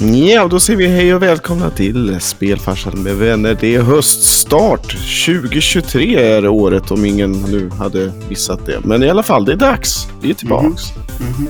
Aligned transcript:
Ja, 0.00 0.48
då 0.48 0.60
säger 0.60 0.76
vi 0.78 0.86
hej 0.86 1.14
och 1.14 1.22
välkomna 1.22 1.70
till 1.70 2.20
Spelfarsan 2.20 3.02
med 3.02 3.16
vänner. 3.16 3.56
Det 3.60 3.74
är 3.74 3.82
höststart. 3.82 4.82
2023 5.26 6.16
är 6.16 6.48
året 6.48 6.90
om 6.90 7.04
ingen 7.04 7.32
nu 7.32 7.70
hade 7.70 8.12
missat 8.28 8.66
det. 8.66 8.80
Men 8.84 9.02
i 9.02 9.10
alla 9.10 9.22
fall, 9.22 9.44
det 9.44 9.52
är 9.52 9.56
dags. 9.56 10.06
Vi 10.22 10.30
är 10.30 10.34
tillbaks. 10.34 10.82
Mhm. 11.20 11.48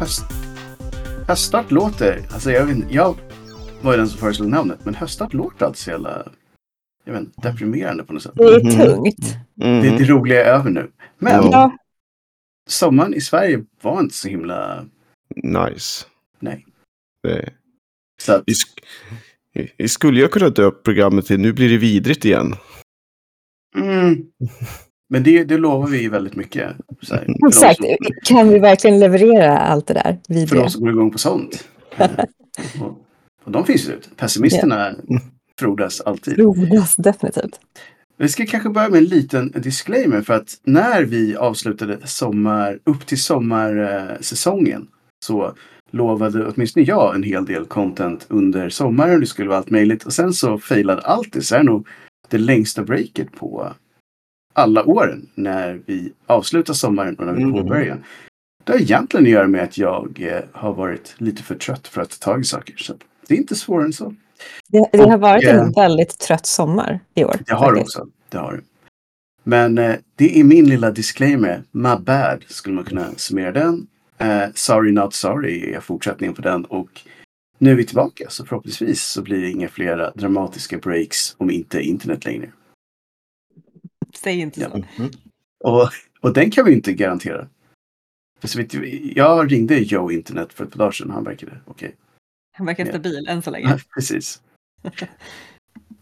Höst... 0.00 0.24
Höststart 1.28 1.70
låter... 1.70 2.26
Alltså 2.32 2.50
jag, 2.50 2.66
vet, 2.66 2.78
jag 2.90 3.16
var 3.80 3.92
ju 3.92 3.98
den 3.98 4.08
som 4.08 4.18
föreslog 4.18 4.48
namnet, 4.48 4.78
men 4.84 4.94
höststart 4.94 5.32
låter 5.34 5.66
alltid 5.66 5.78
så 5.78 5.90
jävla... 5.90 6.22
Jag 7.04 7.12
vet 7.12 7.22
deprimerande 7.42 8.04
på 8.04 8.12
något 8.12 8.22
sätt. 8.22 8.32
Det 8.34 8.42
är 8.44 8.64
Mhm. 8.64 8.70
tungt. 8.78 9.36
Mhm. 9.54 9.82
Det, 9.82 9.90
det 9.98 10.04
roliga 10.04 10.44
är 10.44 10.52
över 10.58 10.70
nu. 10.70 10.90
Men. 11.18 11.32
Ja, 11.50 11.72
sommaren 12.68 13.14
i 13.14 13.20
Sverige 13.20 13.60
var 13.82 14.00
inte 14.00 14.14
så 14.14 14.28
himla... 14.28 14.84
Nice. 15.36 16.04
Nej. 16.40 16.66
Att, 18.28 18.42
Vi, 18.46 18.52
sk- 18.52 19.68
vi 19.76 19.88
skulle 19.88 20.20
ju 20.20 20.28
kunna 20.28 20.48
döpa 20.48 20.78
programmet 20.84 21.26
till 21.26 21.40
Nu 21.40 21.52
blir 21.52 21.68
det 21.68 21.76
vidrigt 21.78 22.24
igen. 22.24 22.54
mm, 23.76 24.16
men 25.12 25.22
det, 25.22 25.44
det 25.44 25.58
lovar 25.58 25.88
vi 25.88 26.08
väldigt 26.08 26.36
mycket. 26.36 26.76
Så 27.02 27.14
här, 27.14 27.24
för 27.24 27.48
exakt. 27.48 27.76
som- 27.76 27.86
Kan 28.24 28.48
vi 28.48 28.58
verkligen 28.58 29.00
leverera 29.00 29.58
allt 29.58 29.86
det 29.86 29.94
där 29.94 30.18
För 30.26 30.34
vidriga? 30.34 30.62
de 30.62 30.70
som 30.70 30.80
går 30.82 30.90
igång 30.90 31.10
på 31.12 31.18
sånt. 31.18 31.68
Och, 32.80 33.06
och 33.44 33.50
de 33.52 33.66
finns 33.66 33.88
ju 33.88 33.92
ut. 33.92 34.16
Pessimisterna 34.16 34.94
frodas 35.58 36.00
alltid. 36.00 36.34
Frodas 36.36 36.96
definitivt. 36.96 37.60
Vi 38.16 38.28
ska 38.28 38.46
kanske 38.46 38.68
börja 38.70 38.88
med 38.88 38.98
en 38.98 39.04
liten 39.04 39.50
disclaimer 39.50 40.22
för 40.22 40.34
att 40.34 40.60
när 40.62 41.02
vi 41.04 41.36
avslutade 41.36 41.98
sommar, 42.06 42.78
upp 42.84 43.06
till 43.06 43.22
sommarsäsongen 43.22 44.88
så 45.24 45.54
lovade 45.90 46.46
åtminstone 46.46 46.86
jag 46.86 47.14
en 47.14 47.22
hel 47.22 47.44
del 47.44 47.64
content 47.66 48.26
under 48.28 48.68
sommaren. 48.68 49.20
Det 49.20 49.26
skulle 49.26 49.48
vara 49.48 49.58
allt 49.58 49.70
möjligt 49.70 50.04
och 50.04 50.12
sen 50.12 50.32
så 50.32 50.58
failade 50.58 51.02
allt 51.02 51.32
det. 51.32 51.42
Så 51.42 51.56
är 51.56 51.62
nog 51.62 51.86
det 52.28 52.38
längsta 52.38 52.82
breaket 52.82 53.32
på 53.32 53.72
alla 54.52 54.84
åren 54.84 55.28
när 55.34 55.80
vi 55.86 56.12
avslutar 56.26 56.74
sommaren 56.74 57.14
och 57.16 57.26
när 57.26 57.32
vi 57.32 57.42
Mm. 57.42 57.54
påbörjar. 57.54 57.98
Det 58.64 58.72
har 58.72 58.80
egentligen 58.80 59.26
att 59.26 59.32
göra 59.32 59.48
med 59.48 59.62
att 59.62 59.78
jag 59.78 60.20
eh, 60.22 60.42
har 60.52 60.74
varit 60.74 61.14
lite 61.18 61.42
för 61.42 61.54
trött 61.54 61.88
för 61.88 62.02
att 62.02 62.20
ta 62.20 62.32
tag 62.32 62.40
i 62.40 62.44
saker. 62.44 62.74
Så 62.78 62.94
det 63.28 63.34
är 63.34 63.38
inte 63.38 63.54
svårare 63.54 63.84
än 63.86 63.92
så. 63.92 64.14
Det, 64.68 64.88
det 64.92 64.98
har 64.98 65.14
Och, 65.14 65.20
varit 65.20 65.44
eh, 65.44 65.58
en 65.60 65.72
väldigt 65.72 66.18
trött 66.18 66.46
sommar 66.46 67.00
i 67.14 67.24
år. 67.24 67.36
Det 67.46 67.54
har 67.54 67.74
det 67.74 67.80
också. 67.80 68.06
Det 68.28 68.38
har. 68.38 68.60
Men 69.44 69.78
eh, 69.78 69.94
det 70.16 70.40
är 70.40 70.44
min 70.44 70.68
lilla 70.68 70.90
disclaimer. 70.90 71.62
My 71.70 71.96
bad 71.96 72.44
skulle 72.48 72.74
man 72.74 72.84
kunna 72.84 73.06
summera 73.16 73.52
den. 73.52 73.86
Eh, 74.20 74.48
sorry 74.54 74.92
not 74.92 75.14
sorry 75.14 75.72
är 75.74 75.80
fortsättningen 75.80 76.34
på 76.34 76.42
den. 76.42 76.64
Och 76.64 77.00
nu 77.58 77.70
är 77.70 77.74
vi 77.74 77.84
tillbaka. 77.86 78.30
Så 78.30 78.46
förhoppningsvis 78.46 79.02
så 79.02 79.22
blir 79.22 79.40
det 79.40 79.50
inga 79.50 79.68
flera 79.68 80.10
dramatiska 80.10 80.78
breaks 80.78 81.34
om 81.38 81.50
inte 81.50 81.80
internet 81.82 82.24
längre. 82.24 82.52
Säg 84.14 84.40
inte 84.40 84.60
Ja. 84.60 84.70
så. 84.70 84.76
Mhm. 84.78 85.10
Och, 85.64 85.88
och 86.20 86.32
den 86.34 86.50
kan 86.50 86.64
vi 86.64 86.72
inte 86.72 86.92
garantera. 86.92 87.48
För 88.40 88.66
jag 89.18 89.52
ringde 89.52 89.78
Joe 89.78 90.10
internet 90.12 90.52
för 90.52 90.64
ett 90.64 90.70
par 90.72 90.78
dagar 90.78 90.92
sedan. 90.92 91.10
Han 91.10 91.24
verkade 91.24 91.60
okej. 91.66 91.96
Han 92.52 92.66
verkar 92.66 92.84
Ja. 92.84 92.90
stabil 92.92 93.26
än 93.28 93.42
så 93.42 93.48
Ja, 93.50 93.52
länge. 93.52 93.78
precis. 93.94 94.42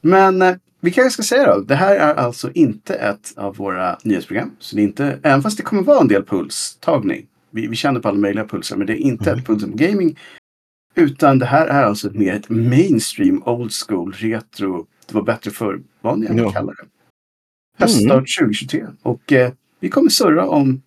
Men 0.03 0.43
eh, 0.43 0.57
vi 0.81 0.91
kanske 0.91 1.11
ska 1.11 1.23
säga 1.37 1.55
då. 1.55 1.61
Det 1.61 1.75
här 1.75 1.97
är 1.97 2.15
alltså 2.15 2.51
inte 2.53 2.95
ett 2.95 3.33
av 3.37 3.57
våra 3.57 3.99
nyhetsprogram. 4.05 4.51
Så 4.59 4.77
det 4.77 4.83
är 4.83 4.85
inte, 4.85 5.19
även 5.23 5.43
fast 5.43 5.57
det 5.57 5.63
kommer 5.63 5.83
vara 5.83 6.01
en 6.01 6.09
del 6.09 6.25
pulstagning. 6.25 7.27
Vi, 7.51 7.67
vi 7.67 7.77
känner 7.77 8.01
på 8.01 8.09
alla 8.09 8.19
möjliga 8.19 8.45
pulsar. 8.47 8.77
Men 8.77 8.87
det 8.87 8.93
är 8.93 8.97
inte 8.97 9.31
Mm. 9.31 9.39
ett 9.41 9.47
Pulsen 9.47 9.71
på 9.71 9.77
Gaming. 9.77 10.19
Utan 10.95 11.39
det 11.39 11.47
här 11.47 11.67
är 11.67 11.83
alltså 11.83 12.11
mer 12.13 12.35
ett 12.35 12.49
mainstream, 12.49 13.43
old 13.47 13.73
school, 13.73 14.13
retro. 14.13 14.87
Det 15.07 15.15
var 15.15 15.23
bättre 15.23 15.51
förr. 15.51 15.83
Vad 16.01 16.19
ni 16.19 16.27
än 16.27 16.39
Ja. 16.39 16.51
kallar 16.51 16.75
det. 16.75 16.87
Höststart 17.79 18.25
2023. 18.41 18.87
Och 19.03 19.33
eh, 19.33 19.53
vi 19.81 19.89
kommer 19.89 20.09
surra 20.11 20.49
om... 20.49 20.83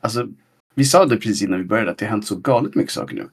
Alltså, 0.00 0.28
vi 0.74 0.84
sa 0.84 1.04
det 1.06 1.16
precis 1.16 1.42
innan 1.42 1.58
vi 1.58 1.64
började 1.64 1.90
att 1.90 1.98
det 1.98 2.04
har 2.04 2.10
hänt 2.10 2.26
så 2.26 2.36
galet 2.36 2.74
mycket 2.74 2.92
saker 2.92 3.16
nu. 3.16 3.28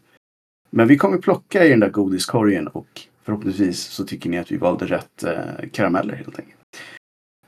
Men 0.70 0.88
vi 0.88 0.98
kommer 0.98 1.18
plocka 1.18 1.66
i 1.66 1.70
den 1.70 1.80
där 1.80 1.90
godiskorgen 1.90 2.68
och 2.68 3.02
förhoppningsvis 3.24 3.80
så 3.80 4.06
tycker 4.06 4.30
ni 4.30 4.38
att 4.40 4.52
vi 4.52 4.58
valde 4.58 4.86
rätt 4.86 5.24
eh, 5.24 5.70
karameller 5.72 6.16
helt 6.16 6.40
enkelt. 6.40 6.58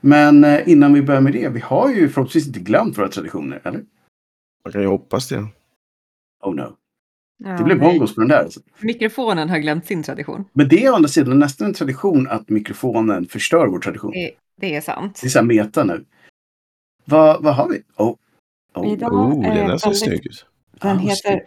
Men 0.00 0.44
eh, 0.44 0.68
innan 0.68 0.92
vi 0.94 1.02
börjar 1.02 1.20
med 1.20 1.32
det, 1.32 1.48
vi 1.48 1.60
har 1.60 1.90
ju 1.90 2.08
förhoppningsvis 2.08 2.46
inte 2.46 2.60
glömt 2.60 2.98
våra 2.98 3.08
traditioner, 3.08 3.60
eller? 3.64 3.84
Man 4.66 4.72
kan 4.72 4.80
ju 4.82 4.86
hoppas 4.88 5.28
det. 5.28 5.46
Oh 6.42 6.54
no. 6.54 6.76
Ja, 7.44 7.50
Det 7.50 7.64
blev 7.64 7.78
bongos 7.80 8.14
på 8.14 8.20
den 8.20 8.28
där. 8.28 8.42
Alltså. 8.44 8.60
Mikrofonen 8.80 9.48
har 9.50 9.58
glömt 9.58 9.86
sin 9.86 10.02
tradition. 10.02 10.44
Men 10.52 10.68
det 10.68 10.84
är 10.84 10.90
å 10.90 10.94
andra 10.94 11.08
sidan 11.08 11.38
nästan 11.38 11.66
en 11.66 11.74
tradition 11.74 12.28
att 12.28 12.48
mikrofonen 12.48 13.26
förstör 13.26 13.66
vår 13.66 13.78
tradition. 13.78 14.10
Det, 14.10 14.30
det 14.60 14.74
är 14.74 14.80
sant. 14.80 15.18
Det 15.22 15.26
är 15.26 15.30
så 15.30 15.38
här 15.38 15.46
meta 15.46 15.84
nu. 15.84 16.04
Vad, 17.04 17.42
vad 17.42 17.54
har 17.54 17.68
vi? 17.68 17.82
Oh. 17.96 18.14
Oh. 18.74 18.92
Idag 18.92 19.12
Oh, 19.12 19.46
är 19.46 19.54
den 19.54 19.68
det 19.68 19.78
ser 19.78 19.92
snygg 19.92 20.26
ut. 20.26 20.46
Den 20.80 20.96
Ah, 20.96 21.00
heter 21.00 21.42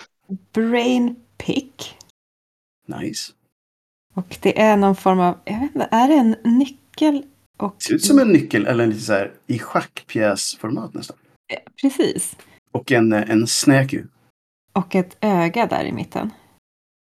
Brain 0.53 1.15
Pick. 1.37 1.95
Nice. 2.87 3.33
Och 4.13 4.37
det 4.41 4.61
är 4.61 4.77
någon 4.77 4.95
form 4.95 5.19
av, 5.19 5.37
jag 5.45 5.59
vet 5.59 5.75
inte, 5.75 5.87
är 5.91 6.07
det 6.07 6.13
en 6.13 6.35
nyckel? 6.57 7.23
Och, 7.57 7.83
Ser 7.83 7.93
ut 7.95 8.05
som 8.05 8.19
en 8.19 8.27
nyckel 8.27 8.65
eller 8.67 8.83
en 8.83 8.89
lite 8.89 9.01
så 9.01 9.13
här 9.13 9.33
i 9.47 9.59
schackpjäsformat 9.59 10.93
nästan. 10.93 11.17
Precis. 11.81 12.35
Och 12.71 12.91
en, 12.91 13.13
en 13.13 13.47
snäku. 13.47 14.03
Och 14.73 14.95
ett 14.95 15.17
öga 15.21 15.65
där 15.65 15.83
i 15.85 15.91
mitten. 15.91 16.31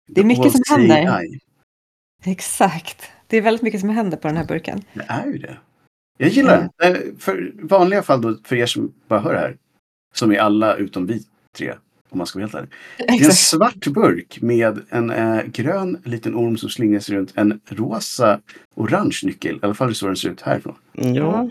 Det 0.09 0.20
är 0.20 0.25
mycket 0.25 0.53
som 0.53 0.62
händer. 0.70 1.19
OCI. 1.19 1.41
Exakt. 2.25 3.03
Det 3.26 3.37
är 3.37 3.42
väldigt 3.42 3.62
mycket 3.62 3.81
som 3.81 3.88
händer 3.88 4.16
på 4.16 4.28
den 4.28 4.37
här 4.37 4.44
burken. 4.44 4.82
Det 4.93 5.04
är 5.09 5.26
ju 5.26 5.38
det. 5.38 5.56
Jag 6.19 6.28
gillar 6.28 6.69
den. 6.76 6.93
Eh, 6.94 7.00
För 7.19 7.53
vanliga 7.62 8.03
fall 8.03 8.20
då, 8.20 8.37
för 8.44 8.56
er 8.56 8.66
som 8.66 8.93
bara 9.09 9.20
hör 9.20 9.34
det 9.34 9.41
här. 9.41 9.56
Som 10.14 10.32
är 10.32 10.38
alla 10.38 10.76
utom 10.76 11.06
vi 11.06 11.22
tre. 11.56 11.75
Om 12.10 12.19
man 12.19 12.26
ska 12.26 12.38
vara 12.38 12.47
helt 12.47 12.54
ärlig. 12.54 12.70
Det 12.98 13.04
är 13.04 13.09
en 13.09 13.14
Exakt. 13.14 13.37
svart 13.38 13.87
burk 13.87 14.38
med 14.43 14.81
en 14.91 15.10
eh, 15.10 15.43
grön 15.43 16.03
liten 16.04 16.34
orm 16.34 16.56
som 16.56 16.69
slingrar 16.69 17.00
sig 17.00 17.16
runt 17.16 17.32
en 17.37 17.60
rosa 17.66 18.41
orange 18.75 19.20
nyckel. 19.25 19.56
I 19.56 19.59
alla 19.62 19.75
fall 19.75 19.94
så 19.94 20.06
den 20.06 20.16
ser 20.16 20.31
ut 20.31 20.41
härifrån. 20.41 20.75
Ja. 20.93 21.50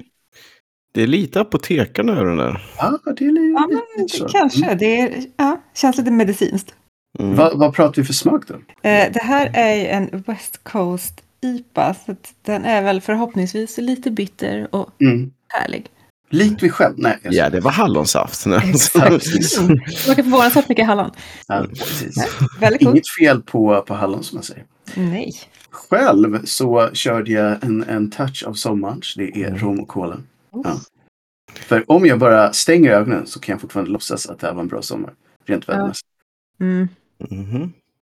Det 0.93 1.01
är 1.03 1.07
lite 1.07 1.41
apotekarna 1.41 2.11
över 2.11 2.25
den 2.25 2.37
där. 2.37 2.65
Ja, 2.77 2.99
det 3.17 3.25
är 3.25 3.31
lite 3.31 3.45
Ja, 3.45 3.69
men 3.97 4.09
så. 4.09 4.27
kanske. 4.27 4.65
Mm. 4.65 4.77
Det 4.77 4.99
är, 5.01 5.23
ja, 5.37 5.61
känns 5.75 5.97
lite 5.97 6.11
medicinskt. 6.11 6.73
Mm. 7.19 7.35
Vad, 7.35 7.57
vad 7.59 7.73
pratar 7.73 8.01
vi 8.01 8.05
för 8.05 8.13
smak 8.13 8.47
då? 8.47 8.53
Eh, 8.89 9.11
det 9.13 9.21
här 9.23 9.51
är 9.53 9.75
ju 9.75 9.85
en 9.87 10.23
West 10.27 10.63
Coast 10.63 11.21
IPA. 11.41 11.95
Så 12.05 12.11
att 12.11 12.33
den 12.45 12.65
är 12.65 12.81
väl 12.81 13.01
förhoppningsvis 13.01 13.77
lite 13.77 14.11
bitter 14.11 14.67
och 14.75 14.89
Mm. 15.01 15.31
härlig. 15.47 15.85
Likt 16.29 16.63
vi 16.63 16.69
själv? 16.69 16.93
Nej. 16.97 17.17
jag- 17.23 17.33
Ja, 17.33 17.49
det 17.49 17.59
var 17.59 17.71
hallonsaft. 17.71 18.45
Exakt. 18.63 19.23
Smakar 19.45 20.23
förvånansvärt 20.23 20.69
mycket 20.69 20.85
hallon. 20.85 21.11
Ja, 21.47 21.65
precis. 21.69 22.15
God. 22.59 22.77
Inget 22.81 23.09
fel 23.19 23.41
på, 23.41 23.81
på 23.87 23.93
hallon 23.93 24.23
som 24.23 24.35
man 24.35 24.43
säger. 24.43 24.63
Nej. 24.95 25.31
Själv 25.69 26.45
så 26.45 26.89
körde 26.93 27.31
jag 27.31 27.63
en, 27.63 27.83
en 27.83 28.11
touch 28.11 28.43
av 28.47 28.53
sommaren. 28.53 28.99
så 29.03 29.19
Det 29.19 29.41
är 29.43 29.47
Mm. 29.47 29.59
rom 29.59 29.79
och 29.79 29.87
cola. 29.87 30.17
Ja. 30.53 30.79
För 31.53 31.91
om 31.91 32.05
jag 32.05 32.19
bara 32.19 32.53
stänger 32.53 32.91
ögonen 32.91 33.25
så 33.27 33.39
kan 33.39 33.53
jag 33.53 33.61
fortfarande 33.61 33.91
låtsas 33.91 34.29
att 34.29 34.39
det 34.39 34.47
här 34.47 34.53
var 34.53 34.61
en 34.61 34.67
bra 34.67 34.81
sommar. 34.81 35.13
Rent 35.45 35.63
Ja. 35.67 35.73
vädermässigt. 35.73 36.07
Mm. 36.59 36.87
Mhm. 37.29 37.73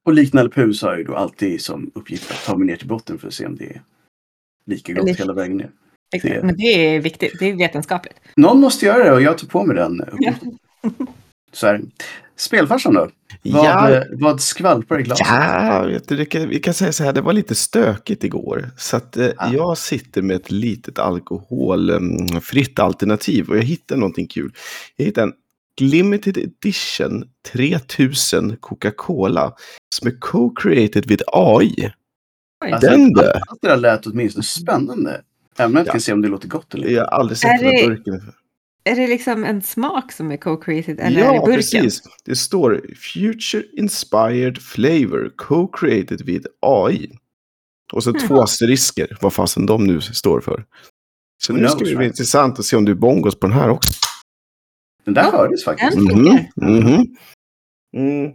Och 0.06 0.14
liknande 0.14 0.74
så 0.74 0.86
har 0.86 0.92
jag 0.94 1.00
ju 1.00 1.04
då 1.06 1.16
alltid 1.16 1.62
som 1.62 1.92
uppgift 1.96 2.32
att 2.32 2.44
ta 2.46 2.58
mig 2.58 2.68
ner 2.68 2.76
till 2.76 2.88
botten 2.88 3.18
för 3.18 3.28
att 3.28 3.34
se 3.34 3.46
om 3.46 3.56
det 3.56 3.66
är 3.66 3.82
lika 4.66 4.94
gott 4.94 5.04
Eller- 5.04 5.14
hela 5.18 5.34
vägen 5.34 5.58
ner. 5.58 5.72
Exakt. 6.16 6.34
Det- 6.36 6.44
Men 6.44 6.56
det 6.58 6.64
är 6.96 7.00
viktigt. 7.00 7.34
Det 7.40 7.46
är 7.46 7.56
vetenskapligt. 7.56 8.16
Någon 8.36 8.60
måste 8.60 8.86
göra 8.86 9.04
det 9.04 9.12
och 9.12 9.22
jag 9.22 9.38
tar 9.38 9.48
på 9.48 9.64
mig 9.66 9.76
den 9.76 10.02
uppgiften. 10.02 10.58
Så 11.56 11.68
här. 11.68 11.82
Spelfarsan 12.38 12.94
då? 12.94 13.10
Vad, 13.44 13.66
Ja. 13.66 14.04
vad 14.12 14.42
skvalpar 14.42 15.00
i 15.00 15.04
glaset? 15.04 15.28
Ja, 15.30 15.90
du, 16.08 16.26
kan, 16.26 16.50
vi 16.50 16.60
kan 16.60 16.74
säga 16.74 16.92
så 16.92 17.04
här, 17.04 17.14
det 17.14 17.22
var 17.22 17.34
lite 17.34 17.56
stökigt 17.56 18.24
igår. 18.24 18.70
Så 18.78 18.98
att 18.98 19.18
eh, 19.18 19.30
Ah. 19.38 19.54
jag 19.54 19.78
sitter 19.78 20.22
med 20.22 20.36
ett 20.36 20.52
litet 20.52 21.00
alkoholfritt 21.00 22.80
alternativ 22.80 23.50
och 23.50 23.58
jag 23.58 23.64
hittade 23.64 24.00
någonting 24.00 24.28
kul. 24.28 24.52
Jag 24.96 25.06
hittade 25.06 25.28
en 25.28 25.34
limited 25.90 26.38
edition 26.38 27.24
3000 27.52 28.58
Coca-Cola 28.60 29.54
som 29.96 30.08
är 30.08 30.12
co-created 30.20 31.08
with 31.08 31.24
AI. 31.28 31.92
Alltså, 32.72 32.90
Den 32.90 33.12
allt 33.48 33.62
det 33.62 33.68
där 33.68 33.78
lät 33.78 34.06
åtminstone 34.08 34.44
spännande. 34.44 35.22
Även 35.58 35.72
om 35.72 35.74
jag 35.76 35.82
inte 35.82 35.90
Ja. 35.90 35.92
kan 35.92 36.02
se 36.02 36.14
om 36.14 36.22
det 36.22 36.28
låter 36.28 36.48
gott 36.48 36.74
eller 36.74 36.84
inte. 36.84 36.94
Jag 36.96 37.04
har 37.04 37.10
aldrig 37.20 37.38
sett 37.38 37.52
Är 37.52 37.58
den 37.58 37.66
här 37.66 37.82
det- 37.82 37.88
burken. 37.88 38.32
Är 38.90 38.96
det 38.96 39.08
liksom 39.08 39.44
en 39.44 39.62
smak 39.62 40.12
som 40.12 40.32
är 40.32 40.38
co-created? 40.38 41.00
Eller 41.02 41.22
är 41.22 41.30
det 41.30 41.36
Ja, 41.36 41.46
burken? 41.46 41.56
precis. 41.56 42.02
Det 42.26 42.36
står 42.36 42.82
Future 43.14 43.64
Inspired 43.74 44.62
Flavor 44.62 45.32
Co-created 45.38 46.22
with 46.26 46.48
AI. 46.62 47.12
Och 47.94 48.04
så 48.04 48.10
Hmm. 48.12 48.28
två 48.28 48.42
asterisker, 48.42 49.18
vad 49.22 49.34
fasen 49.34 49.66
de 49.66 49.88
nu 49.88 50.02
står 50.02 50.42
för. 50.42 50.66
Så 51.44 51.54
Who 51.54 51.60
nu 51.60 51.68
ska 51.68 51.80
det 51.86 51.96
bli 51.96 52.06
intressant 52.06 52.60
att 52.60 52.66
se 52.66 52.76
om 52.76 52.86
du 52.86 52.92
är 52.92 52.96
bongos 52.96 53.40
på 53.40 53.48
den 53.48 53.56
här 53.56 53.70
också. 53.70 53.92
Den 55.06 55.14
där 55.14 55.24
Ja, 55.24 55.32
hördes 55.32 55.64
faktiskt. 55.64 55.92
den- 55.92 56.04
Mhm, 56.22 56.46
mhm. 56.56 57.06
Mm. 57.98 58.32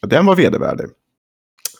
Ja, 0.00 0.08
Den 0.08 0.26
var 0.26 0.36
vedervärdig. 0.36 0.86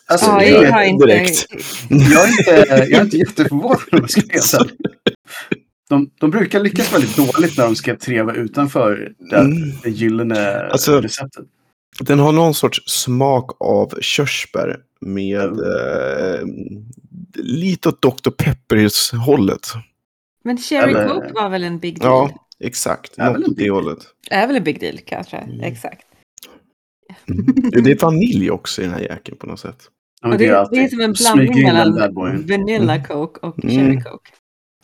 Alltså, 0.05 0.25
Ja, 0.25 0.39
det 0.39 0.49
jag 0.49 0.71
har 0.71 0.83
inte... 0.83 1.05
direkt. 1.05 1.45
Jag 1.89 2.23
är 2.23 2.27
inte, 2.27 2.51
jag 2.91 2.91
är 2.99 3.03
inte 3.03 3.17
jätteförvånad 3.17 3.79
de, 5.89 6.09
de 6.19 6.29
brukar 6.31 6.59
lyckas 6.59 6.93
väldigt 6.93 7.15
dåligt 7.17 7.57
när 7.57 7.65
de 7.65 7.75
ska 7.75 7.95
treva 7.95 8.33
utanför 8.33 9.13
det, 9.29 9.35
Mm. 9.37 9.53
det 9.83 9.89
gyllene 9.89 10.59
Alltså- 10.59 11.01
receptet. 11.01 11.45
Den 11.99 12.19
har 12.19 12.31
någon 12.31 12.53
sorts 12.53 12.81
smak 12.85 13.51
av 13.59 13.93
körsbär 14.01 14.77
med 15.01 15.49
Oh. 15.51 16.35
eh, 16.35 16.39
lite 17.35 17.89
åt 17.89 18.01
Dr. 18.01 18.29
Peppers-hållet. 18.29 19.67
Men 20.43 20.57
Cherry 20.57 20.91
Eller- 20.91 21.07
Coke 21.09 21.31
var 21.33 21.49
väl 21.49 21.63
en 21.63 21.79
big 21.79 21.99
deal? 21.99 22.29
Ja, 22.31 22.45
exakt. 22.67 23.19
Väl 23.19 23.33
Något 23.33 23.49
åt 23.49 23.57
det 23.57 23.69
hållet. 23.69 23.97
Är 24.31 24.47
väl 24.47 24.55
en 24.55 24.63
big 24.63 24.79
deal 24.79 24.97
kanske? 25.05 25.37
Mm. 25.37 25.59
Exakt. 25.59 26.05
Mm. 27.29 27.83
Det 27.83 27.91
är 27.91 27.99
vanilj 27.99 28.51
också 28.51 28.81
i 28.81 28.85
den 28.85 28.93
här 28.93 29.01
jäkeln 29.01 29.37
på 29.37 29.47
något 29.47 29.59
sätt. 29.59 29.77
Ja, 30.21 30.31
Och 30.31 30.37
det, 30.37 30.45
är 30.47 30.67
det 30.71 30.77
är 30.77 30.87
som 30.87 30.99
en 31.01 31.13
blandning 31.13 31.63
mellan. 31.63 32.13
Vanilla 32.47 32.93
Mm. 32.95 33.03
Coke 33.05 33.39
och 33.47 33.63
Mm. 33.63 33.75
Cherry 33.75 34.01
Coke. 34.01 34.29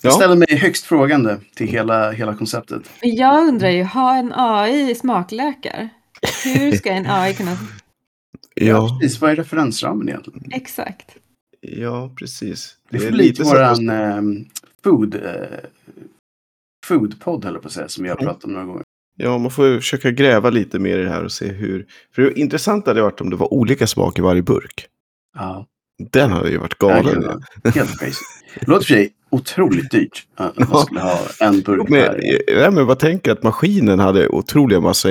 Jag 0.01 0.11
Ja. 0.11 0.15
ställer 0.15 0.35
mig 0.35 0.57
högst 0.57 0.85
frågande 0.85 1.37
till 1.55 1.67
hela, 1.67 2.11
hela 2.11 2.35
konceptet. 2.35 2.89
Men 3.01 3.15
jag 3.15 3.47
undrar 3.47 3.69
ju, 3.69 3.83
har 3.83 4.17
en 4.17 4.33
AI 4.35 4.95
smakläkare? 4.95 5.89
Hur 6.43 6.71
ska 6.77 6.89
en 6.91 7.05
AI 7.09 7.33
kunna... 7.33 7.57
Ja, 8.53 8.97
Precis, 9.01 9.21
vad 9.21 9.31
är 9.31 9.35
referensramen 9.35 10.09
egentligen? 10.09 10.43
Exakt. 10.51 11.15
ja, 11.61 12.11
precis. 12.19 12.75
Det 12.89 12.99
får 12.99 13.07
är 13.07 13.11
bli 13.11 13.23
lite 13.23 13.43
våran 13.43 13.89
eh, 13.89 14.21
food, 14.83 15.15
eh, 15.15 15.59
foodpodd, 16.85 17.45
höll 17.45 17.57
på 17.59 17.67
att 17.67 17.73
säga, 17.73 17.87
som 17.87 18.03
vi 18.03 18.09
har 18.09 18.15
Mm. 18.17 18.25
pratat 18.27 18.43
om 18.43 18.51
några 18.53 18.65
gånger. 18.65 18.83
Ja, 19.17 19.37
man 19.37 19.51
får 19.51 19.67
ju 19.67 19.75
försöka 19.79 20.11
gräva 20.11 20.49
lite 20.49 20.79
mer 20.79 20.97
i 20.99 21.03
det 21.03 21.09
här 21.09 21.23
och 21.23 21.31
se 21.31 21.47
hur... 21.47 21.85
För 22.15 22.21
det 22.21 22.39
intressanta 22.39 22.89
hade 22.91 23.01
varit 23.01 23.21
om 23.21 23.29
det 23.29 23.35
var 23.35 23.53
olika 23.53 23.87
smak 23.87 24.19
i 24.19 24.21
varje 24.21 24.41
burk. 24.41 24.87
Ja, 25.37 25.65
Den 26.11 26.31
hade 26.31 26.49
ju 26.49 26.57
varit 26.57 26.79
det 26.79 26.85
galen. 26.87 27.43
helt 27.63 27.99
crazy. 27.99 28.23
Det 28.59 28.67
låter 28.67 28.85
för 28.85 28.93
sig 28.93 29.13
otroligt 29.31 29.91
dyrt 29.91 30.27
att 30.35 30.57
man 30.57 30.67
Ja. 30.71 30.79
skulle 30.83 30.99
ha 30.99 31.19
en 31.39 31.61
burk 31.61 31.89
Men, 31.89 32.01
per. 32.01 32.71
men 32.71 32.85
vad 32.85 32.99
tänker 32.99 33.31
att 33.31 33.43
maskinen 33.43 33.99
hade 33.99 34.27
otroliga 34.27 34.79
massa 34.79 35.09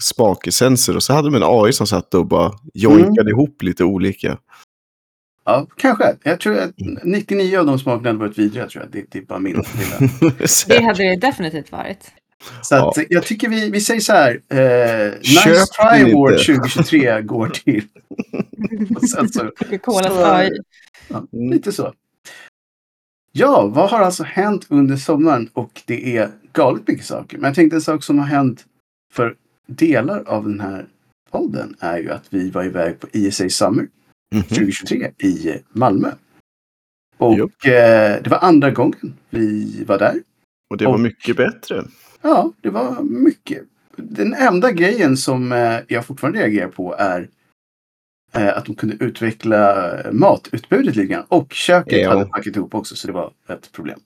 smakessensorer 0.00 0.96
och 0.96 1.02
så 1.02 1.12
hade 1.12 1.30
man 1.30 1.42
en 1.42 1.48
AI 1.50 1.72
som 1.72 1.86
satt 1.86 2.14
och 2.14 2.26
bara 2.26 2.52
joinkade 2.74 3.20
Mm. 3.20 3.28
ihop 3.28 3.62
lite 3.62 3.84
olika. 3.84 4.38
Ja, 5.44 5.66
kanske. 5.76 6.04
Jag 6.22 6.40
tror 6.40 6.58
att 6.58 6.80
Mm. 6.80 6.98
99 7.04 7.58
av 7.58 7.66
de 7.66 7.78
smakerna 7.78 8.08
hade 8.08 8.18
varit 8.18 8.38
vidriga, 8.38 8.66
tror 8.66 8.82
jag. 8.84 8.92
Det, 8.92 9.04
det 9.10 9.18
är 9.18 9.22
bara 9.22 9.38
min 9.38 9.52
lilla. 9.52 10.10
Det 10.68 10.82
hade 10.84 11.02
det 11.04 11.16
definitivt 11.16 11.72
varit. 11.72 12.10
Så 12.62 12.74
att, 12.74 12.98
jag 13.08 13.24
tycker 13.24 13.48
vi, 13.48 13.70
vi 13.70 13.80
säger 13.80 14.00
så 14.00 14.12
här. 14.12 14.40
Eh, 14.48 15.12
nice 15.18 15.66
Try 15.66 16.12
Award 16.12 16.32
inte. 16.40 16.44
2023 16.44 17.20
går 17.20 17.48
till. 17.48 17.84
Och 18.96 19.08
sen 19.08 19.28
så, 19.28 19.38
Så- 19.38 19.50
ja, 21.08 21.18
Mm. 21.32 21.50
lite 21.50 21.72
så. 21.72 21.92
Ja, 23.32 23.66
vad 23.74 23.90
har 23.90 24.00
alltså 24.00 24.22
hänt 24.24 24.66
under 24.68 24.96
sommaren? 24.96 25.48
Och 25.52 25.82
det 25.86 26.16
är 26.16 26.30
galet 26.52 26.88
mycket 26.88 27.06
saker. 27.06 27.38
Men 27.38 27.48
jag 27.48 27.54
tänkte 27.54 27.76
en 27.76 27.80
sak 27.82 28.02
som 28.02 28.18
har 28.18 28.26
hänt 28.26 28.64
för 29.12 29.34
delar 29.66 30.22
av 30.26 30.44
den 30.44 30.60
här 30.60 30.86
podden 31.30 31.74
är 31.80 31.98
ju 31.98 32.10
att 32.10 32.24
vi 32.30 32.50
var 32.50 32.64
iväg 32.64 33.00
på 33.00 33.06
ISA 33.12 33.48
Summer 33.48 33.88
Mhm. 34.34 34.42
2023 34.42 35.10
i 35.22 35.62
Malmö. 35.72 36.08
Och 37.18 37.66
eh, 37.66 38.22
det 38.22 38.30
var 38.30 38.38
andra 38.38 38.70
gången 38.70 39.14
vi 39.30 39.84
var 39.84 39.98
där. 39.98 40.14
Och 40.70 40.76
det 40.76 40.84
var 40.84 40.92
Och- 40.94 41.00
mycket 41.00 41.36
bättre. 41.36 41.84
Ja, 42.22 42.52
det 42.60 42.70
var 42.70 43.02
mycket. 43.02 43.62
Den 43.96 44.34
enda 44.34 44.72
grejen 44.72 45.16
som 45.16 45.52
eh, 45.52 45.76
jag 45.88 46.06
fortfarande 46.06 46.38
reagerar 46.40 46.68
på 46.68 46.94
är 46.98 47.28
att 48.32 48.64
de 48.66 48.74
kunde 48.74 48.96
utveckla 49.04 49.90
matutbudet 50.12 50.96
lite 50.96 51.06
grann. 51.12 51.24
Och 51.28 51.52
köket 51.52 52.02
Ja. 52.02 52.08
hade 52.10 52.24
packat 52.26 52.56
ihop 52.56 52.74
också, 52.74 52.96
så 52.96 53.06
det 53.06 53.12
var 53.12 53.32
ett 53.48 53.72
problem. 53.72 53.98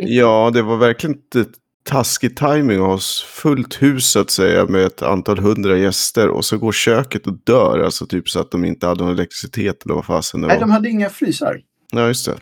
Ja, 0.00 0.50
det 0.54 0.62
var 0.62 0.76
verkligen 0.76 1.16
inte 1.16 1.44
taskig 1.84 2.36
timing 2.36 2.78
att 2.80 2.86
ha 2.86 2.98
fullt 3.26 3.82
hus 3.82 4.16
att 4.16 4.30
säga 4.30 4.66
med 4.66 4.84
ett 4.84 5.02
antal 5.02 5.38
hundra 5.38 5.76
gäster 5.78 6.28
och 6.28 6.44
så 6.44 6.58
går 6.58 6.72
köket 6.72 7.26
och 7.26 7.32
dör. 7.44 7.78
Alltså 7.84 8.06
typ 8.06 8.28
så 8.28 8.40
att 8.40 8.50
de 8.50 8.64
inte 8.64 8.86
hade 8.86 9.04
någon 9.04 9.12
elektricitet 9.12 9.84
eller 9.84 9.94
vad 9.94 10.04
fasen 10.04 10.40
det 10.40 10.46
Nej, 10.46 10.56
var. 10.56 10.60
de 10.60 10.70
hade 10.70 10.88
inga 10.88 11.10
frysar. 11.10 11.60
Ja, 11.92 12.06
just 12.06 12.26
det. 12.26 12.34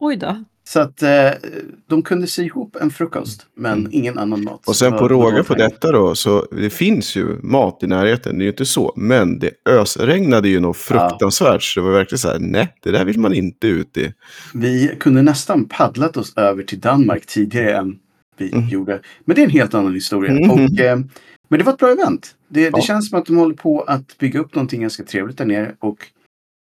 Oj 0.00 0.16
då. 0.16 0.44
Så 0.68 0.80
att 0.80 1.02
eh, 1.02 1.30
de 1.88 2.02
kunde 2.02 2.26
sy 2.26 2.44
ihop 2.44 2.76
en 2.80 2.90
frukost, 2.90 3.46
men 3.56 3.72
Mm. 3.78 3.88
ingen 3.92 4.18
annan 4.18 4.44
mat. 4.44 4.68
Och 4.68 4.76
sen 4.76 4.92
på 4.92 5.08
råga 5.08 5.44
på 5.44 5.54
detta 5.54 5.92
då, 5.92 6.14
så 6.14 6.46
det 6.50 6.70
finns 6.70 7.16
ju 7.16 7.26
mat 7.42 7.82
i 7.82 7.86
närheten, 7.86 8.38
det 8.38 8.42
är 8.42 8.44
ju 8.46 8.50
inte 8.50 8.64
så. 8.66 8.92
Men 8.96 9.38
det 9.38 9.50
ösregnade 9.68 10.48
ju 10.48 10.60
något 10.60 10.76
fruktansvärt, 10.76 11.62
så 11.62 11.80
det 11.80 11.86
var 11.86 11.92
verkligen 11.92 12.18
så 12.18 12.28
här, 12.28 12.38
nej, 12.38 12.74
det 12.82 12.90
där 12.90 13.04
vill 13.04 13.18
man 13.20 13.34
inte 13.34 13.66
ut 13.66 13.96
i. 13.96 14.12
Vi 14.54 14.96
kunde 15.00 15.22
nästan 15.22 15.64
paddlat 15.68 16.16
oss 16.16 16.32
över 16.36 16.62
till 16.62 16.80
Danmark 16.80 17.26
tidigare 17.26 17.76
än 17.76 17.98
vi 18.38 18.52
Mm. 18.52 18.68
gjorde. 18.68 19.00
Men 19.24 19.34
det 19.36 19.42
är 19.42 19.44
en 19.44 19.50
helt 19.50 19.74
annan 19.74 19.94
historia. 19.94 20.32
Mhm. 20.32 20.50
Och, 20.50 20.80
eh, 20.80 20.98
men 21.48 21.58
det 21.58 21.64
var 21.64 21.72
ett 21.72 21.78
bra 21.78 21.90
event. 21.92 22.34
Det, 22.48 22.60
Ja. 22.60 22.70
det 22.76 22.82
känns 22.82 23.08
som 23.10 23.18
att 23.18 23.26
de 23.26 23.36
håller 23.36 23.54
på 23.54 23.80
att 23.82 24.18
bygga 24.18 24.40
upp 24.40 24.54
någonting 24.54 24.80
ganska 24.80 25.02
trevligt 25.04 25.38
där 25.38 25.44
nere. 25.44 25.74
Och 25.78 25.96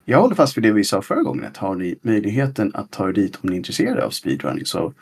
jag 0.08 0.20
håller 0.20 0.34
fast 0.34 0.56
vid 0.56 0.64
det 0.64 0.72
vi 0.72 0.84
sa 0.84 1.02
förra 1.02 1.22
gången. 1.22 1.44
Att 1.44 1.56
har 1.56 1.74
ni 1.74 1.98
möjligheten 2.02 2.70
att 2.74 2.90
ta 2.90 3.08
er 3.08 3.12
dit 3.12 3.36
om 3.36 3.48
ni 3.48 3.52
är 3.52 3.56
intresserade 3.56 4.04
av 4.04 4.10
speedrunning 4.10 4.66
så, 4.66 4.94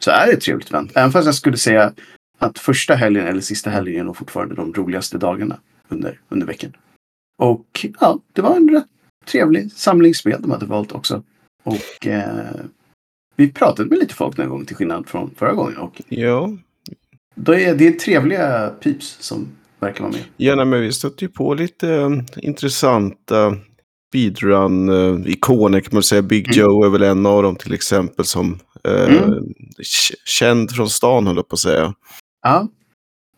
så 0.00 0.10
är 0.10 0.26
det 0.26 0.32
ett 0.32 0.40
trevligt 0.40 0.70
event. 0.70 0.92
Även 0.94 1.12
fast 1.12 1.26
jag 1.26 1.34
skulle 1.34 1.56
säga 1.56 1.92
att 2.38 2.58
första 2.58 2.94
helgen 2.94 3.26
eller 3.26 3.40
sista 3.40 3.70
helgen 3.70 4.00
är 4.00 4.04
nog 4.04 4.16
fortfarande 4.16 4.54
de 4.54 4.74
roligaste 4.74 5.18
dagarna 5.18 5.60
under, 5.88 6.20
under 6.28 6.46
veckan. 6.46 6.72
Och 7.38 7.86
ja, 8.00 8.20
det 8.32 8.42
var 8.42 8.56
en 8.56 8.68
rätt 8.68 8.84
trevlig 9.26 9.72
samling 9.72 10.14
spel 10.14 10.42
de 10.42 10.50
hade 10.50 10.66
valt 10.66 10.92
också. 10.92 11.22
Och 11.62 12.06
eh, 12.06 12.60
vi 13.36 13.52
pratade 13.52 13.88
med 13.88 13.98
lite 13.98 14.14
folk 14.14 14.36
den 14.36 14.42
här 14.42 14.50
gången 14.50 14.66
till 14.66 14.76
skillnad 14.76 15.08
från 15.08 15.34
förra 15.36 15.52
gången. 15.52 15.76
Och 15.76 16.02
Ja, 16.08 16.56
då 17.34 17.54
är 17.54 17.74
det 17.74 17.86
är 17.86 17.92
trevliga 17.92 18.70
pips 18.80 19.16
som 19.20 19.48
verkar 19.78 20.00
vara 20.04 20.12
med. 20.12 20.22
gärna 20.36 20.64
men 20.64 20.80
vi 20.80 20.92
stötte 20.92 21.24
ju 21.24 21.28
på 21.28 21.54
lite 21.54 21.88
eh, 21.94 22.10
intressanta 22.36 23.56
speedrun-ikoner 24.10 25.80
kan 25.80 25.90
man 25.92 26.02
säga. 26.02 26.22
Big 26.22 26.46
Mm. 26.46 26.58
Joe 26.58 26.84
är 26.84 26.90
väl 26.90 27.02
en 27.02 27.26
av 27.26 27.42
dem 27.42 27.56
till 27.56 27.74
exempel 27.74 28.24
som 28.24 28.58
eh, 28.84 29.14
Mm. 29.16 29.44
känd 30.24 30.70
från 30.70 30.90
stan 30.90 31.26
höll 31.26 31.36
jag 31.36 31.48
på 31.48 31.54
att 31.54 31.58
säga. 31.60 31.94
Ja. 32.42 32.68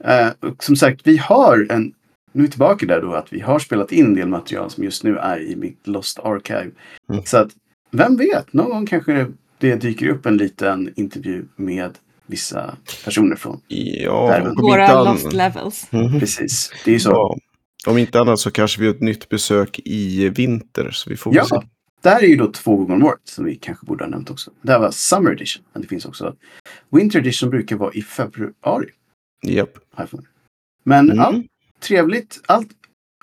Eh, 0.04 0.28
och 0.50 0.64
som 0.64 0.76
sagt, 0.76 1.00
vi 1.04 1.16
har 1.16 1.66
en... 1.70 1.92
Nu 2.32 2.42
är 2.42 2.46
vi 2.46 2.50
tillbaka 2.50 2.86
där 2.86 3.00
då 3.02 3.12
att 3.14 3.32
vi 3.32 3.40
har 3.40 3.58
spelat 3.58 3.92
in 3.92 4.06
en 4.06 4.14
del 4.14 4.28
material 4.28 4.70
som 4.70 4.84
just 4.84 5.04
nu 5.04 5.16
är 5.16 5.40
i 5.40 5.56
mitt 5.56 5.86
Lost 5.86 6.18
Archive. 6.18 6.70
Mm. 7.12 7.22
Så 7.24 7.36
att, 7.36 7.48
vem 7.90 8.16
vet, 8.16 8.52
någon 8.52 8.70
gång 8.70 8.86
kanske 8.86 9.12
det, 9.12 9.26
det 9.58 9.76
dyker 9.76 10.08
upp 10.08 10.26
en 10.26 10.36
liten 10.36 10.92
intervju 10.96 11.44
med 11.56 11.90
vissa 12.26 12.74
personer 13.04 13.36
från. 13.36 13.60
Ja, 13.68 14.52
Våra 14.56 15.02
lost 15.04 15.32
levels. 15.32 15.86
Mhm. 15.92 16.20
Precis, 16.20 16.72
det 16.84 16.94
är 16.94 16.98
så. 16.98 17.10
Ja. 17.10 17.36
Om 17.86 17.98
inte 17.98 18.20
annat 18.20 18.38
så 18.40 18.50
kanske 18.50 18.80
vi 18.80 18.86
har 18.86 18.94
ett 18.94 19.00
nytt 19.00 19.28
besök 19.28 19.80
i 19.84 20.28
vinter. 20.28 20.90
Så 20.90 21.10
vi 21.10 21.16
får 21.16 21.34
Ja, 21.34 21.44
se. 21.44 21.56
där 22.02 22.22
är 22.22 22.26
ju 22.26 22.36
då 22.36 22.52
två 22.52 22.76
gånger 22.76 22.94
om 22.94 23.04
året 23.04 23.20
som 23.24 23.44
vi 23.44 23.56
kanske 23.56 23.86
borde 23.86 24.04
ha 24.04 24.10
nämnt 24.10 24.30
också. 24.30 24.50
Det 24.62 24.72
här 24.72 24.78
var 24.78 24.90
Summer 24.90 25.30
Edition, 25.32 25.64
men 25.72 25.82
det 25.82 25.88
finns 25.88 26.04
också 26.04 26.36
Winter 26.90 27.18
Edition 27.18 27.50
brukar 27.50 27.76
vara 27.76 27.92
i 27.92 28.02
februari. 28.02 28.88
Japp. 29.46 29.78
mig. 29.96 30.08
Men 30.84 31.04
Mm. 31.10 31.16
ja, 31.18 31.42
trevligt. 31.80 32.40
Allt, 32.46 32.68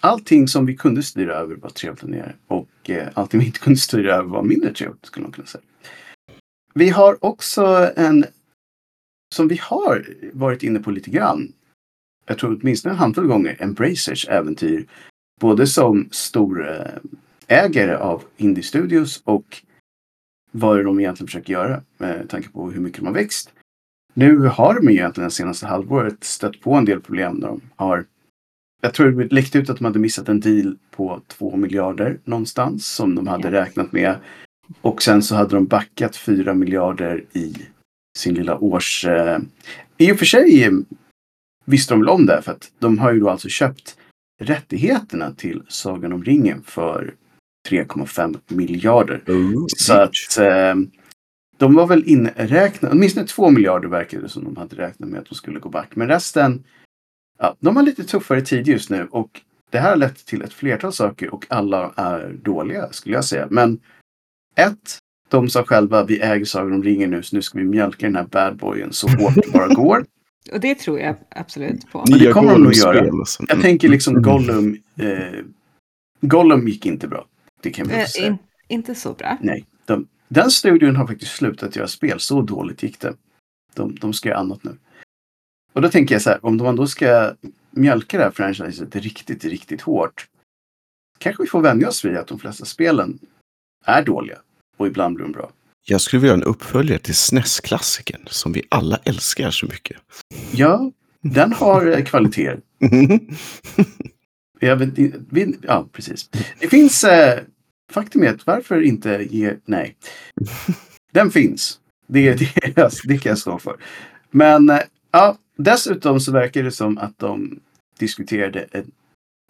allting 0.01 0.47
som 0.47 0.65
vi 0.65 0.75
kunde 0.75 1.03
styra 1.03 1.35
över 1.35 1.55
var 1.55 1.69
trevligt 1.69 2.01
där 2.01 2.07
nere. 2.07 2.35
Och 2.47 2.89
eh, 2.89 3.07
allting 3.13 3.39
vi 3.39 3.45
inte 3.45 3.59
kunde 3.59 3.79
styra 3.79 4.15
över 4.15 4.29
var 4.29 4.43
mindre 4.43 4.73
trevligt 4.73 5.05
skulle 5.05 5.23
man 5.23 5.31
kunna 5.31 5.47
säga. 5.47 5.61
Vi 6.73 6.89
har 6.89 7.25
också 7.25 7.91
en 7.95 8.25
som 9.35 9.47
vi 9.47 9.57
har 9.61 10.07
varit 10.33 10.63
inne 10.63 10.79
på 10.79 10.91
lite 10.91 11.09
grann. 11.09 11.53
Jag 12.29 12.38
tror 12.38 12.59
åtminstone 12.62 12.93
en 12.93 13.00
handfull 13.00 13.27
gånger. 13.27 13.55
Embracers 13.59 14.27
äventyr. 14.27 14.86
Både 15.41 15.67
som 15.67 16.07
stor 16.12 16.69
eh, 16.69 17.63
ägare 17.65 17.95
av 17.95 18.24
Indie 18.38 18.63
Studios 18.63 19.21
och 19.24 19.62
vad 20.51 20.86
de 20.86 21.00
egentligen 21.00 21.27
försöker 21.27 21.53
göra 21.53 21.81
med 21.98 22.29
tanke 22.29 22.50
på 22.50 22.71
hur 22.71 22.81
mycket 22.81 23.00
de 23.00 23.05
har 23.07 23.13
växt. 23.13 23.51
Nu 24.13 24.38
har 24.38 24.74
de 24.74 24.89
ju 24.89 24.95
egentligen 24.95 25.27
det 25.29 25.33
senaste 25.36 25.65
halvåret 25.65 26.24
stött 26.24 26.62
på 26.62 26.74
en 26.74 26.86
del 26.86 27.01
problem 27.01 27.36
när 27.36 27.48
de 27.48 27.62
har 27.75 28.05
jag 28.81 28.93
tror 28.93 29.12
det 29.12 29.33
läckte 29.33 29.57
ut 29.57 29.69
att 29.69 29.77
de 29.77 29.86
hade 29.86 30.00
missat 30.00 30.29
en 30.29 30.39
deal 30.39 30.77
på 30.91 31.21
2 31.27 31.55
miljarder 31.55 32.19
någonstans 32.24 32.88
som 32.88 33.15
de 33.15 33.27
hade 33.27 33.48
Ja. 33.48 33.62
räknat 33.62 33.91
med. 33.91 34.15
Och 34.81 35.01
sen 35.01 35.24
så 35.24 35.36
hade 35.36 35.55
de 35.55 35.65
backat 35.65 36.15
4 36.15 36.53
miljarder 36.53 37.24
i 37.33 37.55
sin 38.17 38.33
lilla 38.33 38.57
års... 38.57 39.05
Eh, 39.05 39.39
I 39.98 40.12
och 40.12 40.17
för 40.17 40.25
sig 40.25 40.69
visste 41.69 41.93
de 41.93 41.99
väl 41.99 42.09
om 42.09 42.25
det 42.25 42.41
för 42.41 42.51
att 42.51 42.71
de 42.79 42.99
har 42.99 43.13
ju 43.13 43.19
då 43.19 43.29
alltså 43.29 43.49
köpt 43.49 43.97
rättigheterna 44.41 45.31
till 45.31 45.63
Sagan 45.67 46.13
om 46.13 46.23
ringen 46.23 46.63
för 46.63 47.15
3,5 47.69 48.38
miljarder. 48.47 49.21
Så 49.67 49.93
att 49.93 50.38
eh, 50.39 50.75
de 51.57 51.75
var 51.75 51.88
väl 51.88 52.03
inräknade, 52.05 52.95
åtminstone 52.95 53.27
två 53.27 53.49
miljarder 53.49 53.88
verkade 53.88 54.23
det 54.23 54.29
som 54.29 54.43
de 54.43 54.57
hade 54.57 54.75
räknat 54.75 55.09
med 55.09 55.19
att 55.19 55.29
de 55.29 55.35
skulle 55.35 55.59
gå 55.59 55.69
back. 55.69 55.95
Men 55.95 56.07
resten, 56.07 56.63
ja, 57.39 57.55
de 57.59 57.75
har 57.75 57.83
lite 57.83 58.03
tuffare 58.03 58.41
tid 58.41 58.67
just 58.67 58.89
nu 58.89 59.07
och 59.11 59.41
det 59.69 59.79
här 59.79 59.89
har 59.89 59.97
lett 59.97 60.25
till 60.25 60.41
ett 60.41 60.53
flertal 60.53 60.93
saker 60.93 61.33
och 61.33 61.45
alla 61.49 61.93
är 61.95 62.33
dåliga 62.43 62.91
skulle 62.91 63.15
jag 63.15 63.25
säga. 63.25 63.47
Men 63.49 63.79
ett, 64.55 64.97
de 65.29 65.49
sa 65.49 65.63
själva 65.63 66.03
vi 66.03 66.19
äger 66.19 66.45
Sagan 66.45 66.73
om 66.73 66.83
ringen 66.83 67.11
nu 67.11 67.23
så 67.23 67.35
nu 67.35 67.41
ska 67.41 67.57
vi 67.57 67.65
mjölka 67.65 68.05
den 68.05 68.15
här 68.15 68.23
bad 68.23 68.57
boyen 68.57 68.93
så 68.93 69.07
hårt 69.07 69.35
det 69.35 69.53
bara 69.53 69.67
går. 69.67 70.05
Och 70.51 70.60
det 70.60 70.75
tror 70.75 71.00
jag 71.00 71.15
absolut 71.29 71.91
på. 71.91 72.03
det 72.08 72.15
Nya 72.17 72.34
kommer 72.34 72.51
de 72.51 72.63
nog 72.63 72.74
göra. 72.74 73.00
alltså. 73.00 73.43
Jag 73.48 73.62
tänker 73.62 73.89
liksom 73.89 74.22
Gollum. 74.22 74.77
Eh, 74.96 75.43
Gollum 76.22 76.67
gick 76.67 76.86
inte 76.86 77.08
bra. 77.08 77.25
Det 77.62 77.72
kan 77.72 77.88
vi 77.88 77.93
Eh, 77.93 78.05
säga. 78.05 78.27
in, 78.27 78.38
inte 78.67 78.96
så 78.96 79.13
bra. 79.13 79.38
Nej, 79.41 79.65
de, 79.86 80.08
den 80.27 80.51
studion 80.51 80.96
har 80.96 81.08
faktiskt 81.08 81.31
slutat 81.36 81.75
göra 81.75 81.88
spel. 81.88 82.19
Så 82.19 82.41
dåligt 82.41 82.84
gick 82.84 83.00
det. 83.00 83.15
De, 83.74 83.96
de 83.96 84.13
ska 84.13 84.29
göra 84.29 84.39
annat 84.39 84.63
nu. 84.63 84.77
Och 85.74 85.81
då 85.81 85.89
tänker 85.89 86.15
jag 86.15 86.22
så 86.22 86.29
här, 86.29 86.46
om 86.46 86.58
man 86.58 86.75
då 86.75 86.88
ska 86.88 87.34
mjölka 87.72 88.17
det 88.17 88.24
här 88.24 88.31
franchiset 88.31 88.96
riktigt, 88.96 89.46
riktigt 89.46 89.81
hårt. 89.81 90.27
Kanske 91.17 91.43
vi 91.43 91.50
får 91.50 91.62
vänja 91.62 91.88
oss 91.88 92.05
vid 92.05 92.17
att 92.17 92.27
de 92.27 92.39
flesta 92.39 92.65
spelen 92.65 93.19
är 93.86 94.03
dåliga. 94.03 94.38
Och 94.77 94.88
ibland 94.88 95.15
blir 95.15 95.25
de 95.25 95.31
bra. 95.31 95.51
Jag 95.89 96.01
skulle 96.01 96.19
vilja 96.19 96.34
ha 96.34 96.41
en 96.41 96.48
uppföljare 96.48 97.00
till 97.00 97.15
SNES-klassikern 97.15 98.22
som 98.27 98.51
vi 98.51 98.63
alla 98.69 99.00
älskar 99.03 99.51
så 99.51 99.65
mycket. 99.65 99.98
Ja, 100.51 100.91
den 101.22 101.53
har 101.53 101.91
eh, 101.91 102.03
kvaliteter. 102.03 102.62
Jag 104.60 104.75
vet, 104.75 104.89
vi, 105.29 105.58
ja, 105.62 105.88
precis. 105.91 106.29
Det 106.60 106.67
finns... 106.67 107.03
Eh, 107.03 107.39
faktum 107.91 108.24
är 108.24 108.29
att 108.29 108.48
varför 108.48 108.81
inte 108.81 109.27
ge... 109.29 109.53
Nej. 109.65 109.96
Den 111.12 111.31
finns. 111.31 111.79
Det, 112.08 112.34
det, 112.75 112.91
det 113.03 113.17
kan 113.17 113.29
jag 113.29 113.38
stå 113.39 113.60
för. 113.60 113.77
Men 114.31 114.69
eh, 114.69 114.79
ja, 115.12 115.38
dessutom 115.58 116.19
så 116.19 116.31
verkar 116.31 116.63
det 116.63 116.72
som 116.72 116.98
att 116.98 117.19
de 117.19 117.60
diskuterade 118.00 118.60
ett, 118.60 118.88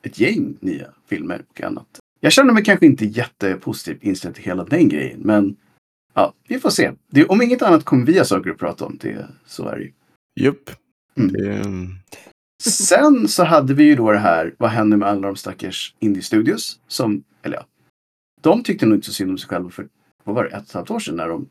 ett 0.04 0.20
gäng 0.20 0.58
nya 0.60 0.88
filmer 1.10 1.42
och 1.50 1.64
annat. 1.64 2.00
Jag 2.20 2.32
känner 2.32 2.54
mig 2.54 2.64
kanske 2.64 2.86
inte 2.86 3.06
jättepositivt 3.06 4.04
inställd 4.04 4.36
till 4.36 4.44
hela 4.44 4.64
den 4.64 4.90
grejen, 4.90 5.20
men 5.20 5.56
ja, 6.14 6.34
vi 6.48 6.60
får 6.60 6.70
se. 6.70 6.92
Det, 7.08 7.26
om 7.26 7.42
inget 7.42 7.62
annat 7.62 7.86
kommer 7.86 8.06
vi 8.06 8.18
ha 8.18 8.26
saker 8.26 8.50
att 8.50 8.58
prata 8.58 8.86
om. 8.86 8.98
Det, 9.02 9.28
så 9.46 9.68
är 9.68 9.78
det 9.78 9.84
ju. 9.84 9.94
Jupp. 10.40 10.70
Mm. 11.18 11.32
Det, 11.34 11.64
Sen 12.64 13.28
så 13.28 13.44
hade 13.44 13.74
vi 13.74 13.84
ju 13.84 13.96
då 13.96 14.12
det 14.12 14.20
här, 14.20 14.56
vad 14.58 14.70
händer 14.70 14.98
med 14.98 15.08
alla 15.08 15.28
de 15.28 15.36
stackars 15.36 15.96
indie-studios? 16.00 16.80
Som, 16.88 17.24
eller 17.42 17.58
ja, 17.58 17.66
de 18.42 18.64
tyckte 18.64 18.86
nog 18.86 18.98
inte 18.98 19.08
så 19.08 19.14
synd 19.14 19.32
om 19.32 19.38
sig 19.38 19.50
själva 19.50 19.70
för, 19.70 19.88
vad 20.24 20.36
var 20.36 20.44
det, 20.44 20.50
ett 20.50 20.62
och 20.62 20.68
ett 20.68 20.74
halvt 20.74 20.92
år 20.92 21.00
sedan 21.00 21.16
när 21.16 21.28
de 21.28 21.50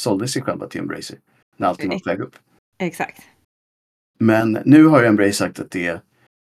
sålde 0.00 0.28
sig 0.28 0.42
själva 0.42 0.66
till 0.66 0.80
Embracer. 0.80 1.18
När 1.56 1.68
allting 1.68 1.90
var 1.90 1.98
på 1.98 2.10
väg 2.10 2.20
upp. 2.20 2.36
Exakt. 2.78 3.22
Men 4.18 4.58
nu 4.64 4.84
har 4.84 5.00
ju 5.02 5.06
Embracer 5.06 5.32
sagt 5.32 5.60
att 5.60 5.70
det 5.70 5.86
är 5.86 6.00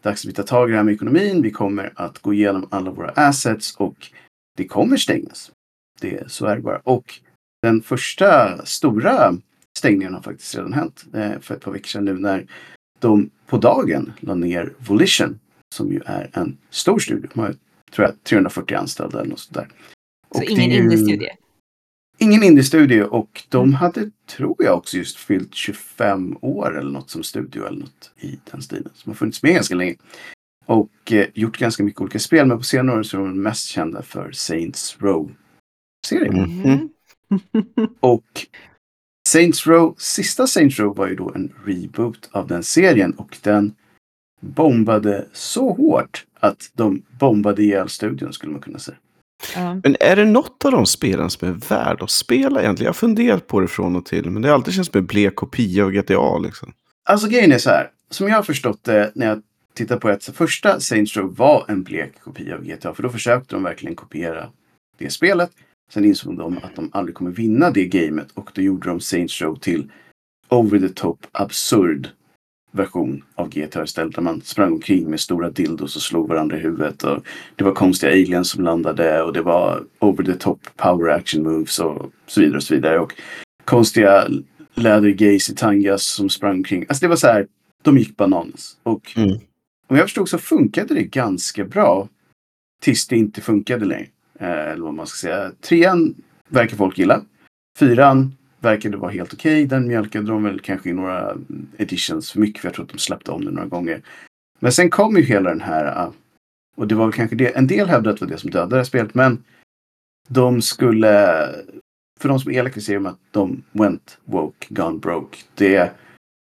dags 0.03 0.25
att 0.25 0.29
vi 0.29 0.33
tar 0.33 0.43
tag 0.43 0.69
i 0.69 0.71
det 0.71 0.77
här 0.77 0.83
med 0.83 0.93
ekonomin. 0.93 1.41
Vi 1.41 1.51
kommer 1.51 1.93
att 1.95 2.19
gå 2.19 2.33
igenom 2.33 2.67
alla 2.71 2.91
våra 2.91 3.09
assets 3.09 3.75
och 3.75 4.07
det 4.57 4.67
kommer 4.67 4.97
stängas. 4.97 5.51
Det, 6.01 6.31
så 6.31 6.45
är 6.45 6.55
det 6.55 6.61
bara. 6.61 6.79
Och 6.83 7.19
den 7.61 7.81
första 7.81 8.57
stora 8.65 9.37
stängningen 9.77 10.13
har 10.13 10.21
faktiskt 10.21 10.55
redan 10.55 10.73
hänt 10.73 11.05
eh, 11.13 11.39
för 11.39 11.55
ett 11.55 11.61
par 11.61 11.71
veckor 11.71 11.87
sedan 11.87 12.05
nu 12.05 12.13
när 12.17 12.45
de 12.99 13.29
på 13.47 13.57
dagen 13.57 14.13
la 14.19 14.35
ner 14.35 14.73
Volition 14.77 15.39
som 15.75 15.91
ju 15.91 16.01
är 16.05 16.29
en 16.33 16.57
stor 16.69 16.99
studio. 16.99 17.29
De 17.33 17.39
har, 17.39 17.55
tror 17.91 18.07
jag, 18.07 18.23
340 18.23 18.75
anställda 18.77 19.19
eller 19.19 19.29
något 19.29 19.39
sånt 19.39 19.53
där. 19.53 19.67
Så 20.31 20.37
Och 20.37 20.43
ingen 20.43 20.71
indie-studie. 20.71 21.29
Ingen 22.17 22.43
indie-studio 22.43 23.03
och 23.03 23.43
de 23.49 23.63
Mm. 23.63 23.73
hade, 23.73 24.11
tror 24.25 24.55
jag, 24.59 24.77
också 24.77 24.97
just 24.97 25.17
fyllt 25.17 25.55
25 25.55 26.37
år 26.41 26.77
eller 26.79 26.91
något 26.91 27.09
som 27.09 27.23
studio 27.23 27.65
eller 27.67 27.79
något 27.79 28.11
i 28.19 28.39
den 28.51 28.61
stilen. 28.61 28.89
Som 28.93 29.09
har 29.09 29.15
funnits 29.15 29.43
med 29.43 29.53
ganska 29.53 29.75
länge. 29.75 29.95
Och 30.65 31.11
eh, 31.11 31.27
gjort 31.33 31.57
ganska 31.57 31.83
mycket 31.83 32.01
olika 32.01 32.19
spel, 32.19 32.47
men 32.47 32.57
på 32.57 32.63
senare 32.63 32.99
år 32.99 33.03
så 33.03 33.17
är 33.17 33.21
de 33.21 33.41
mest 33.41 33.65
kända 33.67 34.01
för 34.01 34.31
Saints 34.31 34.97
Row-serien. 34.99 36.33
Mhm. 36.35 36.61
Mm. 36.65 36.89
Och 37.99 38.47
Saints 39.27 39.67
Row, 39.67 39.95
sista 39.97 40.47
Saints 40.47 40.79
Row 40.79 40.95
var 40.95 41.07
ju 41.07 41.15
då 41.15 41.31
en 41.35 41.53
reboot 41.65 42.29
av 42.31 42.47
den 42.47 42.63
serien 42.63 43.13
och 43.13 43.37
den 43.41 43.73
bombade 44.41 45.27
så 45.33 45.73
hårt 45.73 46.25
att 46.39 46.71
de 46.73 47.03
bombade 47.19 47.63
ihjäl 47.63 47.89
studion 47.89 48.33
skulle 48.33 48.51
man 48.51 48.61
kunna 48.61 48.79
säga. 48.79 48.97
Ja. 49.55 49.73
men 49.83 49.95
är 49.99 50.15
det 50.15 50.25
något 50.25 50.65
av 50.65 50.71
de 50.71 50.85
spelen 50.85 51.29
som 51.29 51.47
är 51.47 51.53
värd 51.69 52.01
att 52.01 52.09
spela 52.09 52.61
egentligen? 52.61 52.85
Jag 52.85 52.89
har 52.89 52.93
funderat 52.93 53.47
på 53.47 53.59
det 53.59 53.67
från 53.67 53.95
och 53.95 54.05
till, 54.05 54.29
men 54.29 54.41
det 54.41 54.47
har 54.47 54.55
alltid 54.55 54.73
känts 54.73 54.91
som 54.91 54.99
en 54.99 55.05
blek 55.05 55.35
kopia 55.35 55.85
av 55.85 55.91
GTA. 55.91 56.37
Liksom. 56.37 56.73
Alltså 57.03 57.27
grejen 57.27 57.51
är 57.51 57.57
så 57.57 57.69
här, 57.69 57.89
som 58.09 58.27
jag 58.27 58.35
har 58.35 58.43
förstått 58.43 58.83
det 58.83 59.11
när 59.15 59.27
jag 59.27 59.41
tittar 59.73 59.97
på 59.97 60.17
så 60.19 60.33
första 60.33 60.79
Saints 60.79 61.17
Row 61.17 61.35
var 61.35 61.65
en 61.67 61.83
blek 61.83 62.19
kopia 62.23 62.55
av 62.55 62.63
GTA, 62.63 62.93
för 62.93 63.03
då 63.03 63.09
försökte 63.09 63.55
de 63.55 63.63
verkligen 63.63 63.95
kopiera 63.95 64.49
det 64.97 65.09
spelet. 65.09 65.51
Sen 65.93 66.05
insåg 66.05 66.37
de 66.37 66.57
att 66.57 66.75
de 66.75 66.89
aldrig 66.93 67.15
kommer 67.15 67.31
vinna 67.31 67.71
det 67.71 67.85
gamet 67.85 68.31
och 68.33 68.51
då 68.53 68.61
gjorde 68.61 68.89
de 68.89 68.99
Saints 68.99 69.41
Row 69.41 69.55
till 69.55 69.91
over 70.49 70.79
the 70.79 70.89
top 70.89 71.27
absurd 71.31 72.09
version 72.71 73.23
av 73.35 73.49
GTA 73.49 73.83
istället. 73.83 74.15
Där 74.15 74.21
man 74.21 74.41
sprang 74.41 74.71
omkring 74.73 75.09
med 75.09 75.19
stora 75.19 75.49
dildos 75.49 75.95
och 75.95 76.01
slog 76.01 76.27
varandra 76.29 76.57
i 76.57 76.59
huvudet. 76.59 77.03
Och 77.03 77.23
det 77.55 77.63
var 77.63 77.73
konstiga 77.73 78.11
aliens 78.11 78.49
som 78.49 78.63
landade 78.63 79.21
och 79.23 79.33
det 79.33 79.41
var 79.41 79.83
over 79.99 80.23
the 80.23 80.33
top 80.33 80.59
power 80.75 81.09
action 81.09 81.43
moves 81.43 81.79
och 81.79 82.11
så 82.27 82.41
vidare 82.41 82.57
och 82.57 82.63
så 82.63 82.73
vidare. 82.73 82.99
Och 82.99 83.13
konstiga 83.65 84.27
lädergays 84.75 85.49
i 85.49 85.55
tangas 85.55 86.03
som 86.03 86.29
sprang 86.29 86.55
omkring. 86.55 86.85
Alltså 86.89 87.05
det 87.05 87.09
var 87.09 87.15
så 87.15 87.27
här, 87.27 87.47
de 87.81 87.97
gick 87.97 88.17
bananas. 88.17 88.77
Och 88.83 89.13
Mm. 89.15 89.39
om 89.87 89.95
jag 89.95 90.05
förstod 90.05 90.29
så 90.29 90.37
funkade 90.37 90.93
det 90.93 91.03
ganska 91.03 91.65
bra. 91.65 92.07
Tills 92.81 93.07
det 93.07 93.17
inte 93.17 93.41
funkade 93.41 93.85
längre. 93.85 94.07
Eh, 94.41 94.71
eller 94.71 94.83
vad 94.83 94.93
man 94.93 95.07
ska 95.07 95.15
säga. 95.15 95.51
Trean 95.61 96.15
verkar 96.47 96.77
folk 96.77 96.97
gilla. 96.97 97.21
Fyran 97.79 98.35
verkade 98.59 98.97
vara 98.97 99.11
helt 99.11 99.33
okej. 99.33 99.65
Den 99.65 99.87
mjölkade 99.87 100.27
de 100.27 100.43
väl 100.43 100.59
kanske 100.59 100.89
i 100.89 100.93
några 100.93 101.37
editions 101.77 102.31
för 102.31 102.39
mycket. 102.39 102.61
För 102.61 102.67
jag 102.67 102.75
tror 102.75 102.85
att 102.85 102.91
de 102.91 102.97
släppte 102.97 103.31
om 103.31 103.45
det 103.45 103.51
några 103.51 103.67
gånger. 103.67 104.01
Men 104.59 104.71
sen 104.71 104.89
kom 104.89 105.17
ju 105.17 105.23
hela 105.23 105.49
den 105.49 105.61
här. 105.61 105.85
Ah, 105.85 106.13
och 106.75 106.87
det 106.87 106.95
var 106.95 107.05
väl 107.05 107.13
kanske 107.13 107.35
det. 107.35 107.57
En 107.57 107.67
del 107.67 107.87
hävdade 107.87 108.09
att 108.09 108.19
det 108.19 108.25
var 108.25 108.31
det 108.31 108.37
som 108.37 108.49
dödade 108.49 108.69
det 108.69 108.79
här 108.79 108.83
spelet. 108.83 109.13
Men 109.13 109.43
de 110.27 110.61
skulle. 110.61 111.47
För 112.19 112.29
de 112.29 112.39
som 112.39 112.51
är 112.51 112.55
elaka 112.55 112.81
säger 112.81 112.99
de 112.99 113.05
att 113.05 113.19
de 113.31 113.63
went 113.71 114.17
woke, 114.25 114.67
gone 114.69 114.99
broke. 114.99 115.37
Det, 115.55 115.91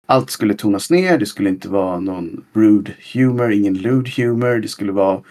allt 0.07 0.30
skulle 0.30 0.54
tonas 0.54 0.90
ner. 0.90 1.19
Det 1.19 1.26
skulle 1.26 1.49
inte 1.49 1.69
vara 1.69 2.00
någon 2.00 2.45
rude 2.52 2.92
humor, 3.14 3.52
ingen 3.52 3.75
lewd 3.75 4.09
humor. 4.09 4.59
Det 4.59 4.69
skulle 4.69 4.92
vara 4.92 5.23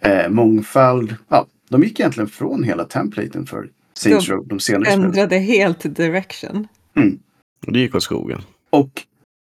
eh, 0.00 0.28
mångfald. 0.28 1.16
Ja, 1.28 1.46
de 1.68 1.82
gick 1.82 2.00
egentligen 2.00 2.28
från 2.28 2.62
hela 2.62 2.84
templaten 2.84 3.46
för 3.46 3.70
Saints 3.94 4.28
Row, 4.28 4.48
de 4.48 4.60
senare 4.60 4.84
spelen. 4.84 5.04
Ändrade 5.04 5.38
helt 5.38 5.96
direction. 5.96 6.68
Och 7.66 7.72
det 7.72 7.80
gick 7.80 7.94
åt 7.94 8.02
skogen. 8.02 8.40
Och 8.70 9.02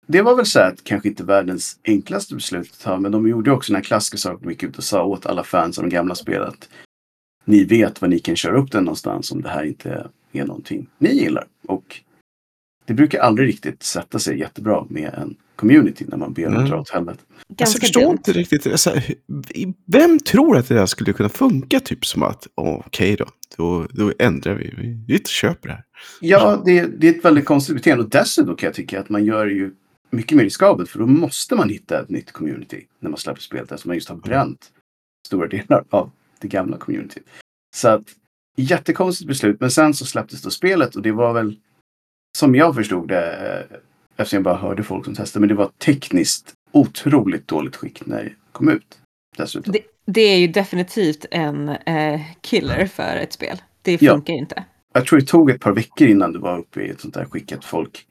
det 0.07 0.21
var 0.21 0.35
väl 0.35 0.45
så 0.45 0.59
här 0.59 0.71
att 0.71 0.83
kanske 0.83 1.09
inte 1.09 1.23
världens 1.23 1.79
enklaste 1.83 2.35
beslut 2.35 2.71
att 2.71 2.79
ta, 2.79 2.99
men 2.99 3.11
de 3.11 3.27
gjorde 3.27 3.51
också 3.51 3.73
den 3.73 3.75
här 3.75 3.83
klassiska 3.83 4.17
saken. 4.17 4.39
De 4.43 4.49
gick 4.49 4.63
ut 4.63 4.77
och 4.77 4.83
sa 4.83 5.03
åt 5.03 5.25
alla 5.25 5.43
fans 5.43 5.77
av 5.77 5.83
de 5.83 5.89
gamla 5.89 6.15
spelen 6.15 6.47
att 6.47 6.69
ni 7.45 7.63
vet 7.63 8.01
var 8.01 8.09
ni 8.09 8.19
kan 8.19 8.35
köra 8.35 8.57
upp 8.57 8.71
den 8.71 8.83
någonstans 8.83 9.31
om 9.31 9.41
det 9.41 9.49
här 9.49 9.63
inte 9.63 10.09
är 10.31 10.45
någonting 10.45 10.87
ni 10.97 11.13
gillar. 11.13 11.47
Och 11.67 12.01
det 12.89 12.95
brukar 12.95 13.19
aldrig 13.19 13.47
riktigt 13.47 13.83
sätta 13.83 14.19
sig 14.19 14.39
jättebra 14.39 14.85
med 14.89 15.13
en 15.13 15.35
community 15.55 16.05
när 16.07 16.17
man 16.17 16.33
ber 16.33 16.43
Mm. 16.45 16.65
dra 16.65 16.79
åt 16.79 16.89
helvete. 16.89 17.19
Alltså, 17.29 17.45
jag 17.47 17.57
Ganska 17.57 17.79
förstår 17.79 18.01
dumt. 18.01 18.11
inte 18.11 18.31
riktigt. 18.33 18.67
Alltså, 18.67 18.93
vem 19.85 20.19
tror 20.19 20.57
att 20.57 20.67
det 20.67 20.75
där 20.75 20.85
skulle 20.85 21.13
kunna 21.13 21.29
funka? 21.29 21.79
Typ 21.79 22.05
som 22.05 22.23
att, 22.23 22.47
okej 22.55 23.15
då, 23.15 23.25
då, 23.57 23.87
då 23.89 24.13
ändrar 24.19 24.53
vi. 24.55 24.73
Vi, 24.77 25.03
vi 25.07 25.23
köper 25.25 25.67
det 25.69 25.73
här. 25.73 25.83
Ja, 26.21 26.61
det, 26.65 26.85
det 26.85 27.07
är 27.07 27.13
ett 27.17 27.25
väldigt 27.25 27.45
konstigt 27.45 27.75
beteende 27.75 28.03
och 28.03 28.09
dessutom 28.09 28.55
kan 28.55 28.67
jag 28.67 28.73
tycka 28.73 28.99
att 28.99 29.09
man 29.09 29.25
gör 29.25 29.47
ju 29.47 29.71
mycket 30.11 30.37
mer 30.37 30.43
riskabelt 30.43 30.89
för 30.89 30.99
då 30.99 31.05
måste 31.05 31.55
man 31.55 31.69
hitta 31.69 32.01
ett 32.01 32.09
nytt 32.09 32.31
community 32.31 32.85
när 32.99 33.09
man 33.09 33.19
släpper 33.19 33.41
spelet 33.41 33.71
eftersom 33.71 33.89
man 33.89 33.95
just 33.97 34.09
har 34.09 34.15
bränt 34.15 34.71
stora 35.27 35.47
delar 35.47 35.83
av 35.89 36.11
det 36.41 36.47
gamla 36.47 36.77
communityt. 36.77 37.23
Så 37.75 37.87
att 37.87 38.03
jättekonstigt 38.57 39.27
beslut 39.27 39.59
men 39.59 39.71
sen 39.71 39.93
så 39.93 40.05
släpptes 40.05 40.41
då 40.41 40.49
spelet 40.49 40.95
och 40.95 41.01
det 41.01 41.11
var 41.11 41.33
väl 41.33 41.55
som 42.39 42.55
jag 42.55 42.75
förstod 42.75 43.07
det 43.07 43.31
eh, 43.71 43.77
eftersom 44.17 44.37
jag 44.37 44.43
bara 44.43 44.55
hörde 44.57 44.83
folk 44.83 45.05
som 45.05 45.15
testade 45.15 45.39
men 45.41 45.49
det 45.49 45.55
var 45.55 45.69
tekniskt 45.77 46.53
otroligt 46.71 47.47
dåligt 47.47 47.75
skick 47.75 48.05
när 48.05 48.23
det 48.23 48.31
kom 48.51 48.69
ut. 48.69 48.99
Dessutom. 49.37 49.73
Det, 49.73 49.79
det 50.05 50.21
är 50.21 50.37
ju 50.37 50.47
definitivt 50.47 51.25
en 51.31 51.69
eh, 51.69 52.21
killer 52.41 52.85
för 52.85 53.15
ett 53.15 53.33
spel. 53.33 53.57
Det 53.81 54.01
Ja. 54.01 54.13
funkar 54.13 54.33
inte. 54.33 54.63
Jag 54.93 55.05
tror 55.05 55.19
det 55.19 55.25
tog 55.25 55.49
ett 55.49 55.61
par 55.61 55.71
veckor 55.73 56.07
innan 56.07 56.33
det 56.33 56.39
var 56.39 56.57
uppe 56.59 56.81
i 56.81 56.89
ett 56.89 57.01
sånt 57.01 57.13
där 57.13 57.25
skick 57.25 57.51
att 57.51 57.65
folk 57.65 58.07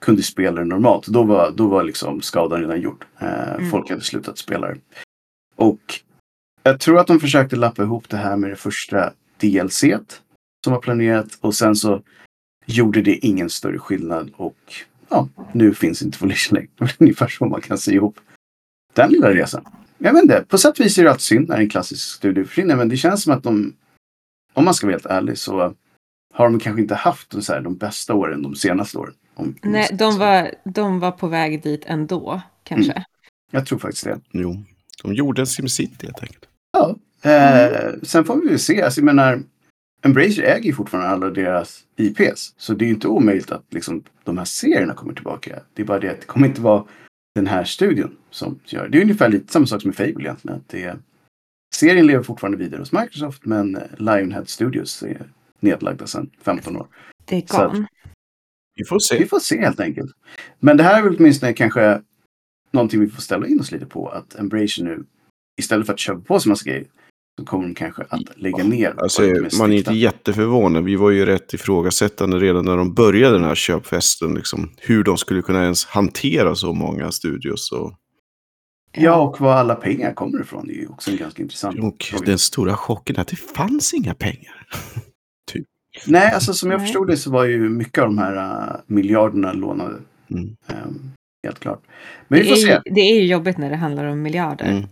kunde 0.00 0.22
spela 0.22 0.60
det 0.60 0.66
normalt. 0.66 1.06
Då 1.06 1.22
var, 1.22 1.50
då 1.50 1.66
var 1.66 1.82
liksom 1.82 2.22
skadan 2.22 2.60
redan 2.60 2.80
gjord. 2.80 3.04
Eh, 3.18 3.52
Mm. 3.54 3.70
Folk 3.70 3.90
hade 3.90 4.00
slutat 4.02 4.38
spela 4.38 4.66
det. 4.68 4.76
Och 5.56 5.80
jag 6.62 6.80
tror 6.80 6.98
att 6.98 7.06
de 7.06 7.20
försökte 7.20 7.56
lappa 7.56 7.82
ihop 7.82 8.08
det 8.08 8.16
här 8.16 8.36
med 8.36 8.50
det 8.50 8.56
första 8.56 9.12
DLC 9.40 9.80
som 10.64 10.72
var 10.72 10.80
planerat 10.80 11.38
och 11.40 11.54
sen 11.54 11.76
så 11.76 12.02
gjorde 12.64 13.02
det 13.02 13.26
ingen 13.26 13.50
större 13.50 13.78
skillnad 13.78 14.30
och 14.36 14.74
ja, 15.08 15.28
nu 15.52 15.74
finns 15.74 16.02
inte 16.02 16.18
Volition 16.20 16.56
längre. 16.56 16.70
Det 16.78 16.84
är 16.84 16.96
ungefär 16.98 17.28
så 17.28 17.46
man 17.46 17.60
kan 17.60 17.78
se 17.78 17.92
ihop 17.92 18.20
den 18.94 19.10
lilla 19.10 19.30
resan. 19.30 19.64
jag 19.98 20.12
vet 20.12 20.22
inte, 20.22 20.44
på 20.48 20.58
sätt 20.58 20.78
och 20.78 20.84
vis 20.86 20.98
är 20.98 21.04
det 21.04 21.10
alltid 21.10 21.22
synd 21.22 21.48
när 21.48 21.58
en 21.58 21.68
klassisk 21.68 22.16
studio 22.16 22.44
försvinner. 22.44 22.76
Men 22.76 22.88
det 22.88 22.96
känns 22.96 23.22
som 23.22 23.32
att 23.32 23.42
de, 23.42 23.74
om 24.52 24.64
man 24.64 24.74
ska 24.74 24.86
vara 24.86 24.94
helt 24.94 25.06
ärlig, 25.06 25.38
så 25.38 25.74
har 26.34 26.44
de 26.50 26.60
kanske 26.60 26.82
inte 26.82 26.94
haft 26.94 27.44
så 27.44 27.52
här, 27.52 27.60
de 27.60 27.76
bästa 27.76 28.14
åren 28.14 28.42
de 28.42 28.54
senaste 28.54 28.98
åren. 28.98 29.14
Om, 29.34 29.56
Nej, 29.62 29.88
de 29.92 30.18
var, 30.18 30.54
de 30.64 31.00
var 31.00 31.10
på 31.10 31.28
väg 31.28 31.62
dit 31.62 31.82
ändå, 31.86 32.42
kanske. 32.64 33.04
Jag 33.50 33.66
tror 33.66 33.78
faktiskt 33.78 34.04
det. 34.04 34.20
Jo, 34.30 34.64
de 35.02 35.14
gjorde 35.14 35.42
en 35.42 35.46
SimCity 35.46 36.06
helt 36.06 36.22
enkelt. 36.22 36.46
Ja. 36.72 36.96
Eh, 37.30 37.92
sen 38.02 38.24
får 38.24 38.40
vi 38.40 38.48
väl 38.48 38.58
se. 38.58 38.82
Alltså, 38.82 39.00
jag 39.00 39.04
menar, 39.04 39.42
Embracer 40.04 40.42
äger 40.42 40.64
ju 40.64 40.72
fortfarande 40.72 41.10
alla 41.10 41.30
deras 41.30 41.84
IPs. 41.96 42.54
Så 42.56 42.74
det 42.74 42.84
är 42.84 42.86
ju 42.86 42.94
inte 42.94 43.08
omöjligt 43.08 43.50
att 43.50 43.64
liksom, 43.70 44.04
de 44.24 44.38
här 44.38 44.44
serierna 44.44 44.94
kommer 44.94 45.14
tillbaka. 45.14 45.62
Det 45.74 45.82
är 45.82 45.86
bara 45.86 45.98
det 45.98 46.10
att 46.10 46.20
det 46.20 46.26
kommer 46.26 46.46
inte 46.46 46.60
vara 46.60 46.84
den 47.34 47.46
här 47.46 47.64
studion 47.64 48.16
som 48.30 48.60
gör. 48.64 48.88
Det 48.88 48.98
är 48.98 49.02
ungefär 49.02 49.28
lite 49.28 49.52
samma 49.52 49.66
sak 49.66 49.82
som 49.82 49.88
med 49.88 49.96
Fable 49.96 50.24
egentligen. 50.24 50.56
Att 50.56 50.68
det 50.68 50.84
är, 50.84 50.98
serien 51.74 52.06
lever 52.06 52.22
fortfarande 52.22 52.58
vidare 52.58 52.78
hos 52.78 52.92
Microsoft 52.92 53.44
men 53.44 53.76
eh, 53.76 53.82
Lionhead 53.98 54.44
Studios 54.44 55.02
är 55.02 55.32
nedlagda 55.60 56.06
sedan 56.06 56.30
15 56.42 56.76
år. 56.76 56.86
Det 57.24 57.36
är 57.36 57.68
gone. 57.68 57.86
Vi 58.74 58.84
får 58.84 58.98
se. 58.98 59.18
Vi 59.18 59.26
får 59.26 59.38
se 59.38 59.60
helt 59.60 59.80
enkelt. 59.80 60.12
Men 60.58 60.76
det 60.76 60.82
här 60.82 60.98
är 60.98 61.02
väl 61.02 61.16
åtminstone 61.18 61.52
kanske 61.52 62.02
någonting 62.70 63.00
vi 63.00 63.08
får 63.08 63.22
ställa 63.22 63.46
in 63.46 63.60
oss 63.60 63.72
lite 63.72 63.86
på. 63.86 64.08
Att 64.08 64.34
Embracer 64.34 64.84
nu 64.84 65.04
istället 65.58 65.86
för 65.86 65.92
att 65.92 65.98
köpa 65.98 66.20
på 66.20 66.40
sig 66.40 66.48
massa 66.50 66.70
grejer 66.70 66.86
så 67.42 67.50
kommer 67.50 67.64
de 67.64 67.74
kanske 67.74 68.02
att 68.08 68.20
lägga 68.36 68.64
ner. 68.64 68.94
Alltså, 68.98 69.22
man 69.58 69.72
är 69.72 69.76
inte 69.76 69.92
jätteförvånad. 69.94 70.84
Vi 70.84 70.96
var 70.96 71.10
ju 71.10 71.26
rätt 71.26 71.54
ifrågasättande 71.54 72.38
redan 72.38 72.64
när 72.64 72.76
de 72.76 72.94
började 72.94 73.34
den 73.34 73.44
här 73.44 73.54
köpfesten. 73.54 74.34
Liksom, 74.34 74.70
hur 74.78 75.04
de 75.04 75.16
skulle 75.16 75.42
kunna 75.42 75.62
ens 75.62 75.84
hantera 75.84 76.54
så 76.54 76.72
många 76.72 77.12
studios. 77.12 77.72
Och, 77.72 77.92
Ja, 78.94 79.14
och 79.22 79.40
var 79.40 79.52
alla 79.52 79.74
pengar 79.74 80.14
kommer 80.14 80.40
ifrån. 80.40 80.66
Det 80.66 80.72
är 80.72 80.80
ju 80.80 80.88
också 80.88 81.10
en 81.10 81.16
ganska 81.16 81.42
intressant 81.42 81.78
och 81.78 82.02
fråga. 82.02 82.26
den 82.26 82.38
stora 82.38 82.76
chocken 82.76 83.16
är 83.16 83.20
att 83.20 83.28
det 83.28 83.36
fanns 83.36 83.94
inga 83.94 84.14
pengar. 84.14 84.66
Nej, 86.06 86.32
alltså 86.32 86.54
som 86.54 86.70
jag 86.70 86.78
Nej. 86.78 86.86
förstod 86.86 87.06
det 87.08 87.16
så 87.16 87.30
var 87.30 87.44
ju 87.44 87.68
mycket 87.68 87.98
av 88.02 88.08
de 88.08 88.18
här 88.18 88.36
uh, 88.36 88.76
miljarderna 88.86 89.52
lånade. 89.52 89.94
Mm. 90.30 90.56
Ehm, 90.68 91.10
helt 91.46 91.60
klart. 91.60 91.82
Men 92.28 92.38
vi 92.38 92.44
Det 92.44 92.50
får 92.50 92.62
är, 92.62 92.66
se. 92.66 92.80
ju, 92.84 92.94
det 92.94 93.00
är 93.00 93.14
ju 93.14 93.26
jobbigt 93.26 93.58
när 93.58 93.70
det 93.70 93.76
handlar 93.76 94.04
om 94.04 94.22
miljarder. 94.22 94.70
Mm. 94.70 94.84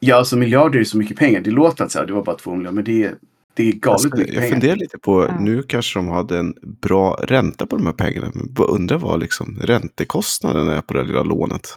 Ja, 0.00 0.16
alltså 0.16 0.36
miljarder 0.36 0.80
är 0.80 0.84
så 0.84 0.98
mycket 0.98 1.16
pengar. 1.18 1.40
Det 1.40 1.50
låter 1.50 1.84
att 1.84 1.92
så 1.92 1.98
här, 1.98 2.06
det 2.06 2.12
var 2.12 2.24
bara 2.24 2.36
två 2.36 2.54
miljarder, 2.54 2.74
men 2.74 2.84
det 2.84 3.04
är, 3.04 3.14
det 3.54 3.68
är 3.68 3.72
galet 3.72 3.86
Alltså, 4.04 4.16
mycket 4.16 4.34
jag 4.34 4.42
pengar. 4.42 4.54
funderar 4.54 4.76
lite 4.76 4.98
på, 4.98 5.24
Ja. 5.28 5.40
nu 5.40 5.62
kanske 5.62 5.98
de 5.98 6.08
hade 6.08 6.38
en 6.38 6.54
bra 6.62 7.14
ränta 7.22 7.66
på 7.66 7.76
de 7.76 7.86
här 7.86 7.92
pengarna. 7.92 8.30
Men 8.34 8.66
undrar 8.68 8.98
vad 8.98 9.20
liksom 9.20 9.58
räntekostnaden 9.62 10.68
är 10.68 10.80
på 10.80 10.94
det 10.94 11.04
lilla 11.04 11.22
lånet. 11.22 11.68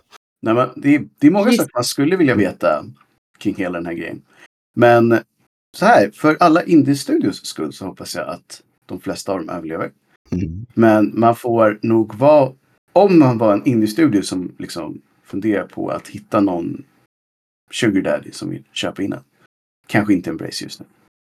Nej, 0.41 0.53
men 0.53 0.69
det, 0.75 0.95
är, 0.95 1.05
det 1.19 1.27
är 1.27 1.31
många 1.31 1.45
Just- 1.47 1.57
saker 1.57 1.71
man 1.73 1.83
skulle 1.83 2.15
vilja 2.15 2.35
veta 2.35 2.85
kring 3.39 3.55
hela 3.55 3.77
den 3.77 3.85
här 3.85 3.93
grejen. 3.93 4.21
Men 4.75 5.17
så 5.77 5.85
här, 5.85 6.11
för 6.13 6.37
alla 6.39 6.63
indie-studios 6.63 7.45
skull 7.45 7.73
så 7.73 7.85
hoppas 7.85 8.15
jag 8.15 8.27
att 8.29 8.61
de 8.85 8.99
flesta 8.99 9.31
av 9.31 9.37
dem 9.39 9.49
överlever. 9.49 9.91
Mm. 10.31 10.65
Men 10.73 11.11
man 11.13 11.35
får 11.35 11.79
nog 11.81 12.15
vara, 12.15 12.51
om 12.93 13.19
man 13.19 13.37
var 13.37 13.53
en 13.53 13.65
indie-studio 13.65 14.21
som 14.21 14.51
liksom 14.59 15.01
funderar 15.25 15.63
på 15.67 15.89
att 15.89 16.07
hitta 16.07 16.39
någon 16.41 16.83
sugar 17.73 18.01
daddy 18.01 18.31
som 18.31 18.49
vill 18.49 18.63
köpa 18.73 19.01
in 19.03 19.09
den. 19.09 19.23
Kanske 19.87 20.13
inte 20.13 20.29
Embrace 20.29 20.63
just 20.63 20.79
nu. 20.79 20.85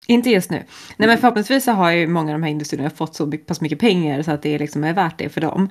Inte 0.07 0.29
just 0.29 0.50
nu. 0.51 0.57
Nej 0.57 0.65
Mm. 0.98 1.10
men 1.10 1.17
förhoppningsvis 1.17 1.63
så 1.63 1.71
har 1.71 1.91
ju 1.91 2.07
många 2.07 2.33
av 2.33 2.39
de 2.39 2.43
här 2.43 2.51
industrierna 2.51 2.89
fått 2.89 3.15
så 3.15 3.31
pass 3.31 3.62
mycket 3.62 3.79
pengar 3.79 4.21
så 4.21 4.31
att 4.31 4.41
det 4.41 4.57
liksom 4.60 4.83
är 4.83 4.93
värt 4.93 5.17
det 5.17 5.29
för 5.29 5.41
dem. 5.41 5.69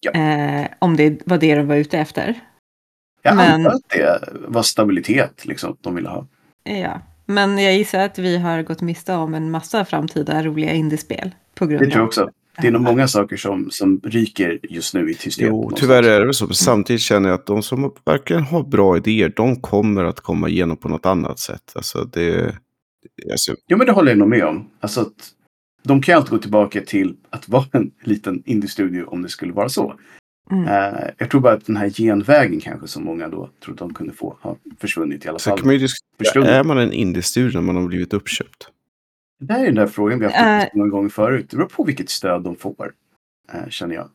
Ja. 0.00 0.10
Eh, 0.12 0.66
om 0.78 0.96
det 0.96 1.26
var 1.26 1.38
det 1.38 1.54
de 1.54 1.66
var 1.68 1.76
ute 1.76 1.98
efter. 1.98 2.40
Jag 3.22 3.36
Men- 3.36 3.54
antar 3.66 3.70
att 3.70 3.88
det 3.88 4.28
var 4.48 4.62
stabilitet 4.62 5.46
liksom, 5.46 5.76
de 5.80 5.94
ville 5.94 6.08
ha. 6.08 6.26
Ja. 6.64 7.00
Men 7.26 7.58
jag 7.58 7.74
gissar 7.76 7.98
att 7.98 8.18
vi 8.18 8.38
har 8.38 8.62
gått 8.62 8.80
miste 8.80 9.14
om 9.14 9.34
en 9.34 9.50
massa 9.50 9.84
framtida 9.84 10.42
roliga 10.42 10.72
indiespel. 10.72 11.34
På 11.54 11.66
grund 11.66 11.80
Det 11.82 11.86
tror 11.90 11.98
jag 12.00 12.06
också. 12.06 12.30
Det 12.60 12.66
är 12.66 12.70
nog 12.70 12.82
många 12.82 13.08
saker 13.08 13.36
som, 13.36 13.70
som 13.70 14.00
ryker 14.04 14.58
just 14.62 14.94
nu 14.94 15.10
i 15.10 15.14
tysthet. 15.14 15.48
Jo, 15.48 15.54
någonstans. 15.54 15.80
tyvärr 15.80 16.02
är 16.02 16.20
det 16.20 16.24
väl 16.24 16.34
så. 16.34 16.46
Men 16.46 16.54
Samtidigt 16.54 17.02
känner 17.02 17.28
jag 17.28 17.34
att 17.34 17.46
de 17.46 17.62
som 17.62 17.94
verkligen 18.04 18.42
har 18.42 18.62
bra 18.62 18.96
idéer, 18.96 19.32
de 19.36 19.60
kommer 19.60 20.04
att 20.04 20.20
komma 20.20 20.48
igenom 20.48 20.76
på 20.76 20.88
något 20.88 21.06
annat 21.06 21.38
sätt. 21.38 21.72
Alltså 21.74 22.04
det... 22.04 22.56
Alltså, 23.30 23.54
Jo, 23.66 23.76
men 23.78 23.86
det 23.86 23.92
håller 23.92 24.10
jag 24.10 24.18
nog 24.18 24.28
med 24.28 24.44
om. 24.44 24.70
Alltså 24.80 25.00
att 25.00 25.32
de 25.82 26.02
kan 26.02 26.12
ju 26.12 26.16
alltid 26.16 26.30
gå 26.30 26.38
tillbaka 26.38 26.80
till 26.80 27.16
att 27.30 27.48
vara 27.48 27.66
en 27.72 27.90
liten 28.02 28.42
indie-studio 28.46 29.04
om 29.04 29.22
det 29.22 29.28
skulle 29.28 29.52
vara 29.52 29.68
så. 29.68 29.94
Mm. 30.50 30.68
Eh, 30.68 31.10
jag 31.18 31.30
tror 31.30 31.40
bara 31.40 31.52
att 31.52 31.66
den 31.66 31.76
här 31.76 31.90
genvägen 31.90 32.60
kanske 32.60 32.88
som 32.88 33.04
många 33.04 33.28
då 33.28 33.50
trodde 33.64 33.78
de 33.78 33.94
kunde 33.94 34.12
få 34.12 34.36
har 34.40 34.56
försvunnit 34.80 35.24
i 35.24 35.28
alla 35.28 35.38
så 35.38 35.50
fall. 35.50 35.58
kan 35.58 35.66
man 35.66 35.74
ju 35.74 35.80
diskutera, 35.80 36.50
är 36.50 36.64
man 36.64 36.78
en 36.78 36.92
indie-studio 36.92 37.54
när 37.54 37.66
man 37.66 37.76
har 37.76 37.88
blivit 37.88 38.12
uppköpt? 38.12 38.68
Det 39.42 39.52
här 39.52 39.60
är 39.60 39.66
den 39.66 39.74
där 39.74 39.86
frågan 39.86 40.18
vi 40.18 40.24
har 40.24 40.32
haft 40.32 40.62
Eh. 40.62 40.66
uppe 40.68 40.78
många 40.78 40.90
gånger 40.90 41.08
förut. 41.08 41.46
Det 41.50 41.56
beror 41.56 41.68
på 41.68 41.84
vilket 41.84 42.10
stöd 42.10 42.42
de 42.42 42.56
får, 42.56 42.92
eh, 43.52 43.68
känner 43.68 43.94
jag. 43.94 44.08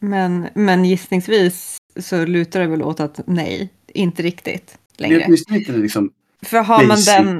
Men, 0.00 0.46
men 0.54 0.84
gissningsvis 0.84 1.76
så 2.00 2.24
lutar 2.26 2.60
det 2.60 2.66
väl 2.66 2.82
åt 2.82 3.00
att 3.00 3.20
nej, 3.26 3.70
inte 3.88 4.22
riktigt 4.22 4.78
Det 4.96 5.04
är 5.04 5.08
längre. 5.08 5.24
åtminstone 5.26 5.58
inte 5.58 5.72
liksom... 5.72 6.10
För 6.42 6.58
har 6.58 6.86
man 6.86 6.98
den... 7.06 7.36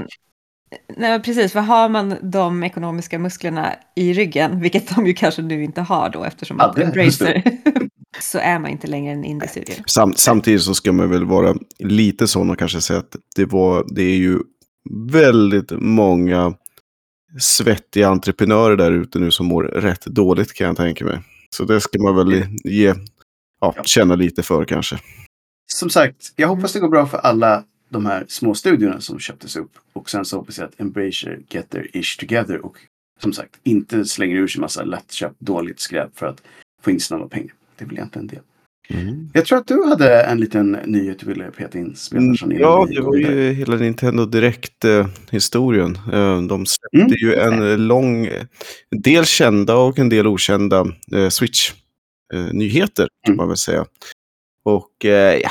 Nej, 0.97 1.11
men 1.11 1.23
precis, 1.23 1.53
för 1.53 1.61
har 1.61 1.89
man 1.89 2.15
de 2.23 2.63
ekonomiska 2.65 3.19
musklerna 3.19 3.75
i 3.97 4.13
ryggen, 4.13 4.61
vilket 4.61 4.95
de 4.95 5.07
ju 5.07 5.15
kanske 5.15 5.43
nu 5.43 5.65
inte 5.65 5.81
har 5.81 6.11
då 6.11 6.25
eftersom 6.25 6.57
Ja, 6.61 6.65
att 6.71 6.77
det- 6.77 6.83
Embracer, 6.85 7.43
så 8.21 8.39
är 8.39 8.59
man 8.59 8.71
inte 8.71 8.87
längre 8.87 9.13
en 9.13 9.25
indie-studio. 9.25 9.75
Sam, 9.87 10.13
samtidigt 10.17 10.63
så 10.63 10.75
ska 10.75 10.93
man 10.93 11.11
väl 11.11 11.25
vara 11.25 11.55
lite 11.79 12.27
sån 12.27 12.51
och 12.51 12.59
kanske 12.59 12.81
säga 12.81 12.99
att 12.99 13.17
det, 13.37 13.45
var, 13.45 13.87
det 13.95 14.03
är 14.03 14.17
ju 14.17 14.39
väldigt 15.11 15.71
många 15.71 16.55
svettiga 17.39 18.09
entreprenörer 18.09 18.77
där 18.77 18.93
ute 18.93 19.19
nu 19.19 19.31
som 19.31 19.47
mår 19.47 19.63
rätt 19.63 20.07
dåligt 20.07 20.53
kan 20.53 20.67
jag 20.67 20.77
tänka 20.77 21.05
mig. 21.05 21.19
Så 21.57 21.65
det 21.65 21.81
ska 21.81 22.03
man 22.03 22.17
väl 22.17 22.45
ge, 22.65 22.95
ja, 23.61 23.75
känna 23.85 24.15
lite 24.15 24.43
för 24.43 24.65
kanske. 24.65 24.99
Som 25.73 25.91
sagt, 25.91 26.33
jag 26.37 26.49
hoppas 26.49 26.73
det 26.73 26.81
går 26.81 26.89
bra 26.89 27.07
för 27.07 27.19
alla 27.19 27.65
de 27.89 28.07
här 28.07 28.25
små 28.29 28.55
studiorna 28.55 29.01
som 29.01 29.19
köptes 29.19 29.57
upp. 29.57 29.71
Och 29.93 30.11
sen 30.11 30.25
så 30.25 30.37
hoppas 30.37 30.59
jag 30.59 30.69
att 30.69 30.81
Embracer 30.81 31.41
get 31.49 31.71
their 31.71 31.97
ish 31.97 32.19
together. 32.19 32.65
Och 32.65 32.77
som 33.21 33.33
sagt, 33.33 33.55
inte 33.63 34.05
slänger 34.05 34.37
ur 34.37 34.49
sig 34.49 34.61
massa 34.61 34.85
lättköpt 34.85 35.41
dåligt 35.41 35.81
skräp 35.81 36.19
för 36.19 36.27
att 36.27 36.43
få 36.83 36.91
in 36.91 37.01
snabba 37.01 37.29
pengar. 37.29 37.55
Det 37.77 37.85
är 37.85 37.89
väl 37.89 37.97
egentligen 37.97 38.27
det. 38.27 38.41
Mm. 38.89 39.31
Jag 39.35 39.45
tror 39.45 39.59
att 39.59 39.67
du 39.67 39.85
hade 39.85 40.23
en 40.23 40.41
liten 40.41 40.73
nyhet 40.73 41.19
du 41.19 41.27
ville 41.27 41.51
peta 41.51 41.79
in. 41.79 41.95
Innan 42.15 42.37
Ja, 42.51 42.87
det 42.91 43.01
var 43.01 43.17
ju 43.17 43.53
hela 43.53 43.77
Nintendo 43.77 44.25
Direkt-historien. 44.27 45.99
De 46.49 46.67
släppte 46.67 46.99
Mm, 46.99 47.13
ju 47.23 47.35
en 47.35 47.87
lång, 47.87 48.29
del 48.91 49.25
kända 49.25 49.77
och 49.77 49.99
en 49.99 50.09
del 50.09 50.27
okända 50.27 50.87
eh, 51.15 51.29
Switch-nyheter 51.29 53.09
kan 53.27 53.33
Mm. 53.33 53.37
man 53.37 53.49
väl 53.49 53.57
säga. 53.57 53.85
Och 54.65 55.05
eh, 55.05 55.39
ja, 55.43 55.51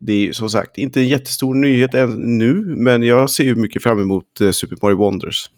det, 0.00 0.12
är 0.12 0.16
ju 0.18 0.32
som 0.32 0.50
sagt 0.50 0.78
inte 0.78 1.00
en 1.00 1.08
jättestor 1.08 1.54
nyhet 1.54 1.94
än 1.94 2.38
nu, 2.38 2.54
men 2.66 3.02
jag 3.02 3.30
ser 3.30 3.44
ju 3.44 3.54
mycket 3.54 3.82
fram 3.82 4.00
emot 4.00 4.40
eh, 4.40 4.50
Super 4.50 4.76
Mario 4.82 4.96
Wonders. 4.96 5.50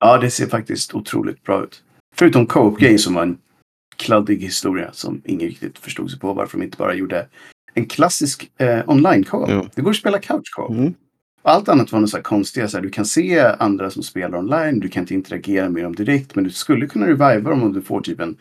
Ja, 0.00 0.18
det 0.18 0.30
ser 0.30 0.46
faktiskt 0.46 0.94
otroligt 0.94 1.42
bra 1.42 1.62
ut. 1.64 1.82
Förutom 2.16 2.46
Co-op-grejen 2.46 2.98
som 2.98 3.14
var 3.14 3.22
en 3.22 3.38
kladdig 4.02 4.38
historia 4.38 4.90
som 4.92 5.22
ingen 5.24 5.48
riktigt 5.48 5.78
förstod 5.78 6.10
sig 6.10 6.20
på 6.20 6.32
varför 6.32 6.58
de 6.58 6.64
inte 6.64 6.76
bara 6.76 6.94
gjorde 6.94 7.26
en 7.74 7.86
klassisk 7.86 8.50
eh, 8.58 8.88
online-co-op. 8.88 9.50
Ja. 9.50 9.66
Det 9.74 9.82
går 9.82 9.90
att 9.90 9.96
spela 9.96 10.18
couch-co-op. 10.18 10.70
Mm. 10.70 10.94
Allt 11.44 11.68
annat 11.68 11.92
var 11.92 12.00
något 12.00 12.10
så 12.10 12.16
här 12.16 12.22
konstiga. 12.22 12.68
Så 12.68 12.76
här, 12.76 12.82
du 12.82 12.90
kan 12.90 13.04
se 13.04 13.40
andra 13.40 13.90
som 13.90 14.02
spelar 14.02 14.38
online. 14.38 14.80
Du 14.80 14.88
kan 14.88 15.00
inte 15.02 15.14
interagera 15.14 15.68
med 15.68 15.84
dem 15.84 15.94
direkt. 15.94 16.34
Men 16.34 16.44
du 16.44 16.50
skulle 16.50 16.86
kunna 16.86 17.06
reviva 17.06 17.50
dem 17.50 17.62
om 17.62 17.72
du 17.72 17.82
får 17.82 18.00
typ 18.00 18.20
en 18.20 18.36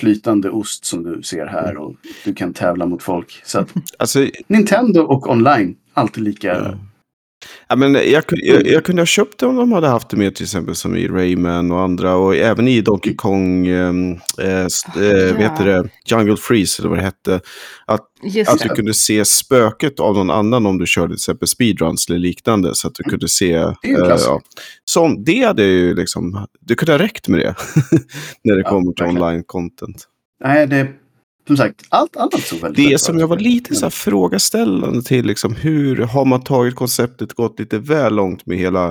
flytande 0.00 0.50
ost 0.50 0.84
som 0.84 1.02
du 1.02 1.22
ser 1.22 1.46
här. 1.46 1.76
Och 1.76 1.94
du 2.24 2.34
kan 2.34 2.52
tävla 2.52 2.86
mot 2.86 3.02
folk. 3.02 3.40
Så 3.44 3.58
att 3.58 3.72
Alltså, 3.98 4.26
Nintendo 4.46 5.00
och 5.00 5.30
online. 5.30 5.76
Alltid 5.92 6.24
lika. 6.24 6.48
Ja. 6.48 6.78
Ja, 7.68 7.76
men 7.76 7.94
jag, 7.94 8.26
kunde- 8.26 8.44
jag, 8.46 8.66
jag 8.66 8.84
kunde 8.84 9.02
ha 9.02 9.06
köpt 9.06 9.38
det 9.40 9.46
om 9.46 9.56
de 9.56 9.72
hade 9.72 9.88
haft 9.88 10.08
det 10.08 10.16
med 10.16 10.34
till 10.34 10.44
exempel 10.44 10.74
som 10.74 10.96
i 10.96 11.08
Rayman 11.08 11.72
och 11.72 11.80
andra 11.80 12.16
och 12.16 12.36
även 12.36 12.68
i 12.68 12.80
Donkey 12.80 13.14
Kong, 13.14 13.66
ehm, 13.66 14.12
eh, 14.38 14.64
s- 14.64 14.82
eh, 14.96 15.02
Ja. 15.02 15.34
heter 15.36 15.64
det, 15.64 15.88
Jungle 16.06 16.36
Freeze 16.36 16.82
eller 16.82 16.88
vad 16.88 16.98
det 16.98 17.02
hette. 17.04 17.40
Att, 17.86 18.00
Just 18.22 18.50
att 18.50 18.58
det. 18.58 18.68
du 18.68 18.74
kunde 18.74 18.94
se 18.94 19.24
spöket 19.24 20.00
av 20.00 20.14
någon 20.14 20.30
annan 20.30 20.66
om 20.66 20.78
du 20.78 20.86
körde 20.86 21.08
till 21.08 21.14
exempel 21.14 21.48
speedruns 21.48 22.08
eller 22.08 22.18
liknande. 22.18 22.74
Så 22.74 22.88
att 22.88 22.94
du 22.94 23.02
kunde 23.02 23.28
se... 23.28 23.52
Det 23.82 23.90
är 23.90 24.10
eh, 24.10 24.16
ja. 24.26 24.40
Som, 24.84 25.24
det 25.24 25.42
hade 25.44 25.64
ju 25.64 25.94
liksom, 25.94 26.46
det 26.60 26.74
kunde 26.74 26.92
ha 26.92 26.98
räckt 26.98 27.28
med 27.28 27.40
det. 27.40 27.54
när 28.44 28.54
det 28.54 28.62
Ja, 28.62 28.68
kommer 28.70 28.92
till 28.92 29.04
online-content. 29.06 29.96
Nej, 30.44 30.66
det 30.66 30.88
som 31.46 31.56
sagt. 31.56 31.82
Allt 31.88 32.16
annat 32.16 32.40
såg 32.40 32.60
väldigt 32.60 32.90
Det 32.90 32.98
som 32.98 33.18
jag 33.18 33.26
var 33.26 33.38
lite 33.38 33.74
så 33.74 33.82
här 33.84 33.90
frågaställande 33.90 35.02
till, 35.02 35.26
liksom, 35.26 35.54
hur 35.54 35.96
har 35.96 36.24
man 36.24 36.44
tagit 36.44 36.74
konceptet 36.74 37.32
gått 37.32 37.58
lite 37.60 37.78
väl 37.78 38.14
långt 38.14 38.46
med 38.46 38.58
hela 38.58 38.88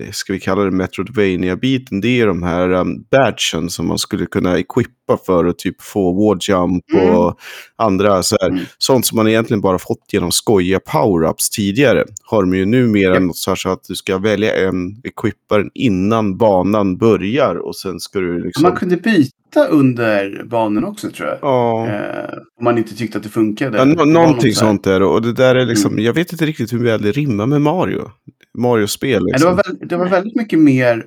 eh, 0.00 0.10
ska 0.12 0.32
vi 0.32 0.40
kalla 0.40 0.62
det 0.64 0.70
Metroidvania-biten, 0.70 2.00
det 2.00 2.20
är 2.20 2.26
de 2.26 2.42
här 2.42 2.72
um, 2.72 3.04
badgen 3.10 3.70
som 3.70 3.86
man 3.86 3.98
skulle 3.98 4.26
kunna 4.26 4.58
equippa 4.58 5.16
för 5.26 5.44
att 5.44 5.58
typ 5.58 5.82
få 5.82 6.12
wardjump 6.12 6.84
Mm. 6.94 7.14
och 7.16 7.38
andra 7.76 8.22
så 8.22 8.36
här, 8.40 8.48
Mm. 8.50 8.64
sånt 8.78 9.06
som 9.06 9.16
man 9.16 9.28
egentligen 9.28 9.60
bara 9.60 9.78
fått 9.78 10.12
genom 10.12 10.32
skojiga 10.32 10.78
power-ups 10.78 11.50
tidigare. 11.56 12.04
Har 12.24 12.42
de 12.42 12.54
ju 12.54 12.66
numera 12.66 13.14
Ja. 13.14 13.20
något 13.20 13.36
så 13.36 13.50
här 13.50 13.56
så 13.56 13.68
att 13.68 13.84
du 13.88 13.94
ska 13.94 14.18
välja 14.18 14.68
en, 14.68 15.00
equippa 15.04 15.58
den 15.58 15.70
innan 15.74 16.36
banan 16.36 16.96
börjar 16.98 17.54
och 17.54 17.76
sen 17.76 18.00
ska 18.00 18.18
du 18.18 18.44
liksom... 18.44 18.62
Man 18.62 18.76
kunde 18.76 18.96
byta 18.96 19.30
under 19.56 20.44
banan 20.44 20.84
också 20.84 21.10
tror 21.10 21.28
jag. 21.28 21.38
Ja. 21.42 21.86
Eh, 21.88 22.38
om 22.58 22.64
man 22.64 22.78
inte 22.78 22.94
tyckte 22.96 23.18
att 23.18 23.24
det 23.24 23.30
funkade. 23.30 23.78
Ja, 23.78 23.84
var 23.84 24.06
någonting 24.06 24.48
något 24.48 24.56
så 24.56 24.64
sånt 24.64 24.84
där. 24.84 25.02
Och 25.02 25.22
det 25.22 25.32
där 25.32 25.54
är 25.54 25.66
liksom, 25.66 25.92
Mm. 25.92 26.04
jag 26.04 26.12
vet 26.12 26.32
inte 26.32 26.46
riktigt 26.46 26.72
hur 26.72 26.84
väl 26.84 27.02
det 27.02 27.12
rimmar 27.12 27.46
med 27.46 27.60
Mario. 27.60 28.10
Mario-spel 28.58 29.24
liksom. 29.26 29.56
det, 29.56 29.86
det 29.86 29.96
var 29.96 30.06
väldigt 30.06 30.36
mycket 30.36 30.58
mer 30.58 31.06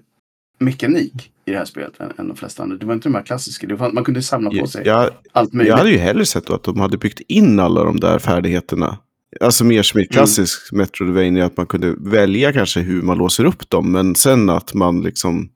mekanik 0.59 1.31
i 1.45 1.51
det 1.51 1.57
här 1.57 1.65
spelet 1.65 1.99
än, 1.99 2.11
än 2.17 2.27
de 2.27 2.37
flesta 2.37 2.63
andra. 2.63 2.77
Det 2.77 2.85
var 2.85 2.93
inte 2.93 3.09
de 3.09 3.15
här 3.15 3.23
klassiska. 3.23 3.75
Var, 3.75 3.91
man 3.91 4.03
kunde 4.03 4.21
samla 4.21 4.49
på 4.61 4.67
sig 4.67 4.81
jag, 4.85 5.09
allt 5.31 5.53
möjligt. 5.53 5.69
jag 5.69 5.77
hade 5.77 5.91
ju 5.91 5.97
hellre 5.97 6.25
sett 6.25 6.49
att 6.49 6.63
de 6.63 6.79
hade 6.79 6.97
byggt 6.97 7.19
in 7.27 7.59
alla 7.59 7.83
de 7.83 7.99
där 7.99 8.19
färdigheterna. 8.19 8.97
Alltså 9.41 9.63
mer 9.65 9.83
som 9.83 9.99
i 9.99 10.03
ett 10.03 10.15
Mm. 10.15 10.45
Metroidvania, 10.71 11.45
att 11.45 11.57
man 11.57 11.65
kunde 11.65 11.95
välja 11.97 12.53
kanske 12.53 12.79
hur 12.79 13.01
man 13.01 13.17
låser 13.17 13.45
upp 13.45 13.69
dem, 13.69 13.91
men 13.91 14.15
sen 14.15 14.49
att 14.49 14.73
man 14.73 15.01
liksom, 15.01 15.49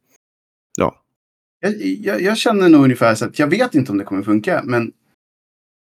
ja, 0.77 0.95
Jag, 1.59 1.73
jag, 1.81 2.21
jag 2.21 2.37
känner 2.37 2.69
nog 2.69 2.83
ungefär 2.83 3.15
så 3.15 3.25
att 3.25 3.39
jag 3.39 3.47
vet 3.47 3.75
inte 3.75 3.91
om 3.91 3.97
det 3.97 4.03
kommer 4.03 4.23
funka, 4.23 4.61
men 4.65 4.91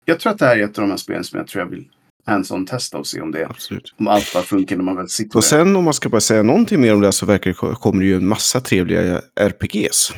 jag 0.06 0.20
tror 0.20 0.32
att 0.34 0.40
det 0.40 0.46
här 0.46 0.58
är 0.58 0.64
ett 0.64 0.78
av 0.78 0.82
de 0.82 0.90
här 0.90 0.98
spelen 0.98 1.24
som 1.24 1.38
jag 1.40 1.48
tror 1.48 1.64
jag 1.64 1.70
vill 1.70 1.90
hands-on 2.26 2.66
testa 2.66 2.98
och 2.98 3.08
se 3.08 3.22
om 3.22 3.32
det 3.32 3.46
absolut. 3.46 3.94
om 3.98 4.08
allt 4.08 4.34
bara 4.34 4.44
funkar 4.44 4.76
när 4.76 4.84
man 4.84 4.96
väl 4.96 5.10
sitter 5.10 5.38
Och 5.38 5.44
sen 5.44 5.76
om 5.76 5.84
man 5.84 5.94
ska 5.94 6.10
bara 6.10 6.22
säga 6.22 6.44
någonting 6.44 6.82
mer 6.82 6.94
om 6.94 7.02
det 7.02 7.08
här 7.08 7.12
så 7.12 7.26
verkar 7.26 7.50
det 7.70 7.76
kommer 7.76 8.00
det 8.02 8.06
ju 8.08 8.16
en 8.16 8.28
massa 8.28 8.62
trevliga 8.62 9.22
RPGs. 9.36 10.12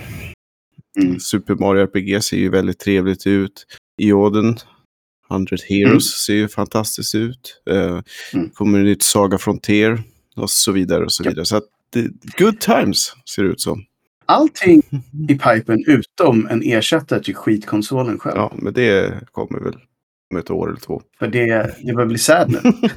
Mm. 1.01 1.19
Super 1.19 1.55
Mario 1.55 1.81
RPG 1.83 2.23
ser 2.23 2.37
ju 2.37 2.49
väldigt 2.49 2.79
trevligt 2.79 3.27
ut. 3.27 3.65
Ioden, 4.01 4.57
100 5.31 5.57
Heroes 5.69 5.85
Mm. 5.91 6.01
ser 6.01 6.33
ju 6.33 6.47
fantastiskt 6.47 7.15
ut. 7.15 7.61
Uh, 7.71 8.01
Mm. 8.33 8.49
Kommer 8.49 8.79
nytt 8.83 9.03
Saga 9.03 9.37
Frontier 9.37 10.03
och 10.35 10.49
så 10.49 10.71
vidare 10.71 11.03
och 11.05 11.11
så 11.11 11.23
Ja. 11.23 11.29
vidare. 11.29 11.45
Så 11.45 11.55
att 11.57 11.63
good 12.37 12.59
times 12.59 13.13
ser 13.35 13.43
det 13.43 13.49
ut 13.49 13.61
som. 13.61 13.85
Allting 14.29 14.81
i 15.29 15.37
pipen 15.37 15.83
utom 15.87 16.47
en 16.49 16.61
ersättare 16.65 17.23
till 17.23 17.35
skitkonsolen 17.35 18.19
själv. 18.19 18.35
Ja, 18.37 18.53
men 18.57 18.73
det 18.73 19.19
kommer 19.31 19.59
väl 19.59 19.75
om 20.31 20.37
ett 20.37 20.49
år 20.51 20.69
eller 20.69 20.79
två. 20.79 21.01
För 21.19 21.27
det, 21.27 21.75
det 21.83 21.93
börjar 21.93 22.07
bli 22.07 22.17
sad 22.17 22.49
nu. 22.51 22.71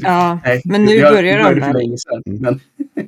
Ja, 0.00 0.38
Nej, 0.44 0.62
men 0.64 0.84
nu 0.84 0.92
jag- 0.94 1.12
börjar 1.12 1.38
det 1.38 1.54
de 1.54 1.60
för 1.60 1.72
länge 1.72 1.96
sedan, 1.98 2.22
Mm. 2.26 2.40
Men, 2.42 2.60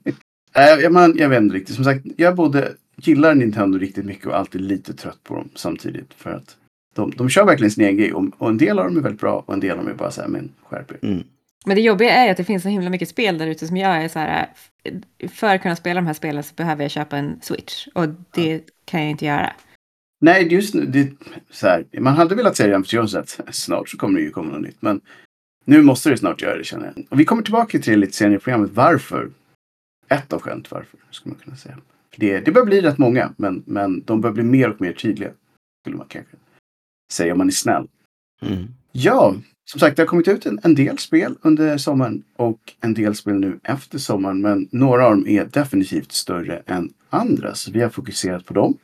Nej, 0.56 0.80
jag, 0.82 0.92
man, 0.92 1.14
jag 1.16 1.28
vet 1.28 1.40
inte 1.42 1.56
riktigt. 1.56 1.74
Som 1.76 1.84
sagt, 1.84 2.06
jag 2.16 2.36
både 2.36 2.72
gillar 2.96 3.34
Nintendo 3.34 3.78
riktigt 3.78 4.04
mycket 4.04 4.26
och 4.26 4.36
alltid 4.36 4.60
lite 4.60 4.94
trött 4.94 5.18
på 5.24 5.34
dem 5.34 5.48
samtidigt. 5.54 6.14
För 6.14 6.30
att 6.30 6.56
de, 6.94 7.10
de 7.16 7.28
kör 7.28 7.44
verkligen 7.44 7.70
sin 7.70 7.84
egen 7.84 7.96
grej. 7.96 8.12
Och, 8.12 8.24
och 8.38 8.48
en 8.48 8.58
del 8.58 8.78
av 8.78 8.84
dem 8.84 8.96
är 8.96 9.00
väldigt 9.00 9.20
bra 9.20 9.44
och 9.46 9.54
en 9.54 9.60
del 9.60 9.70
av 9.70 9.76
dem 9.76 9.88
är 9.88 9.94
bara 9.94 10.10
så 10.10 10.20
här, 10.20 10.28
men 10.28 10.52
skärp 10.70 10.90
er. 10.90 10.98
Mm. 11.02 11.22
Men 11.66 11.76
det 11.76 11.82
jobbiga 11.82 12.10
är 12.10 12.30
att 12.30 12.36
det 12.36 12.44
finns 12.44 12.62
så 12.62 12.68
himla 12.68 12.90
mycket 12.90 13.08
spel 13.08 13.38
där 13.38 13.46
ute 13.46 13.66
som 13.66 13.76
jag 13.76 14.04
är 14.04 14.08
så 14.08 14.18
här, 14.18 14.48
äh, 14.84 15.28
för 15.28 15.54
att 15.54 15.62
kunna 15.62 15.76
spela 15.76 16.00
de 16.00 16.06
här 16.06 16.14
spelen 16.14 16.42
så 16.42 16.54
behöver 16.54 16.84
jag 16.84 16.90
köpa 16.90 17.16
en 17.16 17.40
Switch. 17.42 17.86
Och 17.94 18.08
det 18.34 18.62
kan 18.84 19.00
jag 19.00 19.10
inte 19.10 19.24
göra. 19.24 19.52
Nej, 20.20 20.44
det 20.44 20.54
just 20.54 20.74
nu, 20.74 20.86
det, 20.86 21.12
så 21.50 21.66
här, 21.66 21.86
man 22.00 22.14
hade 22.14 22.34
velat 22.34 22.56
säga 22.56 22.68
redan 22.68 22.84
för 22.84 23.18
att 23.18 23.54
snart 23.54 23.88
så 23.88 23.96
kommer 23.96 24.18
det 24.18 24.24
ju 24.24 24.30
komma 24.30 24.52
något 24.52 24.62
nytt. 24.62 24.82
Men 24.82 25.00
nu 25.64 25.82
måste 25.82 26.10
det 26.10 26.16
snart 26.16 26.42
göra 26.42 26.58
det 26.58 26.64
känner 26.64 26.92
jag. 26.96 27.06
Och 27.10 27.20
vi 27.20 27.24
kommer 27.24 27.42
tillbaka 27.42 27.78
till 27.78 27.92
det 27.92 27.98
lite 27.98 28.12
senare 28.12 28.36
i 28.36 28.38
programmet. 28.38 28.70
Varför? 28.74 29.30
Ett 30.08 30.32
av 30.32 30.40
skälen 30.40 30.64
varför, 30.70 30.98
skulle 31.10 31.34
man 31.34 31.44
kunna 31.44 31.56
säga. 31.56 31.78
För 32.14 32.20
Det, 32.20 32.40
det 32.40 32.52
börjar 32.52 32.66
bli 32.66 32.80
rätt 32.80 32.98
många, 32.98 33.32
men, 33.36 33.62
men 33.66 34.02
de 34.02 34.20
börjar 34.20 34.34
bli 34.34 34.42
mer 34.42 34.70
och 34.70 34.80
mer 34.80 34.92
tydliga. 34.92 35.30
Skulle 35.80 35.96
man 35.96 36.06
kanske 36.08 36.36
säga 37.12 37.32
om 37.32 37.38
man 37.38 37.46
är 37.46 37.52
snäll. 37.52 37.88
Mm. 38.42 38.66
Ja, 38.92 39.34
som 39.64 39.80
sagt, 39.80 39.96
det 39.96 40.02
har 40.02 40.06
kommit 40.06 40.28
ut 40.28 40.46
en, 40.46 40.58
en 40.62 40.74
del 40.74 40.98
spel 40.98 41.34
under 41.42 41.78
sommaren 41.78 42.22
och 42.36 42.60
en 42.80 42.94
del 42.94 43.14
spel 43.14 43.34
nu 43.34 43.60
efter 43.62 43.98
sommaren. 43.98 44.40
Men 44.40 44.68
några 44.72 45.06
av 45.06 45.10
dem 45.10 45.26
är 45.26 45.44
definitivt 45.44 46.12
större 46.12 46.62
än 46.66 46.92
andra, 47.10 47.54
så 47.54 47.70
vi 47.70 47.80
har 47.80 47.90
fokuserat 47.90 48.46
på 48.46 48.54
dem. 48.54 48.78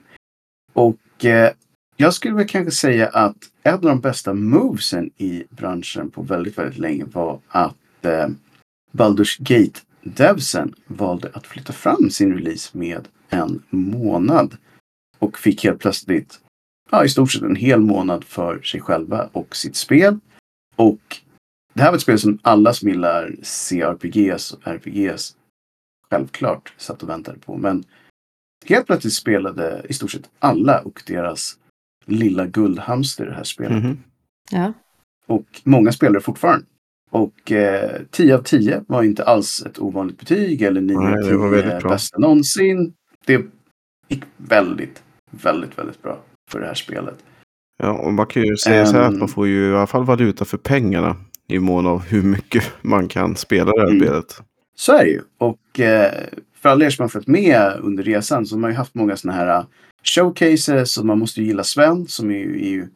Och 0.72 1.24
eh, 1.24 1.52
jag 1.96 2.14
skulle 2.14 2.34
väl 2.34 2.48
kanske 2.48 2.70
säga 2.70 3.08
att 3.08 3.36
en 3.62 3.74
av 3.74 3.80
de 3.80 4.00
bästa 4.00 4.34
movesen 4.34 5.10
i 5.16 5.44
branschen 5.50 6.10
på 6.10 6.22
väldigt, 6.22 6.58
väldigt 6.58 6.78
länge 6.78 7.04
var 7.04 7.40
att 7.48 8.04
eh, 8.04 8.28
Baldur's 8.92 9.36
Gate-devsen 9.38 10.74
valde 10.86 11.30
att 11.34 11.46
flytta 11.46 11.72
fram 11.72 12.10
sin 12.10 12.34
release 12.34 12.78
med 12.78 13.08
en 13.30 13.62
månad. 13.70 14.56
Och 15.18 15.38
fick 15.38 15.64
helt 15.64 15.78
plötsligt 15.78 16.40
ja, 16.90 17.04
i 17.04 17.08
stort 17.08 17.32
sett 17.32 17.42
en 17.42 17.56
hel 17.56 17.80
månad 17.80 18.24
för 18.24 18.62
sig 18.62 18.80
själva 18.80 19.28
och 19.32 19.56
sitt 19.56 19.76
spel. 19.76 20.18
Och 20.78 21.16
det 21.74 21.82
här 21.82 21.90
var 21.90 21.96
ett 21.96 22.02
spel 22.02 22.18
som 22.18 22.38
alla 22.42 22.72
som 22.72 22.88
gillar 22.88 23.36
CRPGs 23.42 24.52
och 24.52 24.66
RPGs 24.68 25.36
självklart 26.10 26.74
satt 26.76 27.02
och 27.02 27.08
väntade 27.08 27.38
på. 27.38 27.56
Men 27.56 27.84
helt 28.66 28.86
plötsligt 28.86 29.14
spelade 29.14 29.82
i 29.88 29.92
stort 29.92 30.10
sett 30.10 30.30
alla 30.38 30.80
och 30.80 31.02
deras 31.06 31.58
lilla 32.06 32.46
guldhamster 32.46 33.26
det 33.26 33.34
här 33.34 33.44
spelet. 33.44 33.82
Mhm. 33.84 33.98
Ja. 34.50 34.72
Och 35.26 35.60
många 35.64 35.92
spelar 35.92 36.20
fortfarande. 36.20 36.66
Och 37.10 37.52
eh, 37.52 38.00
10 38.10 38.34
av 38.34 38.42
10 38.42 38.84
var 38.88 39.02
inte 39.02 39.24
alls 39.24 39.62
ett 39.66 39.78
ovanligt 39.78 40.18
betyg 40.18 40.62
eller 40.62 40.80
9 40.80 40.98
Nej, 40.98 41.06
av 41.06 41.20
det 41.30 41.36
var 41.36 41.50
10 41.52 41.62
väldigt 41.62 41.80
bra. 41.82 41.90
bästa 41.90 42.18
någonsin. 42.18 42.94
Det 43.26 43.46
gick 44.08 44.22
väldigt, 44.36 45.02
väldigt, 45.30 45.78
väldigt 45.78 46.02
bra 46.02 46.22
för 46.50 46.60
det 46.60 46.66
här 46.66 46.74
spelet. 46.74 47.24
Ja, 47.78 47.92
och 47.92 48.12
man 48.12 48.26
kan 48.26 48.42
ju 48.42 48.56
säga 48.56 48.86
så 48.86 48.92
här 48.96 49.02
att 49.02 49.12
Ehm. 49.12 49.18
man 49.18 49.28
får 49.28 49.46
ju 49.48 49.70
i 49.70 49.74
alla 49.74 49.86
fall 49.86 50.04
valuta 50.04 50.44
för 50.44 50.58
pengarna 50.58 51.16
i 51.46 51.58
mån 51.58 51.86
av 51.86 52.02
hur 52.02 52.22
mycket 52.22 52.64
man 52.82 53.08
kan 53.08 53.36
spela 53.36 53.72
det 53.72 53.80
här 53.80 53.88
Mm. 53.88 54.00
spelet. 54.00 54.42
Så 54.76 54.92
är 54.92 55.04
det 55.04 55.10
ju. 55.10 55.20
Och 55.38 55.80
eh, 55.80 56.12
för 56.54 56.68
alla 56.68 56.84
er 56.84 56.90
som 56.90 57.02
har 57.02 57.08
följt 57.08 57.26
med 57.26 57.72
under 57.82 58.02
resan 58.02 58.46
så 58.46 58.54
har 58.54 58.60
man 58.60 58.70
ju 58.70 58.76
haft 58.76 58.94
många 58.94 59.16
sådana 59.16 59.38
här 59.38 59.58
eh, 59.58 59.64
showcases 60.04 60.96
och 60.98 61.06
man 61.06 61.18
måste 61.18 61.40
ju 61.40 61.46
gilla 61.46 61.64
Sven 61.64 62.06
som 62.06 62.30
är 62.30 62.38
ju, 62.38 62.60
är 62.64 62.70
ju 62.70 62.88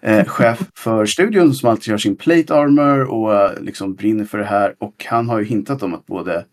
eh, 0.00 0.24
chef 0.28 0.62
för 0.74 1.06
studion 1.06 1.54
som 1.54 1.68
alltid 1.70 1.88
gör 1.88 1.98
sin 1.98 2.16
plate 2.16 2.54
armor 2.54 3.00
och 3.04 3.34
eh, 3.34 3.60
liksom 3.60 3.94
brinner 3.94 4.24
för 4.24 4.38
det 4.38 4.44
här. 4.44 4.74
Och 4.78 5.04
han 5.08 5.28
har 5.28 5.38
ju 5.38 5.44
hintat 5.44 5.82
om 5.82 5.94
att 5.94 6.06
både 6.06 6.44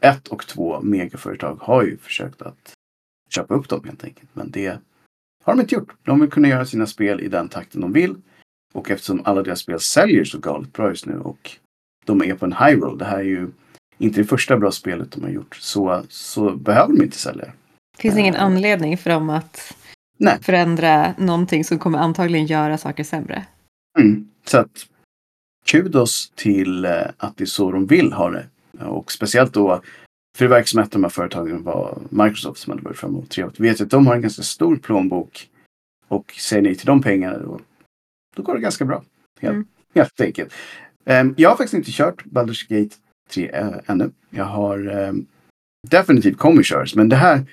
ett 0.00 0.28
och 0.28 0.46
två 0.46 0.80
megaföretag 0.80 1.58
har 1.60 1.82
ju 1.82 1.96
försökt 1.98 2.42
att 2.42 2.72
köpa 3.34 3.54
upp 3.54 3.68
dem 3.68 3.80
helt 3.84 4.04
enkelt. 4.04 4.28
Men 4.32 4.50
det 4.50 4.78
har 5.42 5.54
de 5.54 5.60
inte 5.60 5.74
gjort. 5.74 5.92
De 6.02 6.20
vill 6.20 6.30
kunna 6.30 6.48
göra 6.48 6.66
sina 6.66 6.86
spel 6.86 7.20
i 7.20 7.28
den 7.28 7.48
takten 7.48 7.80
de 7.80 7.92
vill. 7.92 8.14
Och 8.74 8.90
eftersom 8.90 9.22
alla 9.24 9.42
deras 9.42 9.60
spel 9.60 9.80
säljer 9.80 10.24
så 10.24 10.38
galet 10.38 10.72
bra 10.72 10.88
just 10.88 11.06
nu 11.06 11.18
och 11.18 11.50
de 12.04 12.22
är 12.22 12.34
på 12.34 12.44
en 12.44 12.52
high 12.52 12.78
roll. 12.78 12.98
Det 12.98 13.04
här 13.04 13.18
är 13.18 13.22
ju 13.22 13.48
inte 13.98 14.20
det 14.20 14.24
första 14.26 14.56
bra 14.56 14.70
spelet 14.70 15.12
de 15.12 15.22
har 15.22 15.30
gjort. 15.30 15.56
Så, 15.56 16.02
så 16.08 16.56
behöver 16.56 16.94
de 16.94 17.02
inte 17.02 17.18
sälja. 17.18 17.52
Finns 17.98 18.16
ingen 18.16 18.34
Eh. 18.34 18.42
anledning 18.42 18.98
för 18.98 19.10
dem 19.10 19.30
att 19.30 19.76
Nej. 20.18 20.38
förändra 20.42 21.14
någonting 21.18 21.64
som 21.64 21.78
kommer 21.78 21.98
antagligen 21.98 22.46
göra 22.46 22.78
saker 22.78 23.04
sämre. 23.04 23.46
Mm. 23.98 24.28
Så 24.46 24.58
att 24.58 24.86
kudos 25.66 26.32
till 26.34 26.84
eh, 26.84 26.90
att 27.16 27.36
det 27.36 27.44
är 27.44 27.46
så 27.46 27.72
de 27.72 27.86
vill 27.86 28.12
ha 28.12 28.30
det. 28.30 28.46
Och 28.80 29.12
speciellt 29.12 29.52
då, 29.54 29.82
för 30.36 30.44
det 30.44 30.48
verkar 30.48 30.66
som 30.66 30.82
att 30.82 30.90
de 30.90 31.02
här 31.02 31.10
företagen 31.10 31.62
var 31.62 31.98
Microsoft 32.10 32.60
som 32.60 32.70
hade 32.70 32.82
varit 32.82 32.96
framme 32.98 33.18
och 33.18 33.28
trevligt. 33.28 33.60
Vet 33.60 33.80
att 33.80 33.90
de 33.90 34.06
har 34.06 34.14
en 34.14 34.22
ganska 34.22 34.42
stor 34.42 34.76
plånbok 34.76 35.48
och 36.08 36.32
säger 36.32 36.62
nej 36.62 36.74
till 36.74 36.86
de 36.86 37.02
pengarna 37.02 37.38
då, 37.38 37.60
då 38.36 38.42
går 38.42 38.54
det 38.54 38.60
ganska 38.60 38.84
bra. 38.84 39.02
Helt, 39.40 39.52
Mm. 39.54 39.66
helt 39.94 40.20
enkelt. 40.20 40.52
Ehm, 41.04 41.34
jag 41.36 41.50
har 41.50 41.56
faktiskt 41.56 41.74
inte 41.74 41.90
kört 41.90 42.24
Baldur's 42.24 42.68
Gate 42.68 42.96
3 43.30 43.50
äh, 43.54 43.68
ännu. 43.86 44.10
Jag 44.30 44.44
har 44.44 44.86
ehm, 44.88 45.26
definitivt 45.90 46.38
kommer 46.38 46.62
köras, 46.62 46.94
men 46.94 47.08
det 47.08 47.16
här 47.16 47.44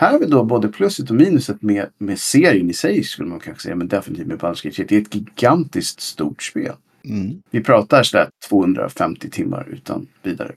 här 0.00 0.12
har 0.12 0.18
vi 0.18 0.26
då 0.26 0.44
både 0.44 0.68
pluset 0.68 1.10
och 1.10 1.16
minuset 1.16 1.62
med, 1.62 1.86
med 1.98 2.18
serien 2.18 2.70
i 2.70 2.72
sig 2.72 3.04
skulle 3.04 3.28
man 3.28 3.40
kanske 3.40 3.62
säga, 3.62 3.76
men 3.76 3.88
definitivt 3.88 4.26
med 4.26 4.38
Baldur's 4.38 4.64
Gate 4.64 4.76
3. 4.76 4.84
Det 4.88 4.96
är 4.96 5.00
ett 5.00 5.14
gigantiskt 5.14 6.00
stort 6.00 6.42
spel. 6.42 6.72
Mm. 7.04 7.42
Vi 7.50 7.60
pratar 7.62 8.02
sådär 8.02 8.28
250 8.48 9.30
timmar 9.30 9.68
utan 9.70 10.06
vidare. 10.22 10.52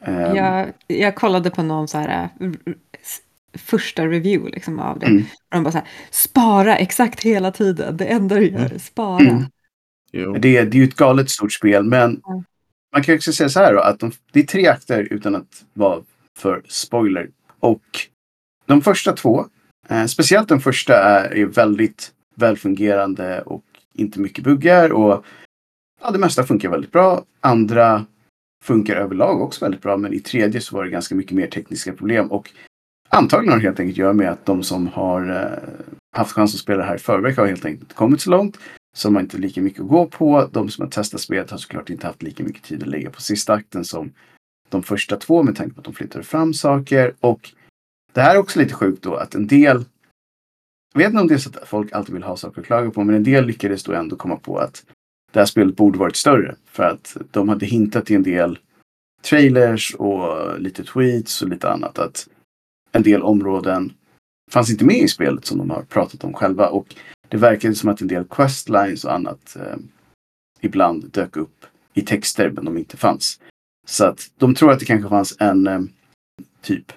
Ehm, 0.00 0.36
Jag, 0.36 0.72
jag 0.86 1.14
kollade 1.14 1.50
på 1.50 1.62
någon 1.62 1.88
så 1.88 1.98
här 1.98 2.28
s- 3.02 3.20
första 3.58 4.06
review 4.06 4.50
liksom 4.50 4.78
av 4.78 4.98
det. 4.98 5.06
Mm. 5.06 5.22
Och 5.22 5.26
de 5.50 5.62
bara 5.64 5.72
så 5.72 5.78
här, 5.78 5.88
spara 6.10 6.76
exakt 6.76 7.22
hela 7.22 7.52
tiden. 7.52 7.96
Det 7.96 8.04
enda 8.04 8.34
du 8.36 8.48
gör 8.50 8.74
är 8.74 8.78
spara. 8.78 9.20
Mm. 9.24 9.42
Jo. 10.12 10.32
Det, 10.38 10.56
är- 10.56 10.64
det 10.64 10.76
är 10.76 10.78
ju 10.80 10.84
ett 10.84 10.96
galet 10.96 11.30
stort 11.30 11.52
spel, 11.52 11.84
men 11.84 12.02
Mm. 12.02 12.44
man 12.92 13.02
kan 13.02 13.14
också 13.14 13.32
säga 13.32 13.48
så 13.48 13.60
här 13.60 13.74
då, 13.74 13.80
att 13.80 14.00
de, 14.00 14.12
det 14.32 14.40
är 14.40 14.44
tre 14.46 14.66
akter 14.66 15.08
utan 15.10 15.34
att 15.34 15.64
vara 15.72 16.02
för 16.38 16.62
spoiler. 16.68 17.30
Och 17.60 17.82
de 18.66 18.82
första 18.82 19.12
två, 19.12 19.46
eh, 19.88 20.04
speciellt 20.06 20.48
den 20.48 20.60
första, 20.60 20.94
är, 21.02 21.34
är 21.36 21.46
väldigt 21.46 22.12
välfungerande 22.36 23.42
och 23.42 23.64
inte 23.94 24.20
mycket 24.20 24.44
buggar. 24.44 24.92
Och 24.92 25.24
ja, 26.02 26.10
det 26.10 26.18
mesta 26.18 26.44
funkar 26.44 26.68
väldigt 26.68 26.92
bra. 26.92 27.22
Andra 27.40 28.04
funkar 28.64 28.96
överlag 28.96 29.42
också 29.42 29.64
väldigt 29.64 29.82
bra. 29.82 29.96
Men 29.96 30.12
i 30.12 30.20
tredje 30.20 30.60
så 30.60 30.76
var 30.76 30.84
det 30.84 30.90
ganska 30.90 31.14
mycket 31.14 31.36
mer 31.36 31.46
tekniska 31.46 31.92
problem. 31.92 32.32
Och 32.32 32.50
antagligen 33.08 33.52
har 33.52 33.58
det 33.58 33.66
helt 33.66 33.80
enkelt 33.80 33.94
att 33.94 33.98
göra 33.98 34.12
med 34.12 34.30
att 34.30 34.46
de 34.46 34.62
som 34.62 34.86
har 34.86 35.30
eh, 35.30 35.84
haft 36.16 36.32
chans 36.32 36.54
att 36.54 36.60
spela 36.60 36.78
det 36.78 36.84
här 36.84 36.94
i 36.94 36.98
förväg 36.98 37.36
har 37.36 37.46
helt 37.46 37.64
enkelt 37.64 37.82
inte 37.82 37.94
kommit 37.94 38.20
så 38.20 38.30
långt. 38.30 38.58
Så 38.96 39.08
de 39.08 39.14
har 39.14 39.22
inte 39.22 39.38
lika 39.38 39.60
mycket 39.60 39.80
att 39.80 39.88
gå 39.88 40.06
på. 40.06 40.48
De 40.52 40.68
som 40.68 40.82
har 40.82 40.90
testat 40.90 41.20
spelet 41.20 41.50
har 41.50 41.58
såklart 41.58 41.90
inte 41.90 42.06
haft 42.06 42.22
lika 42.22 42.44
mycket 42.44 42.62
tid 42.62 42.82
att 42.82 42.88
lägga 42.88 43.10
på 43.10 43.20
sista 43.20 43.52
akten 43.52 43.84
som 43.84 44.12
de 44.68 44.82
första 44.82 45.16
två 45.16 45.42
med 45.42 45.56
tanke 45.56 45.74
på 45.74 45.80
att 45.80 45.84
de 45.84 45.94
flyttade 45.94 46.24
fram 46.24 46.54
saker. 46.54 47.14
Och 47.20 47.50
det 48.12 48.20
här 48.20 48.34
är 48.34 48.38
också 48.38 48.58
lite 48.58 48.74
sjukt 48.74 49.02
då 49.02 49.14
att 49.14 49.34
en 49.34 49.46
del 49.46 49.84
jag 50.94 50.98
vet 50.98 51.08
inte 51.08 51.20
om 51.20 51.28
det 51.28 51.34
är 51.34 51.38
så 51.38 51.50
att 51.50 51.68
folk 51.68 51.92
alltid 51.92 52.14
vill 52.14 52.22
ha 52.22 52.36
saker 52.36 52.60
att 52.60 52.66
klaga 52.66 52.90
på, 52.90 53.04
men 53.04 53.14
en 53.14 53.24
del 53.24 53.46
lyckades 53.46 53.82
då 53.84 53.92
ändå 53.92 54.16
komma 54.16 54.36
på 54.36 54.58
att 54.58 54.84
det 55.34 55.40
här 55.40 55.46
spelet 55.46 55.76
borde 55.76 55.98
varit 55.98 56.16
större. 56.16 56.54
För 56.66 56.82
att 56.82 57.16
de 57.30 57.48
hade 57.48 57.66
hintat 57.66 58.10
i 58.10 58.14
en 58.14 58.22
del 58.22 58.58
trailers 59.22 59.94
och 59.94 60.60
lite 60.60 60.84
tweets 60.84 61.42
och 61.42 61.48
lite 61.48 61.70
annat. 61.70 61.98
Att 61.98 62.28
en 62.92 63.02
del 63.02 63.22
områden 63.22 63.92
fanns 64.50 64.70
inte 64.70 64.84
med 64.84 64.96
i 64.96 65.08
spelet 65.08 65.46
som 65.46 65.58
de 65.58 65.70
har 65.70 65.82
pratat 65.82 66.24
om 66.24 66.32
själva. 66.32 66.68
Och 66.68 66.94
det 67.28 67.36
verkade 67.36 67.74
som 67.74 67.90
att 67.90 68.00
en 68.00 68.08
del 68.08 68.24
questlines 68.24 69.04
och 69.04 69.14
annat 69.14 69.56
eh, 69.56 69.76
ibland 70.60 71.10
dök 71.10 71.36
upp 71.36 71.64
i 71.94 72.02
texter 72.02 72.50
men 72.50 72.64
de 72.64 72.78
inte 72.78 72.96
fanns. 72.96 73.40
Så 73.86 74.04
att 74.04 74.30
de 74.36 74.54
tror 74.54 74.72
att 74.72 74.78
det 74.78 74.84
kanske 74.84 75.08
fanns 75.08 75.36
en 75.40 75.66
eh, 75.66 75.80
typ 76.62 76.92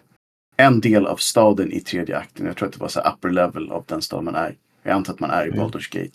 en 0.57 0.79
del 0.79 1.07
av 1.07 1.17
staden 1.17 1.71
i 1.71 1.79
tredje 1.79 2.17
akten. 2.17 2.45
Jag 2.45 2.55
tror 2.55 2.67
att 2.67 2.73
det 2.73 2.79
var 2.79 2.87
så 2.87 2.99
upper 2.99 3.29
level 3.29 3.71
av 3.71 3.83
den 3.87 4.01
stad 4.01 4.23
man 4.23 4.35
är. 4.35 4.55
Jag 4.83 4.93
antar 4.93 5.13
att 5.13 5.19
man 5.19 5.29
är 5.29 5.45
i 5.45 5.49
Mm. 5.49 5.59
Baldur's 5.59 5.93
Gate. 5.93 6.11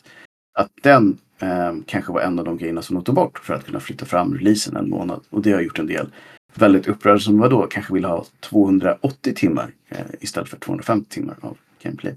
Att 0.53 0.71
den 0.83 1.19
eh, 1.38 1.75
kanske 1.87 2.12
var 2.12 2.21
en 2.21 2.38
av 2.38 2.45
de 2.45 2.57
grejerna 2.59 2.83
som 2.83 2.95
de 2.95 3.05
tog 3.05 3.15
bort 3.15 3.38
för 3.38 3.55
att 3.55 3.67
kunna 3.67 3.81
flytta 3.81 4.05
fram 4.07 4.35
releasen 4.35 4.77
en 4.77 4.91
månad. 4.91 5.21
Och 5.31 5.43
det 5.43 5.53
har 5.53 5.61
gjort 5.61 5.79
en 5.79 5.87
del 5.87 6.07
väldigt 6.55 6.88
upprörda 6.88 7.19
som 7.19 7.38
vadå, 7.38 7.67
kanske 7.67 7.95
vill 7.95 8.05
ha 8.05 8.25
280 8.41 9.35
timmar 9.35 9.73
eh, 9.88 10.07
istället 10.21 10.49
för 10.49 10.57
250 10.57 11.11
timmar 11.11 11.37
av 11.41 11.59
gameplay. 11.83 12.17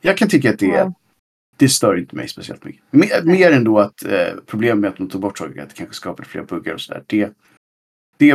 Jag 0.00 0.16
kan 0.16 0.28
tycka 0.28 0.50
att 0.50 0.58
det, 0.58 0.66
Ja. 0.66 0.92
det 1.56 1.68
stör 1.68 1.96
inte 1.98 2.16
mig 2.16 2.28
speciellt 2.28 2.64
mycket. 2.64 2.82
Mer, 2.90 3.22
mer 3.24 3.52
än 3.52 3.64
då 3.64 3.78
att 3.78 4.04
eh, 4.04 4.28
problemet 4.46 4.78
med 4.80 4.90
att 4.90 4.96
de 4.96 5.08
tog 5.08 5.20
bort 5.20 5.38
saker, 5.38 5.62
att 5.62 5.68
det 5.68 5.74
kanske 5.74 5.94
skapade 5.94 6.28
fler 6.28 6.42
buggar 6.42 6.74
och 6.74 6.80
sådär. 6.80 7.02
Det, 7.06 7.32
det 8.16 8.30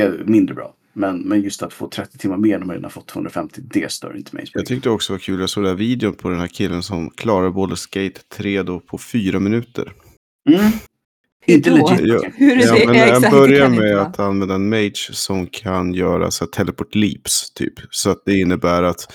är 0.00 0.22
mindre 0.26 0.54
bra. 0.54 0.74
Men, 0.92 1.18
men 1.18 1.40
just 1.42 1.62
att 1.62 1.72
få 1.72 1.88
30 1.88 2.18
timmar 2.18 2.36
mer 2.36 2.58
när 2.58 2.66
man 2.66 2.74
redan 2.74 2.84
har 2.84 2.90
fått 2.90 3.08
250, 3.08 3.60
det 3.64 3.92
stör 3.92 4.16
inte 4.16 4.36
mig. 4.36 4.46
Jag 4.52 4.66
tyckte 4.66 4.90
också 4.90 5.12
det 5.12 5.14
var 5.14 5.18
kul, 5.20 5.40
jag 5.40 5.50
såg 5.50 5.64
den 5.64 5.70
här 5.70 5.76
videon 5.76 6.14
på 6.14 6.28
den 6.28 6.40
här 6.40 6.46
killen 6.46 6.82
som 6.82 7.10
klarar 7.10 7.50
Baldur's 7.50 7.88
Gate 7.90 8.20
3 8.36 8.62
då 8.62 8.80
på 8.80 8.98
fyra 8.98 9.38
minuter. 9.40 9.92
Mm. 10.48 10.70
Inte 11.46 11.70
legit. 11.70 12.00
Ja. 12.00 12.22
Hur 12.36 12.58
är 12.58 12.66
Ja, 12.66 12.74
det? 12.74 12.86
men 12.86 12.94
Ja, 12.96 13.04
han 13.04 13.16
exakt, 13.16 13.22
det 13.22 13.30
börjar 13.30 13.68
med 13.68 13.96
att 13.96 14.18
använda 14.18 14.54
en 14.54 14.68
mage 14.68 15.10
som 15.12 15.46
kan 15.46 15.94
göra 15.94 16.30
så 16.30 16.44
här 16.44 16.50
teleport 16.50 16.94
leaps 16.94 17.50
typ. 17.54 17.74
Så 17.90 18.10
att 18.10 18.22
det 18.26 18.38
innebär 18.38 18.82
att 18.82 19.12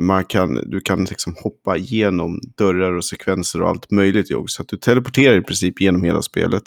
man 0.00 0.24
kan, 0.24 0.54
du 0.54 0.80
kan 0.80 1.04
liksom 1.04 1.34
hoppa 1.42 1.76
igenom 1.76 2.40
dörrar 2.56 2.92
och 2.92 3.04
sekvenser 3.04 3.62
och 3.62 3.68
allt 3.68 3.90
möjligt. 3.90 4.28
Så 4.46 4.62
att 4.62 4.68
du 4.68 4.76
teleporterar 4.76 5.36
i 5.36 5.42
princip 5.42 5.80
genom 5.80 6.02
hela 6.02 6.22
spelet. 6.22 6.62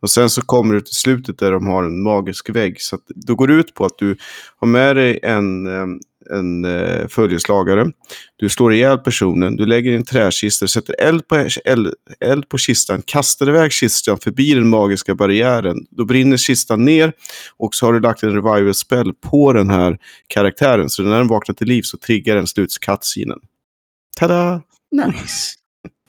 Och 0.00 0.10
sen 0.10 0.30
så 0.30 0.42
kommer 0.42 0.74
du 0.74 0.80
till 0.80 0.94
slutet 0.94 1.38
där 1.38 1.52
de 1.52 1.66
har 1.66 1.84
en 1.84 2.02
magisk 2.02 2.50
vägg. 2.50 2.80
Så 2.80 2.96
att, 2.96 3.02
då 3.06 3.34
går 3.34 3.48
det 3.48 3.54
ut 3.54 3.74
på 3.74 3.84
att 3.84 3.98
du 3.98 4.16
har 4.56 4.68
med 4.68 4.96
dig 4.96 5.20
en, 5.22 5.66
eh, 5.66 5.86
en 6.30 6.64
eh, 6.64 7.08
följeslagare. 7.08 7.92
Du 8.36 8.48
slår 8.48 8.74
ihjäl 8.74 8.98
personen, 8.98 9.56
du 9.56 9.66
lägger 9.66 9.92
i 9.92 9.96
en 9.96 10.04
träkista, 10.04 10.64
du 10.64 10.68
sätter 10.68 10.94
eld 10.98 11.28
på, 11.28 11.48
eld, 11.64 11.94
eld 12.20 12.48
på 12.48 12.58
kistan, 12.58 13.02
kastar 13.02 13.48
iväg 13.48 13.72
kistan 13.72 14.18
förbi 14.18 14.54
den 14.54 14.68
magiska 14.68 15.14
barriären. 15.14 15.76
Då 15.90 16.04
brinner 16.04 16.36
kistan 16.36 16.84
ner 16.84 17.12
och 17.56 17.74
så 17.74 17.86
har 17.86 17.92
du 17.92 18.00
lagt 18.00 18.22
en 18.22 18.34
revival 18.34 18.74
spell 18.74 19.12
på 19.14 19.52
den 19.52 19.70
här 19.70 19.98
karaktären. 20.26 20.90
Så 20.90 21.02
när 21.02 21.18
den 21.18 21.28
vaknar 21.28 21.54
till 21.54 21.66
liv 21.66 21.82
så 21.82 21.98
triggar 21.98 22.36
den 22.36 22.46
sluts 22.46 22.78
cutscenen. 22.78 23.38
Tada! 24.18 24.62
Nice. 24.92 25.54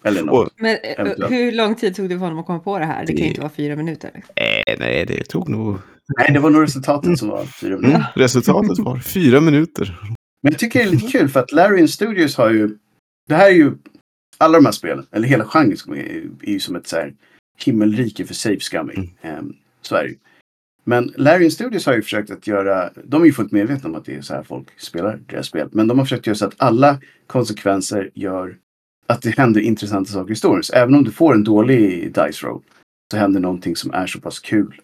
Eller 0.03 0.23
något. 0.23 0.47
Och, 0.47 0.53
Men 0.57 0.77
eh, 0.97 1.29
hur 1.29 1.51
lång 1.51 1.75
tid 1.75 1.95
tog 1.95 2.09
det 2.09 2.15
för 2.15 2.25
honom 2.25 2.39
att 2.39 2.45
komma 2.45 2.59
på 2.59 2.79
det 2.79 2.85
här? 2.85 3.05
Det 3.05 3.13
kan 3.13 3.21
ju 3.21 3.27
inte 3.27 3.41
vara 3.41 3.51
fyra 3.55 3.75
minuter. 3.75 4.11
eh, 4.35 4.75
nej, 4.79 5.05
det 5.05 5.23
tog 5.23 5.49
nog... 5.49 5.77
Nej, 6.15 6.33
det 6.33 6.39
var 6.39 6.49
nog 6.49 6.63
resultatet 6.63 7.19
som 7.19 7.27
var 7.27 7.45
fyra 7.45 7.77
minuter. 7.77 7.95
Mm, 7.95 8.07
resultatet 8.15 8.79
var 8.79 8.99
fyra 8.99 9.41
minuter. 9.41 9.99
Men 10.41 10.51
jag 10.51 10.59
tycker 10.59 10.79
det 10.79 10.85
är 10.85 10.91
lite 10.91 11.07
kul 11.07 11.29
för 11.29 11.39
att 11.39 11.51
Larian 11.51 11.87
Studios 11.87 12.37
har 12.37 12.51
ju... 12.51 12.77
Det 13.29 13.35
här 13.35 13.47
är 13.47 13.53
ju... 13.53 13.77
Alla 14.37 14.57
de 14.57 14.65
här 14.65 14.71
spelen, 14.71 15.05
eller 15.11 15.27
hela 15.27 15.45
genren, 15.45 15.77
är, 15.93 16.49
ju 16.49 16.59
som 16.59 16.75
ett 16.75 16.87
så 16.87 16.95
här 16.95 17.13
himmelrike 17.59 18.25
för 18.25 18.33
safe 18.33 18.59
scumming. 18.59 19.17
Mm. 19.21 19.55
så 19.81 19.95
är 19.95 20.03
det 20.03 20.09
ju. 20.09 20.17
Men 20.83 21.13
Larian 21.17 21.51
Studios 21.51 21.85
har 21.85 21.93
ju 21.93 22.01
försökt 22.01 22.31
att 22.31 22.47
göra... 22.47 22.89
De 23.03 23.21
är 23.21 23.25
ju 23.25 23.33
fullt 23.33 23.51
medvetna 23.51 23.89
om 23.89 23.95
att 23.95 24.05
det 24.05 24.15
är 24.15 24.21
så 24.21 24.33
här 24.33 24.43
folk 24.43 24.79
spelar 24.79 25.19
deras 25.27 25.47
spel. 25.47 25.69
Men 25.71 25.87
de 25.87 25.97
har 25.97 26.05
försökt 26.05 26.27
göra 26.27 26.35
så 26.35 26.45
att 26.45 26.55
alla 26.57 27.01
konsekvenser 27.27 28.11
gör 28.13 28.57
att 29.07 29.21
det 29.21 29.37
händer 29.37 29.61
intressanta 29.61 30.11
saker 30.11 30.31
i 30.31 30.35
storyn. 30.35 30.63
Så 30.63 30.73
även 30.73 30.95
om 30.95 31.03
du 31.03 31.11
får 31.11 31.33
en 31.33 31.43
dålig 31.43 32.13
dice 32.13 32.47
roll 32.47 32.61
så 33.11 33.17
händer 33.17 33.39
någonting 33.39 33.75
som 33.75 33.93
är 33.93 34.07
så 34.07 34.21
pass 34.21 34.39
kul 34.39 34.81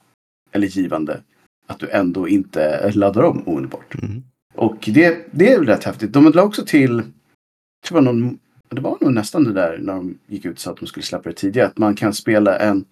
eller 0.54 0.68
givande 0.68 1.22
att 1.68 1.80
du 1.80 1.90
ändå 1.90 2.28
inte 2.28 2.92
laddar 2.92 3.24
om 3.24 3.48
omedelbart. 3.48 3.96
Mm. 4.02 4.24
Och 4.56 4.90
det, 4.94 5.28
det 5.32 5.54
är 5.54 5.62
rätt 5.62 5.84
häftigt. 5.84 6.14
De 6.14 6.32
la 6.32 6.44
också 6.44 6.66
till, 6.66 6.96
jag 6.96 7.88
tror 7.88 7.96
var, 7.96 8.02
någon, 8.02 8.40
det 8.70 8.82
var 8.82 8.98
nog 9.02 9.14
nästan 9.14 9.44
det 9.44 9.54
där 9.54 9.78
när 9.78 9.94
de 9.94 10.18
gick 10.28 10.46
ut 10.46 10.60
så 10.60 10.72
att 10.72 10.78
de 10.78 10.86
skulle 10.86 11.04
släppa 11.04 11.30
det 11.30 11.36
tidigare. 11.36 11.68
Att 11.68 11.78
man 11.78 11.96
kan 11.96 12.14
spela 12.14 12.58
en, 12.58 12.86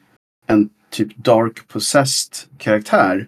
en 0.48 0.70
typ 0.90 1.16
dark 1.16 1.68
possessed 1.68 2.34
karaktär 2.58 3.28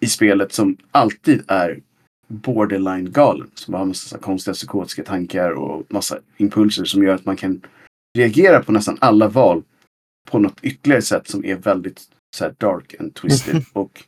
i 0.00 0.06
spelet 0.06 0.52
som 0.52 0.76
alltid 0.90 1.42
är 1.46 1.80
borderline 2.28 3.12
galen. 3.12 3.50
Som 3.54 3.74
har 3.74 3.84
massa 3.84 4.18
konstiga 4.18 4.54
psykotiska 4.54 5.04
tankar 5.04 5.50
och 5.50 5.84
massa 5.88 6.18
impulser 6.36 6.84
som 6.84 7.02
gör 7.02 7.14
att 7.14 7.26
man 7.26 7.36
kan 7.36 7.60
reagera 8.18 8.62
på 8.62 8.72
nästan 8.72 8.96
alla 9.00 9.28
val 9.28 9.62
på 10.30 10.38
något 10.38 10.58
ytterligare 10.62 11.02
sätt 11.02 11.28
som 11.28 11.44
är 11.44 11.56
väldigt 11.56 12.08
så 12.34 12.44
här 12.44 12.54
dark 12.58 12.94
and 13.00 13.14
twisted. 13.14 13.64
och 13.72 14.04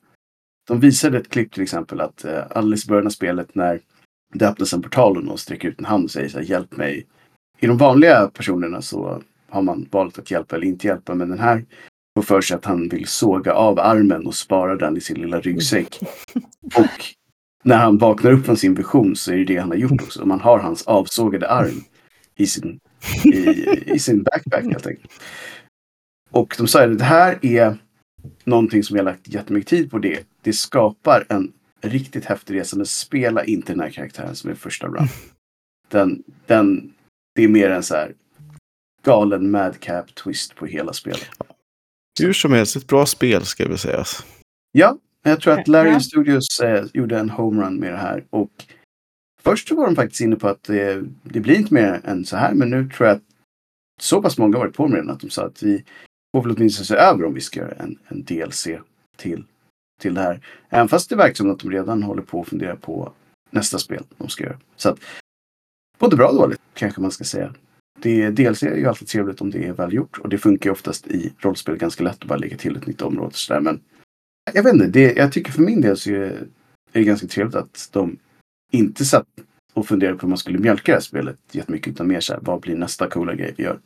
de 0.69 0.81
visade 0.81 1.19
ett 1.19 1.31
klipp 1.31 1.53
till 1.53 1.63
exempel 1.63 2.01
att 2.01 2.25
eh, 2.25 2.45
alldeles 2.51 2.85
i 2.85 2.89
början 2.89 3.07
av 3.07 3.11
spelet 3.11 3.55
när 3.55 3.81
det 4.35 4.49
öppnas 4.49 4.73
en 4.73 4.83
portal 4.83 5.17
och 5.17 5.25
någon 5.25 5.39
sträcker 5.39 5.69
ut 5.69 5.79
en 5.79 5.85
hand 5.85 6.05
och 6.05 6.11
säger 6.11 6.29
så 6.29 6.39
här, 6.39 6.45
hjälp 6.45 6.77
mig. 6.77 7.07
I 7.59 7.67
de 7.67 7.77
vanliga 7.77 8.29
personerna 8.29 8.83
så 8.83 9.23
har 9.49 9.63
man 9.63 9.89
valt 9.91 10.19
att 10.19 10.31
hjälpa 10.31 10.57
eller 10.57 10.67
inte 10.67 10.87
hjälpa. 10.87 11.15
Men 11.15 11.29
den 11.29 11.39
här 11.39 11.65
får 12.17 12.23
för 12.23 12.41
sig 12.41 12.55
att 12.55 12.65
han 12.65 12.89
vill 12.89 13.07
såga 13.07 13.53
av 13.53 13.79
armen 13.79 14.27
och 14.27 14.35
spara 14.35 14.77
den 14.77 14.97
i 14.97 15.01
sin 15.01 15.21
lilla 15.21 15.41
ryggsäck. 15.41 15.99
Och 16.77 17.05
när 17.65 17.77
han 17.77 17.99
vaknar 17.99 18.33
upp 18.33 18.47
från 18.47 18.57
sin 18.57 18.75
vision 18.75 19.17
så 19.17 19.33
är 19.33 19.37
det 19.37 19.45
det 19.45 19.57
han 19.57 19.71
har 19.71 19.77
gjort 19.77 20.03
också. 20.03 20.27
Man 20.27 20.41
har 20.41 20.59
hans 20.59 20.83
avsågade 20.83 21.51
arm 21.51 21.85
i 22.37 22.47
sin, 22.47 22.81
i, 23.25 23.39
i 23.95 23.99
sin 23.99 24.23
backpack 24.23 24.65
helt 24.65 24.87
enkelt. 24.87 25.13
Och 26.31 26.55
de 26.59 26.67
sa 26.67 26.85
att 26.85 26.99
det 26.99 27.05
här 27.05 27.39
är 27.43 27.77
någonting 28.45 28.83
som 28.83 28.97
jag 28.97 29.05
lagt 29.05 29.29
jättemycket 29.29 29.71
tid 29.71 29.91
på 29.91 29.99
det. 29.99 30.27
Det 30.43 30.53
skapar 30.53 31.27
en 31.29 31.53
riktigt 31.81 32.25
häftig 32.25 32.55
resa. 32.55 32.77
Men 32.77 32.87
spela 32.87 33.45
inte 33.45 33.73
den 33.73 33.81
här 33.81 33.91
karaktären 33.91 34.37
som 34.37 34.51
är 34.51 34.55
första 34.55 34.87
run. 34.87 35.09
Den, 35.89 36.23
den, 36.47 36.95
det 37.35 37.45
är 37.45 37.49
mer 37.49 37.71
en 37.71 37.83
så 37.83 37.95
här 37.95 38.15
galen 39.03 39.51
madcap 39.51 40.15
twist 40.15 40.55
på 40.55 40.67
hela 40.67 40.93
spelet. 40.93 41.31
Hur 42.21 42.33
som 42.33 42.53
helst, 42.53 42.77
ett 42.77 42.87
bra 42.87 43.07
spel 43.07 43.45
ska 43.45 43.69
vi 43.69 43.79
säga. 43.79 44.05
Ja, 44.73 44.99
jag 45.23 45.41
tror 45.41 45.53
att 45.61 45.69
Larian 45.69 45.95
Ja. 45.95 46.01
Studios 46.01 46.61
eh, 46.61 46.85
gjorde 46.93 47.19
en 47.19 47.31
homerun 47.31 47.77
med 47.77 47.93
det 47.93 47.99
här. 47.99 48.25
Och 48.31 48.51
först 49.43 49.69
så 49.69 49.77
var 49.77 49.87
de 49.87 49.97
faktiskt 49.97 50.21
inne 50.21 50.37
på 50.37 50.49
att 50.49 50.63
det, 50.63 51.05
det 51.23 51.41
blir 51.41 51.57
inte 51.57 51.75
mer 51.75 52.01
än 52.05 52.25
så 52.25 52.37
här. 52.37 52.55
Men 52.55 52.71
nu 52.71 52.89
tror 52.89 53.09
jag 53.09 53.17
att 53.17 53.23
så 54.01 54.23
pass 54.23 54.39
många 54.39 54.57
har 54.57 54.65
varit 54.65 54.77
på 54.77 54.89
med 54.89 54.99
den 54.99 55.11
att 55.11 55.21
de 55.21 55.31
sa 55.31 55.47
att 55.47 55.63
vi 55.63 55.85
får 56.35 56.43
väl 56.43 56.57
åtminstone 56.57 56.87
se 56.87 56.95
över 56.95 57.25
om 57.25 57.35
vi 57.35 57.41
ska 57.41 57.61
göra 57.61 57.75
en, 57.75 57.99
en 58.09 58.25
DLC 58.25 58.69
till, 59.17 59.45
till 60.01 60.15
det 60.15 60.21
här. 60.21 60.41
Även 60.69 60.89
fast 60.89 61.11
det 61.11 61.17
verkar 61.17 61.35
som 61.35 61.51
att 61.51 61.59
de 61.59 61.71
redan 61.71 62.03
håller 62.03 62.23
på 62.23 62.41
att 62.41 62.49
fundera 62.49 62.77
på 62.77 63.13
nästa 63.51 63.79
spel 63.79 64.03
de 64.17 64.29
ska 64.29 64.45
göra. 64.45 64.59
Så 64.77 64.89
att 64.89 64.99
både 65.99 66.17
bra 66.17 66.29
och 66.29 66.35
dåligt 66.35 66.61
kanske 66.75 67.01
man 67.01 67.11
ska 67.11 67.25
säga. 67.25 67.55
Det, 67.99 68.31
DLC 68.31 68.63
är 68.63 68.77
ju 68.77 68.87
alltid 68.87 69.09
trevligt 69.09 69.41
om 69.41 69.51
det 69.51 69.67
är 69.67 69.73
välgjort 69.73 70.19
och 70.19 70.29
det 70.29 70.39
funkar 70.39 70.71
ju 70.71 70.73
oftast 70.73 71.07
i 71.07 71.33
rollspel 71.39 71.77
ganska 71.77 72.05
lätt 72.05 72.23
att 72.23 72.29
bara 72.29 72.39
lägga 72.39 72.57
till 72.57 72.77
ett 72.77 72.87
nytt 72.87 73.03
område. 73.03 73.35
Så 73.35 73.53
där. 73.53 73.61
Men 73.61 73.81
jag 74.53 74.63
vet 74.63 74.75
inte, 74.75 74.87
det, 74.87 75.17
jag 75.17 75.33
tycker 75.33 75.53
för 75.53 75.63
min 75.63 75.81
del 75.81 75.97
så 75.97 76.11
är 76.11 76.47
det, 76.93 77.05
ganska 77.05 77.27
trevligt 77.27 77.57
att 77.57 77.89
de 77.93 78.19
inte 78.73 79.05
satt 79.05 79.27
och 79.73 79.87
funderade 79.87 80.19
på 80.19 80.23
hur 80.23 80.29
man 80.29 80.39
skulle 80.39 80.59
mjölka 80.59 80.93
det 80.93 80.97
här 80.97 81.01
spelet 81.01 81.39
jättemycket 81.53 81.93
utan 81.93 82.07
mer 82.07 82.21
så 82.21 82.33
här, 82.33 82.41
vad 82.43 82.61
blir 82.61 82.77
nästa 82.77 83.09
coola 83.09 83.35
grej 83.35 83.55
vi 83.57 83.63
gör 83.63 83.81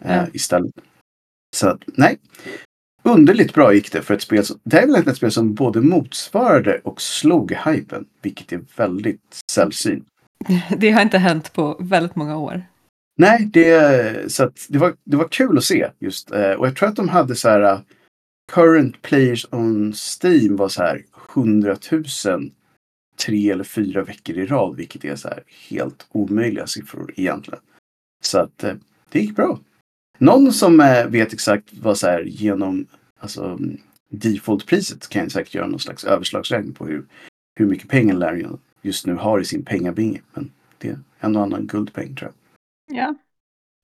eh, 0.00 0.24
istället. 0.32 0.72
Så 1.54 1.68
att, 1.68 1.82
nej. 1.86 2.18
Underligt 3.02 3.54
bra 3.54 3.74
gick 3.74 3.92
det 3.92 4.02
för 4.02 4.14
ett 4.14 4.22
spel 4.22 4.44
som, 4.44 4.58
det 4.64 4.76
här 4.76 4.82
är 4.82 4.86
väl 4.92 5.08
ett 5.08 5.16
spel 5.16 5.30
som 5.32 5.54
både 5.54 5.80
motsvarade 5.80 6.80
och 6.84 7.00
slog 7.00 7.52
hypen, 7.66 8.06
vilket 8.22 8.52
är 8.52 8.60
väldigt 8.76 9.40
sällsynt. 9.50 10.06
Det 10.78 10.90
har 10.90 11.02
inte 11.02 11.18
hänt 11.18 11.52
på 11.52 11.76
väldigt 11.80 12.16
många 12.16 12.36
år. 12.36 12.62
Nej, 13.16 13.44
det, 13.52 14.32
så 14.32 14.44
att 14.44 14.66
det, 14.68 14.78
var, 14.78 14.94
det 15.04 15.16
var 15.16 15.28
kul 15.28 15.58
att 15.58 15.64
se 15.64 15.90
just. 15.98 16.30
eh, 16.30 16.50
Och 16.50 16.66
jag 16.66 16.76
tror 16.76 16.88
att 16.88 16.96
de 16.96 17.08
hade 17.08 17.34
så 17.36 17.48
här. 17.48 17.80
current 18.52 19.02
players 19.02 19.46
on 19.50 19.94
Steam 20.22 20.56
var 20.56 20.68
så 20.68 20.82
här 20.82 21.02
100 21.34 21.76
000 22.26 22.50
tre 23.26 23.50
eller 23.50 23.64
fyra 23.64 24.02
veckor 24.02 24.36
i 24.38 24.46
rad, 24.46 24.76
vilket 24.76 25.04
är 25.04 25.16
så 25.16 25.28
här 25.28 25.42
helt 25.68 26.06
omöjliga 26.12 26.66
siffror 26.66 27.12
egentligen. 27.16 27.60
Så 28.24 28.38
att 28.38 28.64
eh, 28.64 28.74
det 29.10 29.20
gick 29.20 29.36
bra. 29.36 29.58
Någon 30.18 30.52
som 30.52 30.80
eh, 30.80 31.06
vet 31.06 31.32
exakt 31.32 31.68
vad 31.72 31.98
så 31.98 32.06
här 32.06 32.20
genom 32.22 32.86
alltså, 33.18 33.58
defaultpriset 34.10 35.08
kan 35.08 35.30
säkert 35.30 35.54
göra 35.54 35.66
någon 35.66 35.80
slags 35.80 36.04
överslagsräkning 36.04 36.74
på 36.74 36.86
hur, 36.86 37.04
hur 37.56 37.66
mycket 37.66 37.88
pengar 37.88 38.14
Larian 38.14 38.58
just 38.82 39.06
nu 39.06 39.14
har 39.14 39.40
i 39.40 39.44
sin 39.44 39.64
pengabinge. 39.64 40.20
Men 40.34 40.50
det 40.78 40.88
är 40.88 40.98
en 41.20 41.36
och 41.36 41.42
annan 41.42 41.66
guldpeng 41.66 42.14
tror 42.16 42.32
jag. 42.88 42.98
Ja. 42.98 43.14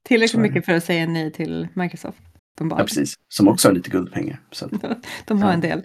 Tillräckligt 0.05 0.35
det. 0.43 0.49
mycket 0.49 0.65
för 0.65 0.73
att 0.73 0.83
säga 0.83 1.07
nej 1.07 1.31
till 1.31 1.67
Microsoft. 1.73 2.17
Ja, 2.23 2.29
uppenbarligen. 2.55 2.87
precis. 2.87 3.13
Som 3.29 3.47
också 3.47 3.67
har 3.67 3.73
lite 3.73 3.89
guldpengar. 3.89 4.39
Så 4.51 4.65
att 4.65 4.71
De 5.27 5.41
har 5.41 5.49
Ja. 5.49 5.53
en 5.53 5.61
del. 5.61 5.81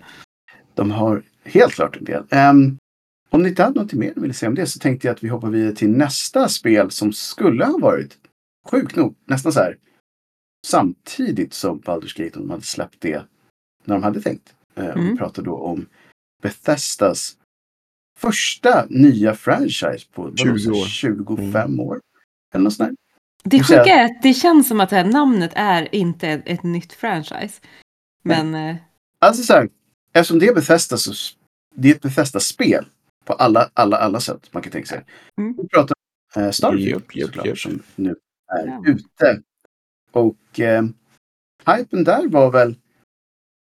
de 0.75 0.91
har 0.91 1.23
helt 1.45 1.73
klart 1.73 1.97
en 1.97 2.05
del. 2.05 2.25
Ehm, 2.31 2.79
om 3.31 3.43
ni 3.43 3.49
inte 3.49 3.63
hade 3.63 3.81
något 3.81 3.93
mer 3.93 4.13
ni 4.17 4.23
ville 4.23 4.35
säga 4.35 4.49
om 4.49 4.55
det 4.55 4.67
så 4.67 4.79
tänkte 4.79 5.07
jag 5.07 5.15
att 5.15 5.25
vi 5.25 5.29
hoppar 5.29 5.51
vidare 5.51 5.73
till 5.75 5.91
nästa 5.91 6.49
spel 6.49 6.91
som 6.91 7.13
skulle 7.13 7.65
ha 7.65 7.79
varit 7.79 8.17
sjukt 8.71 8.97
nog 8.97 9.15
nästan 9.25 9.53
så 9.53 9.61
här 9.61 9.77
samtidigt 10.67 11.55
som 11.55 11.81
Baldur's 11.81 12.19
Gate 12.25 12.39
de 12.39 12.51
hade 12.51 12.63
släppt 12.63 13.01
det 13.01 13.25
när 13.85 13.95
de 13.95 14.03
hade 14.03 14.21
tänkt. 14.23 14.55
Eh, 14.75 14.89
och 14.89 14.97
Vi 14.97 15.01
Mm. 15.01 15.17
pratar 15.19 15.43
då 15.43 15.55
om 15.57 15.87
Bethesdas 16.43 17.37
första 18.19 18.87
nya 18.89 19.35
franchise 19.35 20.07
på 20.13 20.23
vad 20.23 20.39
20 20.39 20.49
var 20.49 20.57
det, 20.59 20.71
år. 20.81 20.85
25 20.87 21.81
år. 21.81 22.01
Eller 22.55 22.65
något 22.65 22.73
sånt 22.75 22.89
där. 22.89 22.97
Det 23.45 23.63
sjuka 23.65 23.85
är 23.85 24.05
att 24.05 24.23
det 24.23 24.35
känns 24.35 24.69
som 24.69 24.81
att 24.81 24.91
det 24.91 24.97
här 24.97 25.05
namnet 25.05 25.53
är 25.55 25.95
inte 25.95 26.29
ett, 26.29 26.43
ett 26.47 26.63
nytt 26.63 26.93
franchise. 26.93 27.61
Men 28.23 28.55
eh, 28.55 28.77
Alltså 29.19 29.43
så 29.43 29.53
här, 29.53 29.69
eftersom 30.13 30.39
det 30.39 30.47
är 30.49 30.55
Bethesda 30.55 30.97
så 30.97 31.13
det 31.75 31.91
är 31.91 31.95
ett 31.95 32.03
Bethesda-spel 32.03 32.87
på 33.25 33.33
alla, 33.33 33.71
alla, 33.75 33.97
alla 33.97 34.21
sätt 34.21 34.49
man 34.53 34.63
kan 34.63 34.73
tänka 34.73 34.87
sig. 34.87 35.05
Mm. 35.39 35.57
Vi 35.63 35.69
pratar 35.69 35.95
om 36.37 36.43
eh, 36.43 36.51
Starfield 36.51 36.89
Japp, 36.89 37.17
japp, 37.17 37.27
såklart, 37.27 37.47
japp. 37.47 37.59
som 37.59 37.83
nu 37.97 38.17
är 38.61 38.67
Ja. 38.67 38.83
ute. 38.87 39.43
Och 40.17 40.61
eh, 40.61 40.85
hypen 41.67 42.05
där 42.05 42.29
var 42.29 42.51
väl 42.51 42.75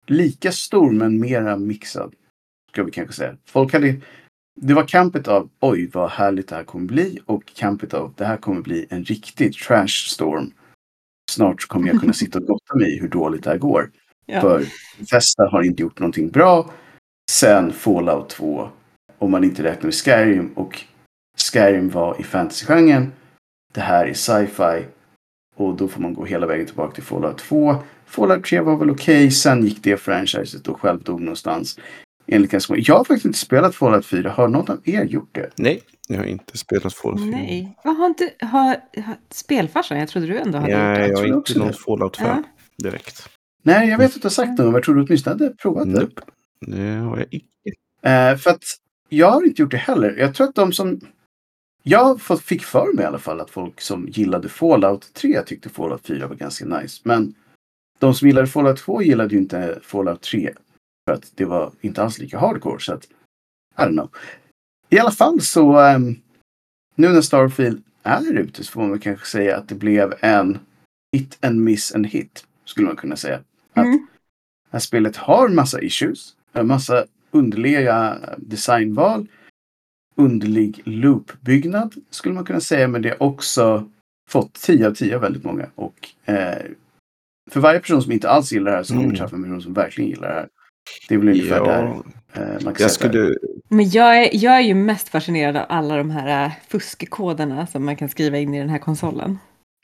lika 0.07 0.51
stor 0.51 0.91
men 0.91 1.19
mera 1.19 1.57
mixad. 1.57 2.15
Ska 2.71 2.83
vi 2.83 2.91
kanske 2.91 3.13
säga. 3.13 3.37
Folk 3.45 3.73
hade, 3.73 3.95
det 4.61 4.73
var 4.73 4.87
campet 4.87 5.27
av 5.27 5.49
oj 5.59 5.89
vad 5.93 6.09
härligt 6.09 6.47
det 6.47 6.55
här 6.55 6.63
kommer 6.63 6.85
bli 6.85 7.19
och 7.25 7.45
campet 7.45 7.93
av 7.93 8.13
det 8.17 8.25
här 8.25 8.37
kommer 8.37 8.61
bli 8.61 8.87
en 8.89 9.03
riktig 9.03 9.53
trash 9.53 9.87
storm. 9.87 10.51
Snart 11.31 11.65
kommer 11.67 11.87
jag 11.87 11.99
kunna 12.01 12.13
sitta 12.13 12.39
och 12.39 12.45
gotta 12.45 12.75
mig 12.75 12.95
i 12.95 12.99
hur 12.99 13.07
dåligt 13.07 13.43
det 13.43 13.49
här 13.49 13.57
går. 13.57 13.91
ja. 14.25 14.41
För 14.41 14.65
Bethesda 14.99 15.49
har 15.49 15.63
inte 15.63 15.81
gjort 15.81 15.99
någonting 15.99 16.29
bra 16.29 16.73
sen 17.31 17.73
Fallout 17.73 18.29
2. 18.29 18.69
Om 19.17 19.31
man 19.31 19.43
inte 19.43 19.63
räknar 19.63 19.83
med 19.83 19.93
Skyrim. 19.93 20.53
Och 20.55 20.81
Skyrim 21.37 21.89
var 21.89 22.21
i 22.21 22.23
fantasygenren. 22.23 23.11
Det 23.73 23.81
här 23.81 24.05
är 24.05 24.13
sci-fi. 24.13 24.85
Och 25.55 25.75
då 25.75 25.87
får 25.87 26.01
man 26.01 26.13
gå 26.13 26.25
hela 26.25 26.47
vägen 26.47 26.65
tillbaka 26.65 26.93
till 26.93 27.03
Fallout 27.03 27.37
2. 27.37 27.75
Fallout 28.05 28.43
3 28.45 28.59
var 28.59 28.77
väl 28.77 28.89
okej. 28.89 29.31
Sen 29.31 29.65
gick 29.65 29.83
det 29.83 29.97
franchiset 29.97 30.67
och 30.67 30.81
själv 30.81 31.03
dog 31.03 31.21
någonstans. 31.21 31.79
Enligt 32.27 32.51
ganska 32.51 32.73
många. 32.73 32.83
Jag 32.87 32.95
har 32.97 33.03
faktiskt 33.03 33.25
inte 33.25 33.39
spelat 33.39 33.75
Fallout 33.75 34.05
4. 34.05 34.29
Har 34.29 34.47
någon 34.47 34.71
av 34.71 34.79
er 34.83 35.03
gjort 35.03 35.29
det? 35.35 35.49
Nej, 35.57 35.81
jag 36.07 36.17
har 36.17 36.25
inte 36.25 36.57
spelat 36.57 36.93
Fallout 36.93 37.21
4. 37.21 37.29
Nej. 37.31 37.77
Vad 37.83 37.97
har 37.97 38.05
inte... 38.05 38.29
Har, 38.39 38.65
har, 39.03 39.15
spelfarsan? 39.31 39.99
Jag 39.99 40.09
trodde 40.09 40.27
du 40.27 40.37
ändå 40.37 40.57
hade 40.57 40.71
gjort 40.71 40.79
Nej, 40.79 40.97
det. 41.01 41.07
jag 41.07 41.17
tror 41.17 41.29
har 41.29 41.37
inte 41.37 41.53
det. 41.53 41.59
någon 41.59 41.73
Fallout 41.73 42.17
5 42.17 42.27
Ja. 42.27 42.43
direkt. 42.89 43.29
Nej, 43.63 43.89
jag 43.89 43.97
vet 43.97 44.15
att 44.15 44.21
du 44.21 44.25
har 44.25 44.29
sagt 44.31 44.49
något. 44.49 44.59
Men 44.59 44.73
jag 44.73 44.83
tror 44.83 44.95
du 44.95 45.01
åtminstone 45.03 45.33
hade 45.33 45.49
provat 45.55 45.93
det. 45.93 46.07
Det 46.67 46.95
har 46.95 47.17
jag 47.17 47.27
icke. 47.31 47.45
Eh, 48.01 48.37
för 48.37 48.49
att 48.49 48.63
jag 49.09 49.31
har 49.31 49.45
inte 49.45 49.61
gjort 49.61 49.71
det 49.71 49.77
heller. 49.77 50.15
Jag 50.17 50.35
tror 50.35 50.47
att 50.47 50.55
de 50.55 50.73
som... 50.73 50.99
Jag 51.87 52.21
fick 52.21 52.63
för 52.63 52.93
mig 52.93 53.03
i 53.03 53.07
alla 53.07 53.19
fall 53.19 53.41
att 53.41 53.49
folk 53.49 53.81
som 53.81 54.07
gillade 54.07 54.49
Fallout 54.49 55.13
3 55.13 55.41
tyckte 55.41 55.69
Fallout 55.69 56.07
4 56.07 56.27
var 56.27 56.35
ganska 56.35 56.65
nice. 56.65 57.01
Men 57.03 57.33
de 57.99 58.13
som 58.13 58.27
gillade 58.27 58.47
Fallout 58.47 58.77
2 58.77 59.01
gillade 59.01 59.33
ju 59.35 59.39
inte 59.41 59.79
Fallout 59.83 60.21
3. 60.21 60.53
För 61.09 61.13
att 61.15 61.31
det 61.35 61.45
var 61.45 61.71
inte 61.81 62.03
alls 62.03 62.19
lika 62.19 62.39
hardcore. 62.39 62.79
Så 62.79 62.93
att, 62.93 63.05
I 63.05 63.81
don't 63.81 63.91
know. 63.91 64.09
I 64.89 64.99
alla 64.99 65.11
fall 65.11 65.41
så... 65.41 65.79
ehm, 65.79 66.15
nu 66.95 67.09
när 67.09 67.21
Starfield 67.21 67.83
är 68.03 68.33
ute 68.33 68.63
så 68.63 68.71
får 68.71 68.87
man 68.87 68.99
kanske 68.99 69.25
säga 69.27 69.57
att 69.57 69.69
det 69.69 69.75
blev 69.75 70.13
en 70.21 70.59
hit 71.11 71.37
and 71.41 71.61
miss 71.61 71.95
and 71.95 72.07
hit. 72.07 72.45
Skulle 72.65 72.87
man 72.87 72.95
kunna 72.95 73.15
säga. 73.15 73.39
Att 73.73 73.85
Mm. 73.85 73.97
det 73.97 74.71
här 74.71 74.79
spelet 74.79 75.15
har 75.17 75.49
massa 75.49 75.81
issues. 75.81 76.35
En 76.53 76.67
massa 76.67 77.05
underliga 77.31 78.17
designval. 78.37 79.27
Underlig 80.17 80.81
loopbyggnad 80.85 81.93
skulle 82.09 82.35
man 82.35 82.45
kunna 82.45 82.59
säga. 82.59 82.87
Men 82.87 83.01
det 83.01 83.09
har 83.09 83.23
också 83.23 83.89
fått 84.29 84.53
10 84.53 84.87
av 84.87 84.93
10 84.93 85.15
av 85.15 85.21
väldigt 85.21 85.43
många. 85.43 85.65
Och 85.75 86.09
eh, 86.25 86.57
för 87.51 87.59
varje 87.59 87.79
person 87.79 88.01
som 88.01 88.11
inte 88.11 88.29
alls 88.29 88.51
gillar 88.51 88.71
det 88.71 88.77
här 88.77 88.83
så 88.83 88.93
kommer 88.93 89.05
Mm. 89.05 89.15
träffa 89.15 89.35
en 89.35 89.43
person 89.43 89.61
som 89.61 89.73
verkligen 89.73 90.09
gillar 90.09 90.27
det 90.27 90.33
här. 90.33 90.47
Det 91.09 91.15
är 91.15 91.19
väl 91.19 91.29
ungefär 91.29 91.65
där 91.65 91.83
Ja, 91.83 92.03
eh, 92.33 92.47
man 92.47 92.59
kan 92.59 92.65
jag 92.65 92.75
där. 92.77 92.87
skulle... 92.87 93.35
Men 93.69 93.89
jag 93.89 94.17
är, 94.17 94.29
jag 94.33 94.55
är 94.55 94.61
ju 94.61 94.73
mest 94.73 95.09
fascinerad 95.09 95.57
av 95.57 95.65
alla 95.69 95.97
de 95.97 96.09
här 96.09 96.45
äh, 96.45 96.51
fuskkoderna 96.67 97.67
som 97.67 97.85
man 97.85 97.95
kan 97.95 98.09
skriva 98.09 98.37
in 98.37 98.53
i 98.53 98.59
den 98.59 98.69
här 98.69 98.79
konsolen. 98.79 99.37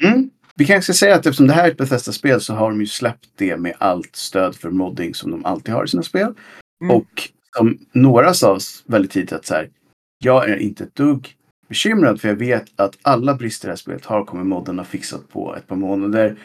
Mm. 0.04 0.30
Vi 0.56 0.66
kanske 0.66 0.94
ska 0.94 1.06
säga 1.06 1.16
att 1.16 1.26
eftersom 1.26 1.48
det 1.48 1.54
här 1.54 1.64
är 1.68 1.72
ett 1.72 1.78
Bethesda-spel 1.78 2.42
så 2.42 2.54
har 2.54 2.70
de 2.70 2.80
ju 2.80 2.88
släppt 2.88 3.28
det 3.36 3.58
med 3.58 3.74
allt 3.78 4.16
stöd 4.16 4.56
för 4.56 4.70
modding 4.70 5.14
som 5.14 5.32
de 5.32 5.46
alltid 5.46 5.74
har 5.74 5.86
i 5.86 5.88
sina 5.88 6.04
spel. 6.04 6.34
Mm. 6.84 6.96
Och 6.96 7.30
som 7.58 7.78
några 7.92 8.34
sa 8.34 8.60
väldigt 8.86 9.12
tidigt 9.12 9.32
att 9.34 9.46
så 9.46 9.54
här, 9.54 9.70
jag 10.24 10.50
är 10.50 10.58
inte 10.58 10.84
ett 10.84 10.96
dugg 10.96 11.36
bekymrad 11.68 12.22
för 12.22 12.28
jag 12.28 12.36
vet 12.36 12.66
att 12.76 12.98
alla 13.02 13.34
brister 13.36 13.66
i 13.66 13.70
det 13.70 13.72
här 13.72 13.78
spelet 13.78 14.06
har 14.06 14.26
kommer 14.26 14.44
moddarna 14.44 14.84
fixat 14.84 15.30
på 15.30 15.56
ett 15.56 15.68
par 15.68 15.76
månader. 15.76 16.36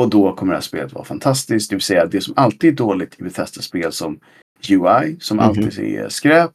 Och 0.00 0.10
då 0.10 0.32
kommer 0.32 0.52
det 0.52 0.56
här 0.56 0.62
spelet 0.62 0.92
vara 0.92 1.04
fantastiskt. 1.04 1.70
Det 1.70 1.76
vill 1.76 1.82
säga 1.82 2.06
det 2.06 2.20
som 2.20 2.34
alltid 2.36 2.70
är 2.72 2.76
dåligt 2.76 3.20
i 3.20 3.22
Bethesda-spel 3.22 3.92
som 3.92 4.20
UI, 4.68 5.16
som 5.20 5.36
Mhm. 5.36 5.46
alltid 5.46 5.78
är 5.78 6.08
skräp. 6.08 6.50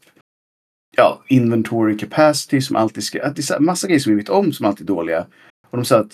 Ja, 0.98 1.24
inventory 1.28 1.98
capacity 1.98 2.62
som 2.62 2.76
alltid 2.76 2.98
är 2.98 3.02
skräp. 3.02 3.36
Det 3.36 3.50
är 3.52 3.60
massa 3.60 3.88
grejer 3.88 4.00
som 4.00 4.12
vi 4.12 4.18
vet 4.18 4.30
om 4.30 4.54
som 4.54 4.66
alltid 4.66 4.90
är 4.90 4.94
dåliga. 4.94 5.26
Och 5.70 5.78
de 5.78 5.86
sa 5.86 6.00
att 6.00 6.12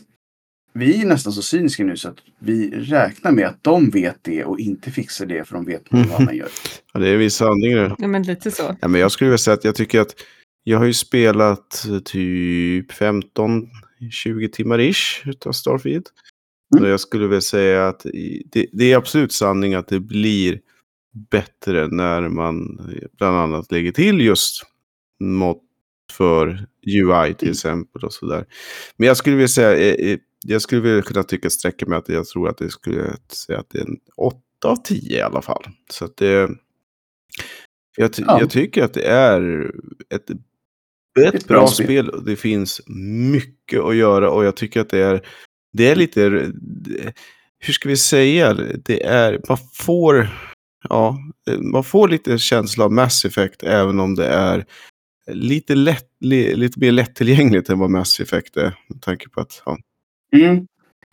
vi 0.73 1.01
är 1.01 1.05
nästan 1.05 1.33
så 1.33 1.41
cyniska 1.41 1.83
nu 1.83 1.97
så 1.97 2.09
att 2.09 2.17
vi 2.39 2.69
räknar 2.69 3.31
med 3.31 3.47
att 3.47 3.63
de 3.63 3.89
vet 3.89 4.17
det 4.21 4.45
och 4.45 4.59
inte 4.59 4.91
fixar 4.91 5.25
det 5.25 5.47
för 5.47 5.55
de 5.55 5.65
vet 5.65 5.83
vad 5.89 6.21
man 6.25 6.35
gör. 6.35 6.47
Ja, 6.93 6.99
det 6.99 7.07
är 7.07 7.17
vissa 7.17 7.45
sanningar. 7.45 7.95
Ja, 7.97 8.07
men 8.07 8.23
lite 8.23 8.51
så. 8.51 8.75
Ja, 8.81 8.87
men 8.87 9.01
jag 9.01 9.11
skulle 9.11 9.29
vilja 9.29 9.37
säga 9.37 9.53
att 9.53 9.63
jag 9.63 9.75
tycker 9.75 10.01
att 10.01 10.15
jag 10.63 10.77
har 10.77 10.85
ju 10.85 10.93
spelat 10.93 11.85
eh, 11.89 11.99
typ 11.99 12.91
15-20 12.91 13.67
timmar 14.51 14.79
ish 14.79 15.21
utav 15.25 15.51
Starfield. 15.51 16.05
Mm. 16.77 16.89
Jag 16.89 16.99
skulle 16.99 17.27
väl 17.27 17.41
säga 17.41 17.87
att 17.87 18.05
det, 18.51 18.65
det 18.73 18.91
är 18.91 18.97
absolut 18.97 19.31
sanning 19.33 19.73
att 19.73 19.87
det 19.87 19.99
blir 19.99 20.59
bättre 21.31 21.87
när 21.87 22.29
man 22.29 22.79
eh, 22.79 23.07
bland 23.17 23.37
annat 23.37 23.71
lägger 23.71 23.91
till 23.91 24.21
just 24.21 24.63
mått 25.19 25.63
för 26.11 26.47
UI 26.87 27.33
till 27.33 27.47
Mm. 27.47 27.51
exempel 27.51 28.03
och 28.03 28.13
sådär. 28.13 28.45
Men 28.97 29.07
jag 29.07 29.17
skulle 29.17 29.35
vilja 29.35 29.47
säga, 29.47 29.95
eh, 29.95 30.17
jag 30.45 30.61
skulle 30.61 30.81
vilja 30.81 31.01
kunna 31.01 31.23
tycka 31.23 31.49
sträcka 31.49 31.85
mig 31.85 31.97
att 31.97 32.09
jag 32.09 32.25
tror 32.25 32.49
att 32.49 32.57
det 32.57 32.69
skulle 32.69 33.15
säga 33.31 33.59
att 33.59 33.69
det 33.69 33.79
är 33.79 33.85
en 33.85 33.97
8 34.17 34.37
av 34.65 34.75
10 34.75 35.17
i 35.17 35.21
alla 35.21 35.41
fall. 35.41 35.63
Så 35.91 36.05
att 36.05 36.17
det, 36.17 36.49
jag, 37.97 38.13
ty- 38.13 38.23
Ja. 38.27 38.39
jag 38.39 38.49
tycker 38.49 38.83
att 38.83 38.93
det 38.93 39.03
är 39.07 39.71
ett, 40.15 40.29
ett, 41.19 41.35
Ett 41.35 41.47
bra 41.47 41.57
bra 41.59 41.67
spel. 41.67 41.85
spel. 41.85 42.09
och 42.09 42.23
Det 42.25 42.35
finns 42.35 42.81
mycket 43.33 43.81
att 43.81 43.95
göra 43.95 44.31
och 44.31 44.45
jag 44.45 44.55
tycker 44.55 44.81
att 44.81 44.89
det 44.89 44.99
är, 44.99 45.21
det 45.73 45.87
är 45.89 45.95
lite, 45.95 46.21
hur 47.59 47.73
ska 47.73 47.89
vi 47.89 47.97
säga, 47.97 48.53
det 48.85 49.03
är, 49.03 49.41
man 49.49 49.57
får, 49.73 50.29
ja, 50.89 51.17
man 51.61 51.83
får 51.83 52.07
lite 52.07 52.37
känsla 52.37 52.85
av 52.85 52.91
Mass 52.91 53.25
Effect 53.25 53.63
även 53.63 53.99
om 53.99 54.15
det 54.15 54.27
är 54.27 54.65
lite, 55.31 55.75
lätt, 55.75 56.07
li, 56.19 56.55
lite 56.55 56.79
mer 56.79 56.91
lättillgängligt 56.91 57.69
än 57.69 57.79
vad 57.79 57.89
Mass 57.89 58.19
Effect 58.19 58.57
är. 58.57 58.77
Med 58.89 59.01
tanke 59.01 59.29
på 59.29 59.41
att, 59.41 59.61
ja. 59.65 59.77
Mm. 60.35 60.67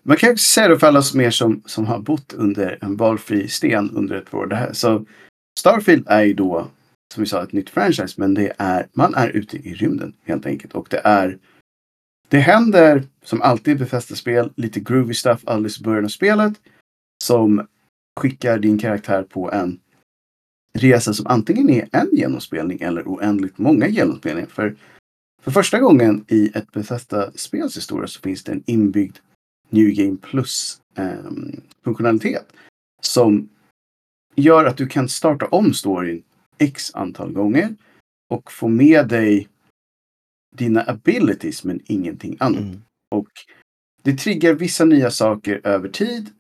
Man 0.05 0.17
kan 0.17 0.31
också 0.33 0.45
säga 0.45 0.69
det 0.69 0.79
för 0.79 0.87
alla 0.87 1.03
som 1.03 1.21
er 1.21 1.31
som, 1.31 1.63
som 1.67 1.87
har 1.87 1.99
bott 1.99 2.33
under 2.33 2.79
en 2.81 2.97
valfri 2.97 3.49
sten 3.49 3.91
under 3.91 4.17
ett 4.17 4.35
år. 4.35 4.47
Det 4.47 4.57
här. 4.57 4.73
Så 4.73 5.07
Starfield 5.59 6.05
är 6.09 6.23
ju 6.25 6.35
då, 6.35 6.69
som 7.15 7.23
vi 7.23 7.29
sa, 7.29 7.43
ett 7.43 7.53
nytt 7.53 7.71
franchise. 7.71 8.15
Men 8.17 8.35
det 8.35 8.53
är, 8.59 8.89
man 8.93 9.15
är 9.15 9.29
ute 9.29 9.57
i 9.57 9.75
rymden 9.75 10.17
helt 10.25 10.47
enkelt. 10.47 10.75
Och 10.75 10.87
det 10.91 11.01
är, 11.05 11.39
det 12.29 12.39
händer 12.39 13.05
som 13.25 13.43
alltid 13.43 13.77
i 13.77 13.79
Bethesda-spel, 13.79 14.53
lite 14.57 14.81
groovy 14.81 15.15
stuff 15.15 15.41
alldeles 15.45 15.81
i 15.81 15.85
början 15.85 16.05
av 16.05 16.09
spelet. 16.09 16.53
Som 17.25 17.67
skickar 18.21 18.59
din 18.59 18.79
karaktär 18.79 19.23
på 19.23 19.53
en 19.53 19.81
resa 20.73 21.15
som 21.15 21.27
antingen 21.27 21.71
är 21.71 21.89
en 21.93 22.09
genomspelning 22.13 22.81
eller 22.81 23.03
oändligt 23.03 23.59
många 23.59 23.89
genomspelningar. 23.89 24.49
För, 24.49 24.77
för 25.43 25.51
första 25.51 25.79
gången 25.79 26.25
i 26.29 26.51
ett 26.55 26.73
Bethesda-spels 26.73 27.77
historia 27.77 28.07
så 28.07 28.21
finns 28.21 28.45
det 28.45 28.53
en 28.53 28.63
inbyggd 28.67 29.17
New 29.71 29.91
Game 29.91 30.17
Plus-funktionalitet. 30.17 30.81
Ehm, 30.97 31.61
funktionalitet. 31.85 32.53
Som 33.03 33.49
gör 34.35 34.65
att 34.65 34.77
du 34.77 34.87
kan 34.87 35.09
starta 35.09 35.47
om 35.47 35.75
storyn 35.75 36.23
x 36.59 36.95
antal 36.95 37.33
gånger 37.33 37.75
och 38.31 38.53
få 38.53 38.69
med 38.69 39.09
dig 39.09 39.49
dina 40.57 40.83
abilities 40.87 41.65
men 41.65 41.81
ingenting 41.87 42.37
annat. 42.41 42.61
Mm. 42.61 42.83
Och 43.15 43.29
det 44.03 44.15
triggar 44.15 44.53
vissa 44.55 44.85
nya 44.85 45.11
saker 45.11 45.61
över 45.65 45.89
tid. 45.89 46.31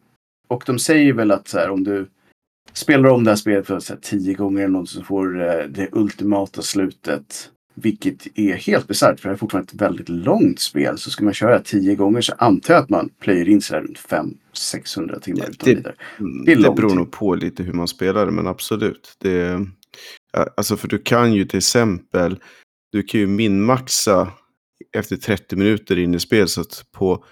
Och 0.48 0.62
de 0.66 0.78
säger 0.78 1.12
väl 1.12 1.30
att 1.30 1.48
så 1.48 1.58
här, 1.58 1.70
om 1.70 1.84
du 1.84 2.08
spelar 2.72 3.08
om 3.10 3.24
det 3.24 3.30
här 3.30 3.36
spelet 3.36 3.66
för 3.66 3.80
så 3.80 3.92
här, 3.92 4.00
tio 4.00 4.34
gånger 4.34 4.58
eller 4.58 4.68
något 4.72 4.88
så 4.88 5.02
får 5.02 5.26
du 5.26 5.44
eh, 5.46 5.66
det 5.68 5.88
ultimata 5.92 6.62
slutet. 6.62 7.50
Vilket 7.74 8.38
är 8.38 8.54
helt 8.54 8.88
bisarrt 8.88 9.20
för 9.20 9.28
det 9.28 9.34
är 9.34 9.36
fortfarande 9.36 9.70
ett 9.74 9.80
väldigt 9.82 10.08
långt 10.08 10.60
spel. 10.60 10.98
Så 10.98 11.10
ska 11.10 11.24
man 11.24 11.34
köra 11.34 11.58
tio 11.60 11.94
gånger 11.94 12.20
så 12.20 12.34
antar 12.38 12.74
jag 12.74 12.82
att 12.82 12.88
man 12.90 13.08
plöjer 13.20 13.48
in 13.48 13.62
sig 13.62 13.80
runt 13.80 13.98
500-600 13.98 15.20
timmar 15.20 15.50
utan 15.50 15.68
Det- 15.68 15.74
vidare. 15.74 15.94
Mm, 16.18 16.44
Det 16.44 16.54
Det 16.54 16.74
beror 16.76 16.94
nog 16.94 17.10
på 17.10 17.34
lite 17.34 17.62
hur 17.62 17.72
man 17.72 17.88
spelar 17.88 18.26
det, 18.26 18.32
men 18.32 18.46
absolut. 18.46 19.14
Det, 19.18 19.66
alltså 20.56 20.76
för 20.76 20.88
du 20.88 20.98
kan 20.98 21.32
ju 21.32 21.44
till 21.44 21.58
exempel, 21.58 22.38
du 22.92 23.02
kan 23.02 23.20
ju 23.20 23.26
minmaxa 23.26 24.32
efter 24.96 25.16
30 25.16 25.56
minuter 25.56 25.98
in 25.98 26.14
i 26.14 26.20
spel, 26.20 26.48
så 26.48 26.60
att 26.60 26.84
på 26.92 27.24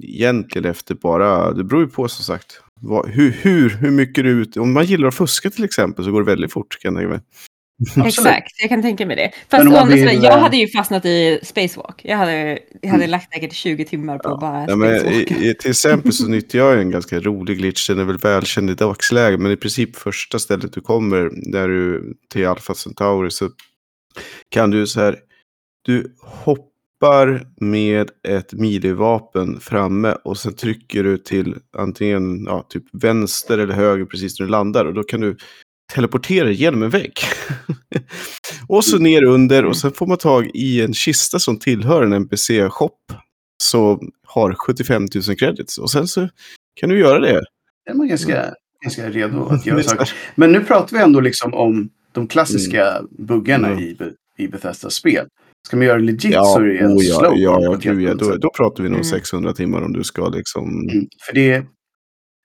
egentligen 0.00 0.70
efter 0.70 0.94
bara, 0.94 1.52
det 1.52 1.64
beror 1.64 1.82
ju 1.82 1.88
på 1.88 2.08
som 2.08 2.24
sagt. 2.24 2.62
Vad, 2.80 3.08
hur, 3.08 3.30
hur, 3.30 3.70
hur 3.70 3.90
mycket 3.90 4.24
du 4.24 4.30
ut, 4.30 4.56
om 4.56 4.72
man 4.72 4.84
gillar 4.84 5.08
att 5.08 5.14
fuska 5.14 5.50
till 5.50 5.64
exempel 5.64 6.04
så 6.04 6.10
går 6.10 6.20
det 6.20 6.26
väldigt 6.26 6.52
fort 6.52 6.78
kan 6.80 6.94
jag 6.94 7.00
tänka 7.00 7.14
mig. 7.14 7.20
Exakt, 8.06 8.52
jag 8.60 8.68
kan 8.68 8.82
tänka 8.82 9.06
mig 9.06 9.16
det. 9.16 9.30
Fast 9.50 9.82
om 9.82 9.88
vill, 9.88 10.04
jag 10.04 10.24
eh, 10.24 10.38
hade 10.38 10.56
ju 10.56 10.68
fastnat 10.68 11.04
i 11.04 11.40
Spacewalk. 11.42 12.00
Jag 12.04 12.16
hade, 12.16 12.58
jag 12.82 12.90
hade 12.90 13.04
Mm. 13.04 13.10
lagt 13.10 13.32
säkert 13.34 13.52
20 13.52 13.84
timmar 13.84 14.18
på 14.18 14.28
Ja. 14.28 14.38
bara 14.40 14.64
Ja, 14.68 14.76
men, 14.76 15.00
Spacewalk. 15.00 15.30
i, 15.30 15.48
i, 15.48 15.54
till 15.54 15.70
exempel 15.70 16.12
så 16.12 16.28
nyttjar 16.28 16.58
jag 16.60 16.80
en 16.80 16.90
ganska 16.90 17.20
rolig 17.20 17.58
glitch, 17.58 17.88
den 17.88 17.98
är 17.98 18.04
väl 18.04 18.18
välkänd 18.18 18.70
i 18.70 18.74
dagsläget, 18.74 19.40
men 19.40 19.52
i 19.52 19.56
princip 19.56 19.96
första 19.96 20.38
stället 20.38 20.72
du 20.72 20.80
kommer 20.80 21.30
när 21.32 21.68
du 21.68 22.14
till 22.32 22.46
Alpha 22.46 22.74
Centauri 22.74 23.30
så 23.30 23.50
kan 24.48 24.70
du 24.70 24.86
så 24.86 25.00
här, 25.00 25.18
du 25.84 26.16
hoppar 26.22 27.46
med 27.60 28.10
ett 28.28 28.52
milivapen 28.52 29.60
framme 29.60 30.12
och 30.24 30.38
sen 30.38 30.54
trycker 30.54 31.04
du 31.04 31.18
till 31.18 31.56
antingen 31.76 32.44
ja, 32.44 32.66
typ 32.68 32.84
vänster 32.92 33.58
eller 33.58 33.74
höger 33.74 34.04
precis 34.04 34.40
när 34.40 34.46
du 34.46 34.50
landar 34.50 34.84
och 34.84 34.94
då 34.94 35.02
kan 35.02 35.20
du 35.20 35.36
teleportera 35.94 36.50
genom 36.50 36.82
en 36.82 36.90
vägg. 36.90 37.12
och 38.68 38.84
så 38.84 38.98
ner 38.98 39.24
under 39.24 39.64
och 39.64 39.76
sen 39.76 39.92
får 39.92 40.06
man 40.06 40.18
tag 40.18 40.50
i 40.54 40.82
en 40.82 40.94
kista 40.94 41.38
som 41.38 41.58
tillhör 41.58 42.02
en 42.02 42.12
NPC-shop 42.12 42.90
så 43.62 44.02
har 44.26 44.54
75 44.54 45.06
000 45.28 45.36
credits. 45.36 45.78
Och 45.78 45.90
sen 45.90 46.08
så 46.08 46.28
kan 46.80 46.88
du 46.88 46.98
göra 46.98 47.18
det. 47.20 47.42
är 47.90 47.94
man 47.94 48.08
ganska, 48.08 48.54
ganska 48.84 49.10
redo 49.10 49.46
att 49.46 49.66
göra 49.66 49.76
Det 49.76 49.84
saker. 49.84 50.12
Men 50.34 50.52
nu 50.52 50.64
pratar 50.64 50.96
vi 50.96 51.02
ändå 51.02 51.20
liksom 51.20 51.54
om 51.54 51.90
de 52.12 52.26
klassiska 52.28 53.02
buggarna 53.18 53.68
Mm. 53.68 53.78
i, 53.84 53.96
i 54.38 54.48
Bethesdas 54.48 54.94
spel. 54.94 55.26
Ska 55.66 55.76
man 55.76 55.86
göra 55.86 55.98
det 55.98 56.04
legit 56.04 56.32
Ja, 56.32 56.44
så 56.44 56.60
är 56.60 56.64
det 56.64 56.78
en 56.78 56.92
oh, 56.92 57.04
ja, 57.04 57.18
slow 57.18 57.38
ja, 57.38 57.60
ja, 57.62 57.74
gud, 57.80 58.02
ja 58.02 58.14
då, 58.14 58.36
då 58.36 58.50
pratar 58.56 58.82
vi 58.82 58.88
nog 58.88 58.98
Mm. 58.98 59.04
600 59.10 59.52
timmar 59.52 59.82
om 59.82 59.92
du 59.92 60.04
ska 60.04 60.28
liksom... 60.28 60.88
Mm, 60.90 61.06
för 61.26 61.34
det 61.34 61.52
är 61.52 61.66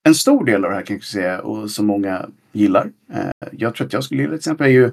en 0.08 0.16
stor 0.16 0.46
del 0.46 0.66
av 0.66 0.72
det 0.72 0.76
här 0.78 0.86
kan 0.86 0.96
jag 0.96 1.04
säga 1.04 1.40
och 1.42 1.72
som 1.72 1.86
många 1.86 2.30
gillar. 2.58 2.92
Eh, 3.14 3.48
jag 3.52 3.76
tror 3.76 3.88
att 3.88 3.94
jag 3.94 4.04
skulle 4.04 4.22
gilla 4.22 4.32
till 4.32 4.38
exempel 4.38 4.68
är 4.68 4.72
ju 4.72 4.92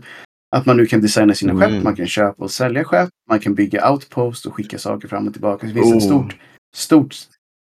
att 0.56 0.66
man 0.66 0.76
nu 0.76 0.86
kan 0.86 1.00
designa 1.00 1.34
sina 1.34 1.52
Mm. 1.52 1.70
skepp, 1.70 1.82
man 1.82 1.96
kan 1.96 2.06
köpa 2.06 2.44
och 2.44 2.50
sälja 2.50 2.84
skepp, 2.84 3.08
man 3.30 3.40
kan 3.40 3.54
bygga 3.54 3.90
outpost 3.90 4.46
och 4.46 4.54
skicka 4.54 4.78
saker 4.78 5.08
fram 5.08 5.26
och 5.26 5.32
tillbaka. 5.32 5.66
Det 5.66 5.72
finns 5.72 5.86
Oh. 5.86 5.96
ett 5.96 6.02
stort, 6.02 6.36
stort 6.76 7.16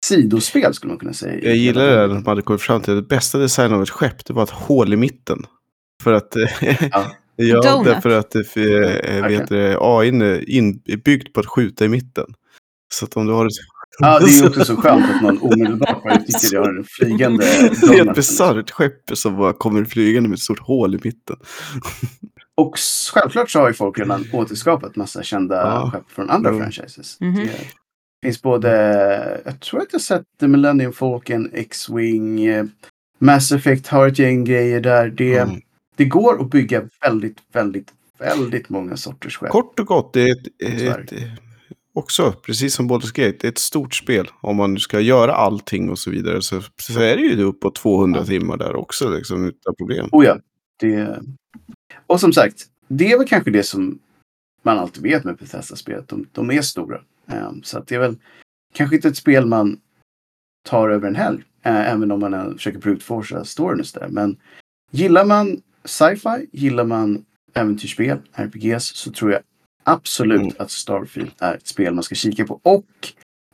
sidospel 0.07 0.75
skulle 0.75 0.91
man 0.93 0.99
kunna 0.99 1.13
säga. 1.13 1.45
Jag 1.49 1.57
gillar 1.57 2.09
det 2.09 2.15
man 2.15 2.25
hade 2.27 2.43
kommit 2.43 2.63
fram 2.63 2.81
till 2.81 2.93
att 2.93 2.99
det 3.09 3.09
bästa 3.17 3.39
design 3.39 3.73
av 3.73 3.83
ett 3.83 3.91
skepp, 3.91 4.25
det 4.25 4.33
var 4.33 4.43
ett 4.43 4.51
hål 4.51 4.93
i 4.93 4.97
mitten. 4.97 5.39
För 6.03 6.13
att... 6.13 6.35
Ja. 6.91 7.13
ja, 7.37 7.61
Donut. 7.63 7.85
därför 7.85 8.11
att 8.11 8.31
det, 8.31 8.57
eh, 9.17 9.27
vet 9.27 9.49
du, 9.49 9.77
AI 9.81 10.09
är 10.09 10.51
inbyggd 10.51 11.33
på 11.35 11.41
att 11.41 11.47
skjuta 11.47 11.85
i 11.85 11.89
mitten. 11.89 12.27
Så 12.95 13.05
att 13.05 13.17
om 13.17 13.27
du 13.27 13.33
har 13.33 13.47
ett... 13.47 13.53
Ja, 14.01 14.19
det 14.19 14.25
är 14.27 14.41
ju 14.43 14.47
också 14.49 14.65
så 14.65 14.77
skönt 14.77 15.05
att 15.15 15.23
man 15.23 15.39
omedelbart 15.41 16.03
bara 16.05 16.17
tycker 16.17 16.35
att 16.47 16.53
jag 16.53 16.61
har 16.63 16.79
en 16.79 16.85
flygande 16.85 17.45
Det 17.81 17.99
är 17.99 18.09
ett 18.11 18.15
bisarrt 18.17 18.71
skepp 18.71 19.11
som 19.15 19.37
bara 19.37 19.53
kommer 19.53 19.85
flygande 19.85 20.29
med 20.29 20.37
ett 20.37 20.43
stort 20.43 20.59
hål 20.61 20.95
i 20.95 20.99
mitten. 21.05 21.37
Och 22.57 22.75
självklart 23.15 23.51
så 23.51 23.59
har 23.61 23.69
ju 23.69 23.75
folk 23.75 23.99
redan 23.99 24.25
återskapat 24.33 24.97
massa 24.97 25.23
kända 25.23 25.55
Ja. 25.57 25.91
skepp 25.95 26.11
från 26.11 26.31
andra 26.31 26.51
Jo. 26.53 26.59
franchises. 26.59 27.21
Mhm. 27.21 27.37
Det 28.23 28.27
finns 28.27 28.43
både, 28.43 28.71
jag 29.45 29.61
tror 29.61 29.81
att 29.81 29.89
jag 29.93 30.01
sett 30.01 30.23
The 30.41 30.49
Millennium 30.49 30.93
Falcon, 30.93 31.51
X-Wing, 31.53 32.47
eh, 32.47 32.65
Mass 33.19 33.53
Effect 33.53 33.87
har 33.87 34.09
ett 34.09 34.19
gäng 34.19 34.45
grejer 34.45 34.81
där. 34.81 35.09
Det, 35.11 35.39
Mm. 35.39 35.61
det 35.97 36.05
går 36.05 36.41
att 36.41 36.51
bygga 36.51 36.83
väldigt, 37.03 37.39
väldigt, 37.53 37.89
väldigt 38.19 38.69
många 38.69 38.97
sorters 38.97 39.37
skepp. 39.37 39.51
Kort 39.51 39.81
och 39.81 39.87
gott, 39.87 40.13
det 40.13 40.21
är 40.23 40.33
ett, 40.33 41.13
också, 42.01 42.33
precis 42.33 42.75
som 42.75 42.91
Baldur's 42.91 43.15
Gate, 43.15 43.37
det 43.41 43.45
är 43.47 43.53
ett 43.53 43.59
stort 43.59 43.95
spel. 43.95 44.29
Om 44.41 44.57
man 44.57 44.75
nu 44.75 44.81
ska 44.81 45.01
göra 45.01 45.33
allting 45.35 45.91
och 45.91 45.99
så 45.99 46.11
vidare 46.11 46.43
så, 46.43 46.63
så 46.81 47.01
är 47.01 47.17
det 47.17 47.23
ju 47.23 47.43
uppåt 47.43 47.75
200 47.75 48.21
Ja. 48.21 48.27
timmar 48.27 48.57
där 48.57 48.77
också, 48.77 49.09
liksom, 49.11 49.45
utan 49.45 49.75
problem. 49.75 50.09
Oh 50.13 50.25
ja. 50.25 50.39
Det... 50.81 51.21
Och 52.07 52.21
som 52.21 52.33
sagt, 52.33 52.67
det 52.89 53.13
är 53.13 53.19
väl 53.19 53.29
kanske 53.29 53.51
det 53.51 53.63
som 53.63 53.99
man 54.63 54.79
alltid 54.79 55.03
vet 55.03 55.25
med 55.25 55.37
Bethesda-spel. 55.37 56.05
De, 56.09 56.27
de 56.33 56.51
är 56.51 56.63
stora. 56.63 57.01
Ehm, 57.27 57.63
så 57.63 57.81
det 57.87 57.95
är 57.95 57.99
väl 57.99 58.17
kanske 58.75 58.97
inte 58.97 59.09
ett 59.09 59.17
spel 59.17 59.47
man 59.47 59.81
tar 60.69 60.89
över 60.91 61.09
en 61.09 61.17
helg. 61.17 61.43
eh, 61.63 61.93
även 61.93 62.11
om 62.11 62.21
man 62.21 62.35
eh, 62.35 62.53
försöker 62.53 62.79
brutforsa 62.79 63.45
storyn 63.45 63.85
sådär. 63.85 64.09
Men 64.09 64.37
gillar 64.91 65.25
man 65.25 65.63
sci-fi, 65.85 66.47
gillar 66.53 66.85
man 66.85 67.25
äventyrsspel, 67.55 68.19
RPGs, 68.33 68.85
så 68.97 69.13
tror 69.13 69.33
jag 69.33 69.41
absolut 69.85 70.41
Mm. 70.41 70.53
att 70.59 70.71
Starfield 70.71 71.31
är 71.39 71.55
ett 71.55 71.67
spel 71.67 71.95
man 71.95 72.03
ska 72.05 72.15
kika 72.15 72.47
på. 72.47 72.61
Och 72.63 72.87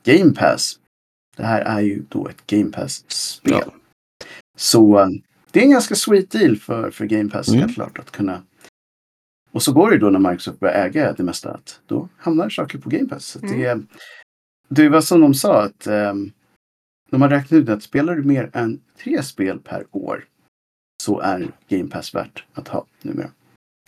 Game 0.03 0.33
Pass. 0.33 0.79
Det 1.37 1.43
här 1.45 1.61
är 1.61 1.79
ju 1.81 2.03
då 2.09 2.27
ett 2.27 2.45
Game 2.47 2.71
Pass-spel. 2.71 3.61
Ja. 3.65 3.73
Så 4.57 4.99
eh, 4.99 5.07
det 5.51 5.59
är 5.59 5.63
en 5.63 5.71
ganska 5.71 5.95
sweet 5.95 6.31
deal 6.31 6.57
för, 6.57 6.91
för 6.91 7.05
Game 7.05 7.29
Pass 7.29 7.47
Mm. 7.47 7.59
helt 7.61 7.73
klart 7.73 7.99
att 7.99 8.11
kunna. 8.11 8.43
Och 9.51 9.63
så 9.63 9.73
går 9.73 9.89
det 9.89 9.93
ju 9.93 9.99
då 9.99 10.09
när 10.09 10.19
Microsoft 10.31 10.59
börjar 10.59 10.85
äga 10.85 11.13
det 11.13 11.23
mesta 11.23 11.51
att 11.53 11.79
då 11.85 12.09
hamnar 12.17 12.49
saker 12.49 12.77
på 12.77 12.89
Game 12.89 13.09
Pass. 13.09 13.25
Så 13.25 13.39
att 13.39 13.47
det, 13.51 13.81
det 14.69 14.89
var 14.89 15.01
som 15.01 15.21
de 15.21 15.33
sa 15.33 15.61
att 15.63 15.87
um, 15.87 16.31
de 17.09 17.21
har 17.21 17.29
räknat 17.29 17.51
ut 17.53 17.69
att 17.69 17.83
spelar 17.83 18.15
du 18.15 18.23
mer 18.23 18.49
än 18.53 18.81
tre 19.03 19.23
spel 19.23 19.59
per 19.59 19.85
år 19.91 20.25
så 21.03 21.19
är 21.19 21.51
Game 21.67 21.89
Pass 21.89 22.15
värt 22.15 22.43
att 22.53 22.67
ha 22.67 22.85
numera. 23.01 23.31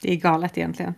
Det 0.02 0.12
är 0.12 0.16
galet 0.16 0.58
egentligen. 0.58 0.94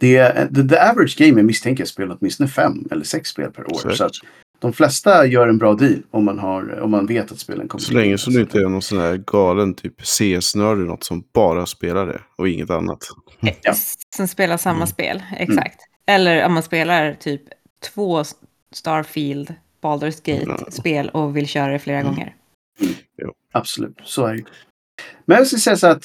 Det, 0.00 0.48
the, 0.54 0.68
the 0.68 0.78
average 0.78 1.16
gamer 1.18 1.42
misstänker 1.42 1.80
jag 1.80 1.88
spelar 1.88 2.16
åtminstone 2.20 2.48
fem 2.48 2.88
eller 2.90 3.04
sex 3.04 3.28
spel 3.30 3.50
per 3.50 3.72
år. 3.72 3.78
Säkert. 3.78 3.96
Så 3.96 4.04
att 4.04 4.12
de 4.58 4.72
flesta 4.72 5.26
gör 5.26 5.48
en 5.48 5.58
bra 5.58 5.74
deal 5.74 6.02
om 6.10 6.24
man, 6.24 6.38
har, 6.38 6.80
om 6.80 6.90
man 6.90 7.06
vet 7.06 7.32
att 7.32 7.38
spelen 7.38 7.68
kommer 7.68 7.82
Så 7.82 7.92
länge 7.94 8.18
som 8.18 8.32
du 8.32 8.40
inte 8.40 8.58
är 8.58 8.68
någon 8.68 8.82
sån 8.82 8.98
här 8.98 9.16
galen 9.26 9.74
typ 9.74 10.00
CS-nörd 10.02 10.76
eller 10.78 10.86
något 10.86 11.04
som 11.04 11.24
bara 11.34 11.66
spelar 11.66 12.06
det 12.06 12.20
och 12.36 12.48
inget 12.48 12.70
annat. 12.70 12.98
Ja. 13.62 13.74
Som 14.16 14.28
spelar 14.28 14.56
samma 14.56 14.76
Mm. 14.76 14.86
spel, 14.86 15.22
exakt. 15.36 15.80
Eller 16.06 16.46
om 16.46 16.52
man 16.54 16.62
spelar 16.62 17.14
typ 17.14 17.42
två 17.94 18.24
Starfield, 18.74 19.54
Baldur's. 19.82 20.20
Gate-spel 20.24 21.08
och 21.08 21.36
vill 21.36 21.46
köra 21.46 21.72
det 21.72 21.78
flera 21.78 21.98
Mm. 22.00 22.12
gånger. 22.12 22.34
Absolut, 23.52 24.00
så 24.04 24.26
är 24.26 24.34
det. 24.34 24.44
Men 25.26 25.36
jag 25.36 25.46
skulle 25.46 25.60
säga 25.60 25.76
så 25.76 25.86
att 25.86 26.04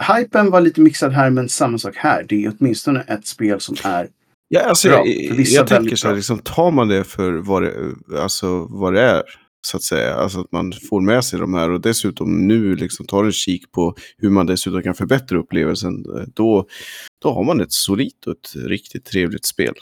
hypen 0.00 0.50
var 0.50 0.60
lite 0.60 0.80
mixad 0.80 1.12
här, 1.12 1.30
men 1.30 1.48
samma 1.48 1.78
sak 1.78 1.96
här. 1.96 2.26
Det 2.28 2.44
är 2.44 2.52
åtminstone 2.58 3.00
ett 3.00 3.26
spel 3.26 3.60
som 3.60 3.76
är 3.84 4.08
Ja, 4.52 4.60
alltså, 4.60 4.88
Bra. 4.88 5.06
jag, 5.06 5.40
jag 5.40 5.66
tänker 5.66 5.96
så 5.96 6.08
här, 6.08 6.14
liksom, 6.16 6.38
tar 6.38 6.70
man 6.70 6.88
det 6.88 7.04
för 7.04 7.32
vad 7.32 7.62
det, 7.62 7.94
alltså, 8.18 8.66
vad 8.70 8.94
det 8.94 9.00
är, 9.02 9.22
så 9.66 9.76
att 9.76 9.82
säga. 9.82 10.14
Alltså 10.14 10.40
att 10.40 10.52
man 10.52 10.72
får 10.90 11.00
med 11.00 11.24
sig 11.24 11.38
de 11.40 11.54
här 11.54 11.70
och 11.70 11.80
dessutom 11.80 12.46
nu 12.46 12.74
liksom 12.76 13.06
tar 13.06 13.24
en 13.24 13.32
kik 13.32 13.72
på 13.72 13.94
hur 14.18 14.30
man 14.30 14.46
dessutom 14.46 14.82
kan 14.82 14.94
förbättra 14.94 15.38
upplevelsen. 15.38 16.04
Då, 16.34 16.66
då 17.22 17.32
har 17.32 17.44
man 17.44 17.60
ett 17.60 17.72
solitt 17.72 18.26
och 18.26 18.32
ett 18.32 18.56
riktigt 18.56 19.04
trevligt 19.04 19.44
spel. 19.44 19.74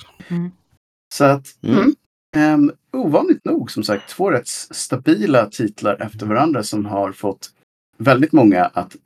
Så 1.14 1.24
att, 1.24 1.46
Mm. 1.62 1.78
mm. 1.78 1.94
Ehm, 2.36 2.72
ovanligt 2.92 3.44
nog 3.44 3.70
som 3.70 3.82
sagt, 3.82 4.08
två 4.10 4.30
rätt 4.30 4.48
stabila 4.48 5.46
titlar 5.46 6.02
efter 6.02 6.26
varandra 6.26 6.62
som 6.62 6.86
har 6.86 7.12
fått 7.12 7.50
väldigt 7.98 8.32
många 8.32 8.64
att 8.64 8.96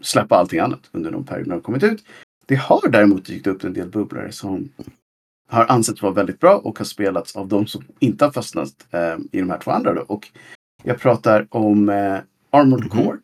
släppa 0.00 0.36
allting 0.36 0.60
annat 0.60 0.80
under 0.92 1.10
de 1.10 1.24
perioderna 1.24 1.54
de 1.54 1.62
kommit 1.62 1.82
ut. 1.82 2.04
Det 2.46 2.54
har 2.54 2.88
däremot 2.88 3.24
dykt 3.24 3.46
upp 3.46 3.64
en 3.64 3.72
del 3.72 3.88
bubblare 3.88 4.32
som 4.32 4.68
har 5.48 5.66
ansetts 5.66 6.02
vara 6.02 6.12
väldigt 6.12 6.40
bra 6.40 6.56
och 6.56 6.78
har 6.78 6.84
spelats 6.84 7.36
av 7.36 7.48
de 7.48 7.66
som 7.66 7.84
inte 7.98 8.24
har 8.24 8.32
fastnat 8.32 8.86
eh, 8.90 9.16
i 9.32 9.40
de 9.40 9.50
här 9.50 9.58
två 9.58 9.70
andra. 9.70 9.94
Då. 9.94 10.00
Och 10.00 10.28
jag 10.82 11.00
pratar 11.00 11.46
om 11.50 11.88
eh, 11.88 12.18
Armored 12.50 12.84
Mhm. 12.84 13.04
Core 13.04 13.18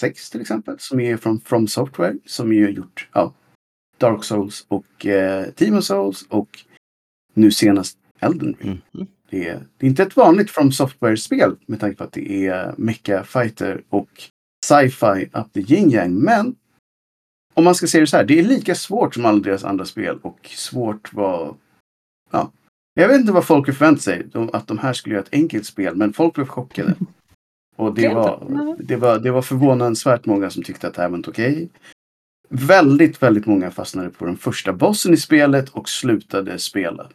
6 0.00 0.30
till 0.30 0.40
exempel, 0.40 0.76
som 0.78 1.00
är 1.00 1.16
från 1.16 1.40
From 1.40 1.68
Software, 1.68 2.16
som 2.26 2.52
ju 2.52 2.64
har 2.64 2.70
gjort 2.70 3.08
ja, 3.12 3.34
Dark 3.98 4.24
Souls 4.24 4.66
och 4.68 5.06
eh, 5.06 5.46
Demon 5.56 5.82
Souls 5.82 6.26
och 6.28 6.58
nu 7.34 7.50
senast 7.50 7.98
Elden 8.20 8.56
Ring. 8.60 8.82
Mm. 8.94 9.06
Det 9.30 9.48
är, 9.48 9.66
det 9.78 9.86
är 9.86 9.90
inte 9.90 10.02
ett 10.02 10.16
vanligt 10.16 10.50
From 10.50 10.72
Software-spel 10.72 11.56
med 11.66 11.80
tanke 11.80 11.96
på 11.96 12.04
att 12.04 12.12
det 12.12 12.46
är 12.46 12.74
Mecha 12.78 13.24
Fighter 13.24 13.82
och 13.88 14.08
sci-fi 14.66 15.30
up 15.32 15.52
the 15.52 15.60
yin 15.60 15.90
yang. 15.90 16.14
Men 16.14 16.56
om 17.54 17.64
man 17.64 17.74
ska 17.74 17.86
se 17.86 18.00
det 18.00 18.06
så 18.06 18.16
här, 18.16 18.24
det 18.24 18.38
är 18.38 18.42
lika 18.42 18.74
svårt 18.74 19.14
som 19.14 19.24
alla 19.24 19.40
deras 19.40 19.64
andra 19.64 19.84
spel 19.84 20.18
och 20.22 20.46
svårt 20.46 21.12
var... 21.12 21.56
Ja. 22.30 22.52
Jag 22.94 23.08
vet 23.08 23.20
inte 23.20 23.32
vad 23.32 23.46
folk 23.46 23.66
förväntade 23.66 24.00
sig, 24.00 24.26
de- 24.32 24.50
att 24.52 24.66
de 24.66 24.78
här 24.78 24.92
skulle 24.92 25.14
göra 25.14 25.24
ett 25.24 25.32
enkelt 25.34 25.66
spel, 25.66 25.96
men 25.96 26.12
folk 26.12 26.34
blev 26.34 26.46
chockade. 26.46 26.94
Och 27.76 27.94
det 27.94 28.08
var, 28.08 28.76
det 28.78 28.96
var, 28.96 29.18
det 29.18 29.30
var 29.30 29.42
förvånansvärt 29.42 30.26
många 30.26 30.50
som 30.50 30.62
tyckte 30.62 30.88
att 30.88 30.94
det 30.94 31.02
här 31.02 31.08
var 31.08 31.16
inte 31.16 31.30
okej. 31.30 31.68
Väldigt, 32.48 33.22
väldigt 33.22 33.46
många 33.46 33.70
fastnade 33.70 34.10
på 34.10 34.26
den 34.26 34.36
första 34.36 34.72
bossen 34.72 35.14
i 35.14 35.16
spelet 35.16 35.68
och 35.68 35.88
slutade 35.88 36.58
spela. 36.58 37.10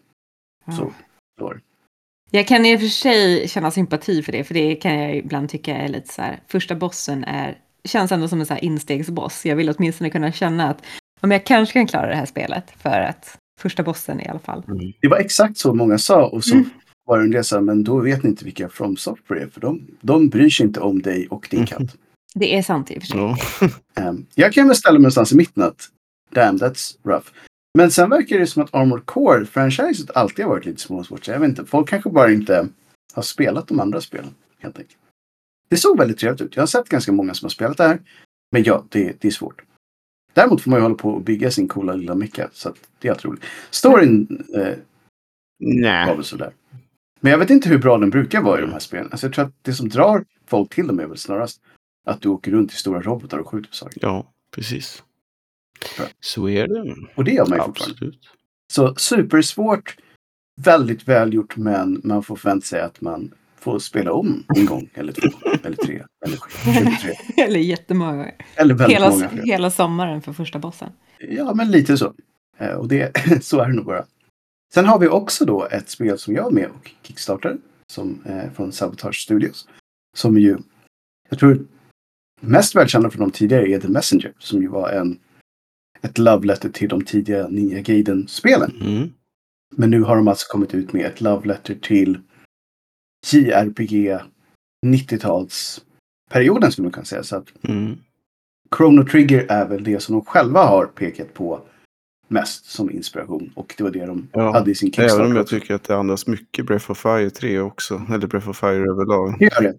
Så, 0.78 0.93
då. 1.38 1.54
Jag 2.32 2.47
kan 2.47 2.65
i 2.65 2.76
och 2.76 2.80
för 2.80 2.88
sig 2.88 3.47
känna 3.47 3.71
sympati 3.71 4.23
för 4.23 4.32
det, 4.32 4.43
för 4.43 4.53
det 4.53 4.76
kan 4.76 4.99
jag 4.99 5.15
ibland 5.17 5.49
tycka 5.49 5.76
är 5.78 5.88
lite 5.88 6.13
så 6.13 6.21
här, 6.21 6.39
första 6.47 6.76
bossen 6.76 7.23
är, 7.23 7.57
känns 7.84 8.11
ändå 8.11 8.28
som 8.28 8.39
en 8.39 8.45
så 8.45 8.53
här 8.53 8.63
instegsboss. 8.63 9.45
Jag 9.45 9.55
vill 9.55 9.69
åtminstone 9.78 10.09
kunna 10.09 10.32
känna 10.32 10.69
att 10.69 10.82
om 11.21 11.32
jag 11.32 11.45
kanske 11.45 11.73
kan 11.73 11.88
klara 11.88 12.09
det 12.09 12.15
här 12.15 12.26
spelet, 12.26 12.71
för 12.82 13.01
att 13.01 13.38
första 13.59 13.84
bossen 13.84 14.21
i 14.21 14.28
alla 14.28 14.39
fall. 14.39 14.63
Det 15.01 15.07
var 15.07 15.17
exakt 15.17 15.57
så 15.57 15.73
många 15.73 15.97
sa 15.97 16.26
och 16.28 16.43
så 16.43 16.55
Mm. 16.55 16.69
var 17.05 17.19
det 17.19 17.26
en 17.26 17.34
här, 17.34 17.61
men 17.61 17.84
då 17.84 17.99
vet 17.99 18.23
ni 18.23 18.30
inte 18.30 18.45
vilka 18.45 18.69
From 18.69 18.97
Software 18.97 19.41
är 19.41 19.47
för 19.47 19.61
de, 19.61 19.88
de 20.01 20.30
bryr 20.30 20.49
sig 20.49 20.65
inte 20.65 20.80
om 20.80 21.01
dig 21.01 21.28
och 21.28 21.47
din 21.51 21.65
katt. 21.65 21.82
Det 22.38 22.57
är 22.57 22.61
sant 22.61 22.91
i 22.91 22.97
och 22.97 23.01
för 23.01 23.07
sig. 23.07 23.19
Ja. 23.19 23.38
Ehm, 24.03 24.26
jag 24.36 24.53
kan 24.53 24.67
väl 24.67 24.76
ställa 24.76 24.93
mig 24.93 25.01
någonstans 25.01 25.32
i 25.32 25.36
mitten 25.36 25.63
att 25.63 25.89
damn 26.34 26.57
that's 26.57 26.95
rough. 27.03 27.28
Men 27.78 27.91
sen 27.91 28.09
verkar 28.09 28.39
det 28.39 28.47
som 28.47 28.63
att 28.63 28.73
Armored 28.73 29.05
Core-franchiset 29.05 30.11
alltid 30.13 30.45
har 30.45 30.49
varit 30.49 30.65
lite 30.65 30.82
småsvårt. 30.82 31.28
Jag 31.28 31.39
vet 31.39 31.49
inte, 31.49 31.65
folk 31.65 31.89
kanske 31.89 32.09
bara 32.09 32.32
inte 32.32 32.67
har 33.13 33.23
spelat 33.23 33.67
de 33.67 33.80
andra 33.80 34.01
spelen 34.01 34.36
helt 34.59 34.80
enkelt. 34.80 34.97
Det 35.69 35.78
såg 35.78 35.97
väldigt 35.97 36.17
trevligt 36.17 36.41
ut. 36.41 36.55
Jag 36.55 36.61
har 36.61 36.67
sett 36.67 36.89
ganska 36.89 37.11
många 37.11 37.34
som 37.34 37.45
har 37.45 37.49
spelat 37.49 37.78
det 37.78 37.84
här. 37.84 37.99
Men 38.51 38.63
ja, 38.63 38.86
det, 38.89 39.21
det 39.21 39.28
är 39.28 39.32
svårt. 39.32 39.61
Däremot 40.34 40.61
får 40.61 40.71
man 40.71 40.80
ju 40.80 40.84
hålla 40.84 40.95
på 40.95 41.09
och 41.09 41.21
bygga 41.21 41.51
sin 41.51 41.67
coola 41.67 41.93
lilla 41.93 42.15
mecka. 42.15 42.49
Så 42.53 42.69
att 42.69 42.76
det 42.99 43.07
är 43.07 43.11
alltid 43.11 43.26
roligt. 43.26 43.43
Storyn 43.69 44.45
eh, 44.55 44.78
var 46.07 46.15
väl 46.15 46.23
sådär. 46.23 46.53
Men 47.19 47.32
jag 47.32 47.39
vet 47.39 47.49
inte 47.49 47.69
hur 47.69 47.78
bra 47.78 47.97
den 47.97 48.09
brukar 48.09 48.41
vara 48.41 48.59
i 48.59 48.61
de 48.61 48.71
här 48.71 48.80
spelen. 48.80 49.07
Alltså 49.11 49.28
jag 49.28 49.34
tror 49.34 49.45
att 49.45 49.53
det 49.61 49.73
som 49.73 49.89
drar 49.89 50.26
folk 50.47 50.73
till 50.73 50.88
dem 50.88 50.99
är 50.99 51.05
väl 51.07 51.17
snarast 51.17 51.61
att 52.07 52.21
du 52.21 52.30
åker 52.30 52.51
runt 52.51 52.71
i 52.71 52.76
stora 52.76 53.01
robotar 53.01 53.38
och 53.38 53.47
skjuter 53.47 53.69
på 53.69 53.76
saker. 53.76 53.99
Ja, 54.01 54.32
precis. 54.51 55.03
Så 56.19 56.49
är 56.49 56.67
det. 56.67 56.95
Och 57.15 57.23
det 57.23 57.32
gör 57.32 57.45
man 57.45 57.57
ju 57.57 57.63
fortfarande. 57.63 57.95
Absolut. 57.95 58.30
Så 58.73 58.95
supersvårt, 58.95 59.97
väldigt 60.61 61.07
välgjort, 61.07 61.57
men 61.57 62.01
man 62.03 62.23
får 62.23 62.36
förvänta 62.36 62.65
sig 62.65 62.82
att 62.82 63.01
man 63.01 63.34
får 63.59 63.80
spela 63.80 64.13
om 64.13 64.43
en 64.55 64.65
gång 64.65 64.89
eller 64.93 65.11
två 65.13 65.49
eller 65.63 65.78
tre 65.78 66.03
eller 66.26 66.38
sju, 66.38 66.49
23. 66.97 67.13
Eller 67.45 67.59
jättemånga. 67.59 68.32
Eller 68.55 68.73
väldigt 68.73 68.97
Hela, 68.97 69.09
många 69.09 69.30
hela 69.43 69.71
sommaren 69.71 70.21
för 70.21 70.34
första 70.34 70.59
bossen. 70.59 70.89
Ja, 71.19 71.53
men 71.53 71.71
lite 71.71 71.97
så. 71.97 72.13
Eh, 72.57 72.69
Och 72.69 72.88
det, 72.88 73.11
så 73.43 73.59
är 73.59 73.67
det 73.67 73.73
nog 73.73 73.86
bara. 73.86 74.05
Sen 74.73 74.86
har 74.86 74.99
vi 74.99 75.07
också 75.07 75.45
då 75.45 75.67
ett 75.71 75.89
spel 75.89 76.17
som 76.17 76.36
jag 76.36 76.47
är 76.47 76.51
med 76.51 76.69
och 76.69 76.91
kickstartade. 77.03 77.57
Som 77.88 78.21
eh, 78.26 78.51
från 78.55 78.71
Sabotage 78.71 79.15
Studios. 79.23 79.67
Som 80.17 80.38
ju, 80.38 80.57
jag 81.30 81.39
tror 81.39 81.65
mest 82.41 82.76
välkända 82.76 83.09
från 83.09 83.21
de 83.21 83.32
tidigare 83.32 83.69
är 83.69 83.80
The 83.80 83.88
Messenger. 83.88 84.34
Som 84.39 84.61
ju 84.61 84.67
var 84.67 84.89
en, 84.89 85.19
ett 86.02 86.18
love 86.18 86.48
letter 86.48 86.70
till 86.70 86.89
de 86.89 87.02
tidiga 87.06 87.48
Ninja 87.48 87.82
Gaiden-spelen. 87.82 88.72
Mm. 88.82 89.10
Men 89.76 89.89
nu 89.89 90.02
har 90.02 90.16
de 90.16 90.28
alltså 90.28 90.52
kommit 90.52 90.74
ut 90.74 90.93
med 90.93 91.06
ett 91.06 91.22
love 91.22 91.48
letter 91.48 91.76
till 91.76 92.20
JRPG 93.32 94.20
90-talsperioden 94.86 96.70
skulle 96.72 96.84
man 96.86 96.91
kunna 96.91 97.06
säga. 97.06 97.24
Så 97.24 97.36
att 97.36 97.48
Mm. 97.68 97.98
Chrono 98.78 99.06
Trigger 99.06 99.46
är 99.50 99.68
väl 99.68 99.84
det 99.84 100.00
som 100.00 100.16
de 100.16 100.26
själva 100.26 100.64
har 100.64 100.86
pekat 100.86 101.34
på 101.34 101.62
mest 102.28 102.66
som 102.66 102.91
inspiration. 102.91 103.52
Och 103.56 103.74
det 103.78 103.84
var 103.84 103.91
det 103.91 104.06
de 104.06 104.28
Ja, 104.34 104.52
hade 104.54 104.72
i 104.72 104.76
sin 104.76 104.88
Även 104.98 105.04
Kickstarter. 105.10 105.26
om 105.32 105.36
jag 105.36 105.48
tycker 105.48 105.76
att 105.76 105.84
det 105.84 105.96
andas 105.96 106.28
mycket 106.28 106.66
Breath 106.66 106.91
of 106.91 106.98
Fire 106.98 107.30
3 107.30 107.60
också. 107.60 108.02
Eller 108.14 108.28
Breath 108.28 108.50
of 108.50 108.58
Fire 108.60 108.72
överlag. 108.91 109.36
Det 109.39 109.46
gör 109.46 109.62
det. 109.62 109.78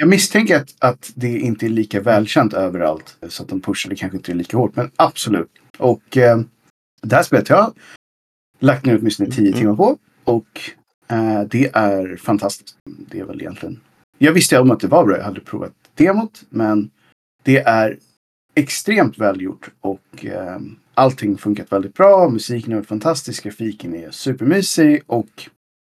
Jag 0.00 0.08
misstänker 0.08 0.56
att, 0.56 0.74
att 0.78 1.12
det 1.14 1.38
inte 1.38 1.66
är 1.66 1.70
lika 1.70 2.00
välkänt 2.00 2.54
överallt. 2.54 3.16
Så 3.28 3.42
att 3.42 3.48
de 3.48 3.60
pushade 3.60 3.96
kanske 3.96 4.16
inte 4.16 4.34
lika 4.34 4.56
hårt. 4.56 4.76
Men 4.76 4.90
absolut. 4.96 5.50
Och 5.78 6.16
eh, 6.16 6.40
det 7.02 7.16
här 7.16 7.22
spelet 7.22 7.48
jag 7.48 7.56
har 7.56 7.72
lagt 8.58 8.84
ner 8.84 8.98
åtminstone 8.98 9.30
10 9.30 9.46
Mm. 9.48 9.58
timmar 9.58 9.74
på. 9.76 9.98
Och 10.24 10.60
eh, 11.08 11.42
det 11.42 11.70
är 11.74 12.16
fantastiskt. 12.16 12.76
Det 13.10 13.20
är 13.20 13.24
väl 13.24 13.40
egentligen. 13.40 13.80
Jag 14.18 14.32
visste 14.32 14.58
om 14.58 14.70
att 14.70 14.80
det 14.80 14.86
var 14.86 15.04
bra. 15.04 15.16
Jag 15.16 15.24
hade 15.24 15.40
provat 15.40 15.72
demot. 15.94 16.42
Men 16.48 16.90
det 17.42 17.58
är 17.58 17.98
extremt 18.54 19.18
välgjort. 19.18 19.70
Och 19.80 20.24
eh, 20.26 20.58
allting 20.94 21.38
funkat 21.38 21.72
väldigt 21.72 21.94
bra. 21.94 22.28
Musiken 22.28 22.72
är 22.72 22.82
fantastisk. 22.82 23.44
Grafiken 23.44 23.94
är 23.94 24.10
supermysig. 24.10 25.02
Och 25.06 25.48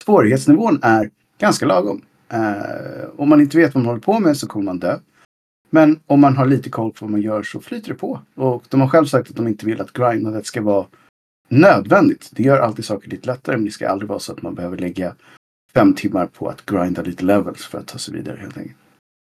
svårighetsnivån 0.04 0.78
är 0.82 1.10
ganska 1.38 1.66
lagom. 1.66 2.02
Eh, 2.32 3.08
om 3.16 3.28
man 3.28 3.40
inte 3.40 3.56
vet 3.56 3.74
vad 3.74 3.82
man 3.84 3.88
håller 3.88 4.00
på 4.02 4.18
med 4.20 4.36
så 4.36 4.46
kommer 4.46 4.64
man 4.64 4.78
dö. 4.78 4.98
Men 5.70 6.00
om 6.06 6.20
man 6.20 6.36
har 6.36 6.46
lite 6.46 6.70
koll 6.70 6.92
på 6.92 7.04
vad 7.04 7.10
man 7.10 7.22
gör 7.22 7.42
så 7.42 7.60
flyter 7.60 7.88
det 7.88 7.94
på. 7.94 8.20
Och 8.34 8.64
de 8.68 8.80
har 8.80 8.88
själv 8.88 9.06
sagt 9.06 9.30
att 9.30 9.36
de 9.36 9.48
inte 9.48 9.66
vill 9.66 9.80
att 9.80 9.92
grindandet 9.92 10.46
ska 10.46 10.62
vara 10.62 10.86
nödvändigt. 11.48 12.28
Det 12.32 12.42
gör 12.42 12.58
alltid 12.58 12.84
saker 12.84 13.10
lite 13.10 13.26
lättare 13.26 13.56
men 13.56 13.64
det 13.64 13.70
ska 13.70 13.88
aldrig 13.88 14.08
vara 14.08 14.18
så 14.18 14.32
att 14.32 14.42
man 14.42 14.54
behöver 14.54 14.76
lägga 14.78 15.14
fem 15.74 15.94
timmar 15.94 16.26
på 16.26 16.48
att 16.48 16.66
grinda 16.66 17.02
lite 17.02 17.24
levels 17.24 17.66
för 17.66 17.78
att 17.78 17.86
ta 17.86 17.98
sig 17.98 18.14
vidare 18.14 18.38
helt 18.40 18.56
enkelt. 18.58 18.76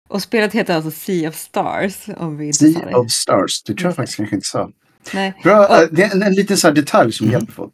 Och 0.09 0.21
spelet 0.21 0.53
heter 0.53 0.75
alltså 0.75 0.91
Sea 0.91 1.29
of 1.29 1.35
Stars, 1.35 2.05
om 2.17 2.37
vi 2.37 2.45
inte 2.45 2.57
sa 2.71 2.79
Sea 2.79 2.97
of 2.97 3.11
Stars, 3.11 3.63
det 3.63 3.73
tror 3.73 3.87
jag 3.87 3.95
faktiskt 3.95 4.17
kanske 4.17 4.35
inte 4.35 4.47
sa. 4.47 4.71
Nej. 5.13 5.33
Bra, 5.43 5.67
Och- 5.67 5.75
eh, 5.75 5.87
det 5.91 6.03
är 6.03 6.15
en, 6.15 6.23
en 6.23 6.33
liten 6.33 6.57
så 6.57 6.67
här 6.67 6.73
detalj 6.75 7.11
som 7.11 7.27
Mm. 7.27 7.33
hjälper 7.39 7.53
folk. 7.53 7.73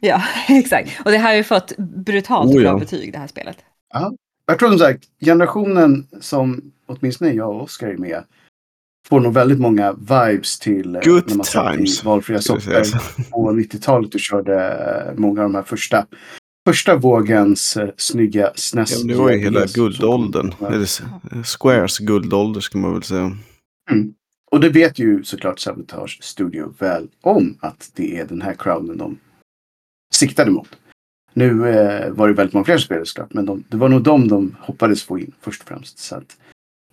Ja, 0.00 0.22
exakt. 0.48 0.90
Och 1.04 1.10
det 1.10 1.18
här 1.18 1.28
har 1.28 1.36
ju 1.36 1.44
fått 1.44 1.76
brutalt 1.78 2.48
Oh, 2.50 2.54
bra 2.54 2.62
ja. 2.62 2.78
betyg, 2.78 3.12
det 3.12 3.18
här 3.18 3.26
spelet. 3.26 3.56
Jag 4.46 4.58
tror 4.58 4.68
som 4.68 4.78
sagt, 4.78 5.04
generationen 5.20 6.06
som 6.20 6.72
åtminstone 6.86 7.32
jag 7.32 7.50
och 7.50 7.62
Oskar 7.62 7.88
är 7.88 7.96
med 7.96 8.24
får 9.08 9.20
nog 9.20 9.34
väldigt 9.34 9.60
många 9.60 9.92
vibes 9.92 10.58
till 10.58 10.96
eh, 10.96 11.02
Good 11.02 11.24
när 11.28 11.36
man 11.36 11.44
satt 11.44 11.72
times, 11.72 12.02
i 12.02 12.06
valfria 12.06 12.40
soffor 12.40 13.30
på 13.30 13.52
90-talet 13.52 14.14
och 14.14 14.20
körde 14.20 14.54
eh, 15.08 15.18
många 15.18 15.42
av 15.42 15.48
de 15.48 15.54
här 15.54 15.62
första, 15.62 16.06
första 16.68 16.96
vågens 16.96 17.76
eh, 17.76 17.90
snygga 17.96 18.52
SNES. 18.54 19.00
Ja, 19.00 19.06
det 19.08 19.14
var 19.14 19.30
ju 19.30 19.38
hela 19.38 19.66
guldåldern. 19.66 20.54
Eller 20.60 20.88
Squares 21.58 21.98
guldålder 21.98 22.60
ska 22.60 22.78
man 22.78 22.92
väl 22.92 23.02
säga. 23.02 23.36
Och 24.50 24.60
det 24.60 24.68
vet 24.68 24.98
ju 24.98 25.24
såklart 25.24 25.58
Sabotage 25.58 26.18
Studio 26.22 26.74
väl 26.78 27.08
om 27.20 27.58
att 27.60 27.90
det 27.94 28.18
är 28.18 28.26
den 28.26 28.42
här 28.42 28.54
crowden 28.54 28.98
de 28.98 29.18
siktade 30.14 30.50
mot. 30.50 30.68
Nu 31.36 31.68
eh, 31.68 32.10
var 32.10 32.28
det 32.28 32.34
väldigt 32.34 32.54
många 32.54 32.64
fler 32.64 32.78
spelare 32.78 33.06
såklart, 33.06 33.34
men 33.34 33.46
de, 33.46 33.64
det 33.68 33.76
var 33.76 33.88
nog 33.88 34.02
de 34.02 34.28
de 34.28 34.56
hoppades 34.60 35.02
få 35.02 35.18
in 35.18 35.32
först 35.40 35.62
och 35.62 35.68
främst. 35.68 35.98
Så 35.98 36.16
att, 36.16 36.36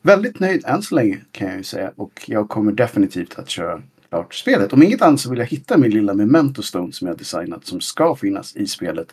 väldigt 0.02 0.40
nöjd 0.40 0.66
än 0.66 0.82
så 0.82 0.96
länge 0.96 1.18
kan 1.32 1.48
jag 1.48 1.58
ju 1.58 1.64
säga 1.64 1.92
och 1.96 2.24
jag 2.26 2.50
kommer 2.50 2.72
definitivt 2.72 3.40
att 3.40 3.50
köra 3.50 3.82
klart 4.10 4.34
spelet. 4.34 4.74
Om 4.74 4.84
inget 4.84 5.02
annat 5.02 5.20
så 5.20 5.30
vill 5.30 5.40
jag 5.40 5.46
hitta 5.46 5.78
min 5.78 5.92
lilla 5.92 6.14
Memento 6.14 6.62
Stone 6.62 6.92
som 6.92 7.08
jag 7.08 7.18
designat 7.18 7.66
som 7.66 7.82
ska 7.82 8.16
finnas 8.16 8.56
i 8.56 8.68
spelet 8.68 9.08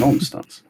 någonstans. 0.00 0.62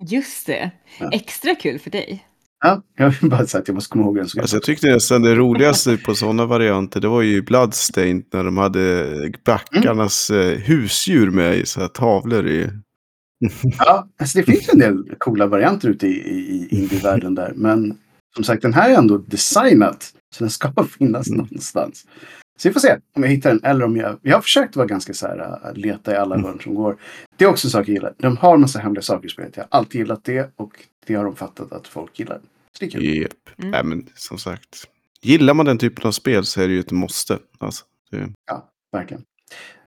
Just 0.00 0.46
det. 0.46 0.70
Ja. 1.00 1.10
Extra 1.12 1.54
kul 1.54 1.78
för 1.78 1.90
dig. 1.90 2.26
Ja, 2.64 2.82
jag 2.96 3.10
vill 3.10 3.30
bara 3.30 3.46
säga 3.46 3.60
att 3.62 3.68
jag 3.68 3.74
måste 3.74 3.92
komma 3.92 4.04
ihåg 4.04 4.18
en 4.18 4.28
sak. 4.28 4.40
Alltså 4.40 4.56
jag 4.56 4.62
tyckte 4.62 4.86
nästan 4.86 5.22
det 5.22 5.34
roligaste 5.34 5.96
på 5.96 6.14
sådana 6.14 6.46
varianter 6.46 7.00
det 7.00 7.08
var 7.08 7.22
ju 7.22 7.42
Bloodstained 7.42 8.24
när 8.32 8.44
de 8.44 8.56
hade 8.56 9.32
backarnas 9.44 10.30
eh, 10.30 10.58
husdjur 10.58 11.30
med 11.30 11.56
i 11.56 11.66
så 11.66 11.80
här 11.80 11.88
tavlor 11.88 12.48
i. 12.48 12.70
Ja, 13.78 14.08
alltså 14.20 14.38
det 14.38 14.44
finns 14.44 14.68
en 14.68 14.78
del 14.78 15.14
coola 15.18 15.46
varianter 15.46 15.88
ute 15.88 16.06
i, 16.06 16.10
i, 16.10 16.68
i 16.70 16.78
indievärlden 16.78 17.34
där. 17.34 17.52
Men 17.56 17.98
som 18.34 18.44
sagt, 18.44 18.62
den 18.62 18.72
här 18.74 18.90
är 18.90 18.98
ändå 18.98 19.18
designat. 19.18 20.14
Så 20.34 20.44
den 20.44 20.50
ska 20.50 20.72
finnas 20.98 21.26
Mm. 21.28 21.38
någonstans. 21.38 22.06
Så 22.58 22.68
vi 22.68 22.72
får 22.72 22.80
se 22.80 22.96
om 23.16 23.22
jag 23.22 23.30
hittar 23.30 23.50
den. 23.50 23.64
Eller 23.64 23.84
om 23.84 23.96
jag... 23.96 24.18
Jag 24.22 24.36
har 24.36 24.42
försökt 24.42 24.76
vara 24.76 24.86
ganska 24.86 25.14
så 25.14 25.26
här, 25.26 25.38
äh, 25.68 25.74
leta 25.74 26.12
i 26.12 26.16
alla 26.16 26.34
Mm. 26.34 26.46
hörn 26.46 26.60
som 26.60 26.74
går. 26.74 26.96
Det 27.36 27.44
är 27.44 27.48
också 27.48 27.66
en 27.66 27.70
sak 27.70 27.88
jag 27.88 27.94
gillar. 27.94 28.14
De 28.18 28.36
har 28.36 28.54
en 28.54 28.60
massa 28.60 28.78
hemliga 28.78 29.02
saker 29.02 29.26
i 29.26 29.30
spelet. 29.30 29.56
Jag 29.56 29.62
har 29.70 29.78
alltid 29.78 29.98
gillat 30.00 30.24
det. 30.24 30.52
Och 30.56 30.72
det 31.06 31.14
har 31.14 31.24
de 31.24 31.36
fattat 31.36 31.72
att 31.72 31.88
folk 31.88 32.18
gillar. 32.18 32.38
Så 32.72 32.76
det 32.80 32.86
är 32.86 32.90
kul. 32.90 33.04
Yep. 33.04 33.32
Mm. 33.58 33.70
Nej, 33.70 33.84
men 33.84 34.06
som 34.14 34.38
sagt. 34.38 34.88
Gillar 35.22 35.54
man 35.54 35.66
den 35.66 35.78
typen 35.78 36.06
av 36.06 36.12
spel 36.12 36.44
så 36.44 36.60
är 36.60 36.68
det 36.68 36.74
ju 36.74 36.80
ett 36.80 36.90
måste. 36.92 37.38
Alltså, 37.58 37.84
det, 38.10 38.28
Verkligen. 38.92 39.22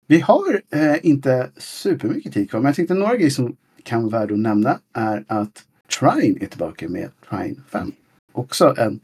Vi 0.07 0.19
har 0.19 0.61
eh, 0.69 1.05
inte 1.05 1.51
supermycket 1.57 2.33
tid 2.33 2.49
kvar, 2.49 2.59
men 2.59 2.69
jag 2.69 2.75
tänkte 2.75 2.93
några 2.93 3.15
grejer 3.15 3.29
som 3.29 3.55
kan 3.83 4.09
vara 4.09 4.19
värda 4.19 4.33
att 4.33 4.39
nämna 4.39 4.79
är 4.93 5.25
att 5.27 5.65
Trine 5.99 6.37
är 6.41 6.47
tillbaka 6.47 6.89
med 6.89 7.09
Trine 7.29 7.61
5. 7.69 7.91
Också 8.31 8.75
en 8.77 8.99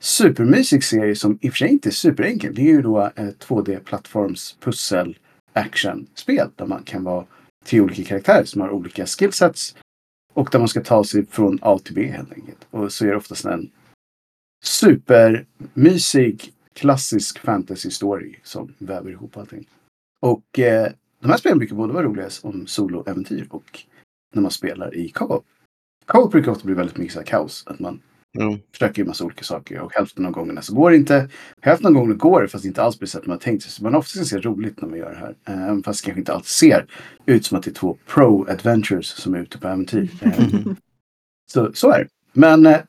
supermysig 0.00 0.84
serie 0.84 1.16
som 1.16 1.38
i 1.40 1.48
och 1.48 1.52
för 1.52 1.58
sig 1.58 1.68
inte 1.68 1.88
är 1.88 1.90
superenkel. 1.90 2.54
Det 2.54 2.62
är 2.62 2.72
ju 2.72 2.82
då 2.82 3.00
eh, 3.00 3.28
ett 3.28 3.46
2D-plattforms 3.46 4.56
pussel 4.60 5.18
action-spel 5.52 6.50
där 6.56 6.66
man 6.66 6.82
kan 6.82 7.04
vara 7.04 7.24
tre 7.64 7.80
olika 7.80 8.04
karaktärer 8.04 8.44
som 8.44 8.60
har 8.60 8.70
olika 8.70 9.06
skillsets 9.06 9.76
och 10.34 10.48
där 10.52 10.58
man 10.58 10.68
ska 10.68 10.80
ta 10.80 11.04
sig 11.04 11.26
från 11.26 11.58
A 11.62 11.78
till 11.84 11.94
B 11.94 12.06
helt 12.06 12.32
enkelt. 12.32 12.66
Och 12.70 12.92
så 12.92 13.04
är 13.04 13.10
det 13.10 13.16
oftast 13.16 13.44
en 13.44 13.70
supermysig, 14.64 16.52
klassisk 16.72 17.38
fantasy 17.38 17.90
story 17.90 18.34
som 18.42 18.74
väver 18.78 19.10
ihop 19.10 19.36
allting. 19.36 19.66
Och 20.24 20.58
eh, 20.58 20.92
de 21.20 21.30
här 21.30 21.36
spelen 21.36 21.58
brukar 21.58 21.76
både 21.76 21.92
vara 21.92 22.04
roliga 22.04 22.30
som 22.30 22.66
soloäventyr 22.66 23.46
och 23.50 23.80
när 24.34 24.42
man 24.42 24.50
spelar 24.50 24.96
i 24.96 25.08
co-op. 25.08 25.44
Co-op 26.06 26.32
brukar 26.32 26.52
ofta 26.52 26.64
bli 26.64 26.74
väldigt 26.74 26.96
mycket 26.96 27.12
så 27.12 27.18
här 27.18 27.26
kaos. 27.26 27.64
Att 27.66 27.78
man 27.78 28.00
Mm. 28.38 28.58
försöker 28.72 29.02
en 29.02 29.08
massa 29.08 29.24
olika 29.24 29.44
saker 29.44 29.80
och 29.80 29.92
hälften 29.94 30.26
av 30.26 30.32
gångerna 30.32 30.62
så 30.62 30.74
går 30.74 30.90
det 30.90 30.96
inte. 30.96 31.28
Hälften 31.60 31.86
av 31.86 31.92
gångerna 31.92 32.14
går 32.14 32.42
det 32.42 32.48
fast 32.48 32.62
det 32.64 32.68
inte 32.68 32.82
alls 32.82 32.98
blir 32.98 33.08
så 33.08 33.18
att 33.18 33.26
man 33.26 33.32
har 33.34 33.40
tänkt 33.40 33.62
sig. 33.62 33.72
Så 33.72 33.82
man 33.82 33.94
ofta 33.94 34.08
ska 34.10 34.24
se 34.24 34.38
roligt 34.38 34.80
när 34.82 34.88
man 34.88 34.98
gör 34.98 35.10
det 35.10 35.16
här. 35.16 35.34
Eh, 35.48 35.62
Även 35.64 35.82
fast 35.82 36.02
det 36.02 36.06
kanske 36.06 36.20
inte 36.20 36.32
alltid 36.32 36.46
ser 36.48 36.86
ut 37.26 37.44
som 37.46 37.58
att 37.58 37.64
det 37.64 37.70
är 37.70 37.74
två 37.74 37.96
pro-adventures 38.06 39.02
som 39.02 39.34
är 39.34 39.38
ute 39.38 39.58
på 39.58 39.68
äventyr. 39.68 40.08
Eh, 40.22 40.72
så, 41.52 41.72
så 41.74 41.90
är 41.90 41.98
det. 41.98 42.08
Men 42.32 42.66
eh, 42.66 42.80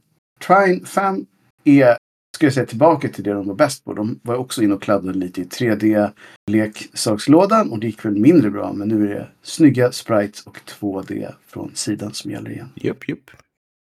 Trine 0.47 0.85
5 0.85 1.25
är, 1.63 1.97
ska 2.35 2.45
jag 2.45 2.53
säga, 2.53 2.65
tillbaka 2.65 3.09
till 3.09 3.23
det 3.23 3.33
de 3.33 3.47
var 3.47 3.55
bäst 3.55 3.85
på. 3.85 3.93
De 3.93 4.19
var 4.23 4.35
också 4.35 4.63
inne 4.63 4.73
och 4.73 4.81
kladdade 4.81 5.17
lite 5.19 5.41
i 5.41 5.43
3D-leksakslådan 5.43 7.69
och 7.71 7.79
det 7.79 7.87
gick 7.87 8.05
väl 8.05 8.15
mindre 8.15 8.49
bra. 8.51 8.73
Men 8.73 8.87
nu 8.87 9.11
är 9.11 9.15
det 9.15 9.27
snygga 9.41 9.91
sprites 9.91 10.43
och 10.43 10.59
2D 10.79 11.33
från 11.47 11.71
sidan 11.75 12.13
som 12.13 12.31
gäller 12.31 12.49
igen. 12.51 12.69
Japp, 12.75 13.09
japp. 13.09 13.31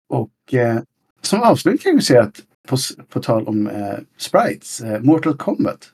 Och 0.08 0.54
eh, 0.54 0.78
som 1.22 1.42
avslut 1.42 1.82
kan 1.82 1.96
vi 1.96 2.02
säga 2.02 2.22
att 2.22 2.42
på, 2.68 2.76
på 3.08 3.20
tal 3.22 3.46
om 3.48 3.66
eh, 3.66 3.94
sprites, 4.16 4.80
eh, 4.80 5.00
Mortal 5.02 5.36
Kombat 5.36 5.90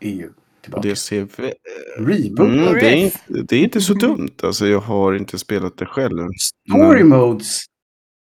är 0.00 0.10
ju 0.10 0.26
Och 0.28 0.34
tillbaka. 0.62 0.88
det 0.88 0.96
ser... 0.96 1.24
vä- 1.24 1.52
Reboot. 1.98 2.48
Mm, 2.48 2.74
det, 2.74 2.92
är, 2.92 2.96
inte- 2.96 3.18
det 3.28 3.56
är 3.56 3.60
inte 3.64 3.80
så 3.80 3.94
dumt. 3.94 4.30
Alltså, 4.42 4.66
jag 4.66 4.80
har 4.80 5.14
inte 5.14 5.38
spelat 5.38 5.78
det 5.78 5.86
själv. 5.86 6.28
Story 6.70 7.02
Men- 7.04 7.18
modes 7.18 7.60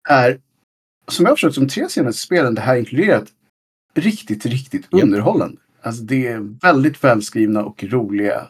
är, 0.09 0.39
som 1.07 1.25
jag 1.25 1.31
har 1.31 1.35
förstått, 1.35 1.55
de 1.55 1.67
tre 1.67 1.89
senaste 1.89 2.21
spelen 2.21 2.55
det 2.55 2.61
här 2.61 2.75
inkluderat, 2.75 3.25
riktigt, 3.93 4.45
riktigt 4.45 4.87
Japp. 4.91 5.03
underhållande. 5.03 5.57
Alltså 5.81 6.03
det 6.03 6.27
är 6.27 6.59
väldigt 6.61 7.03
välskrivna 7.03 7.63
och 7.63 7.83
roliga 7.83 8.47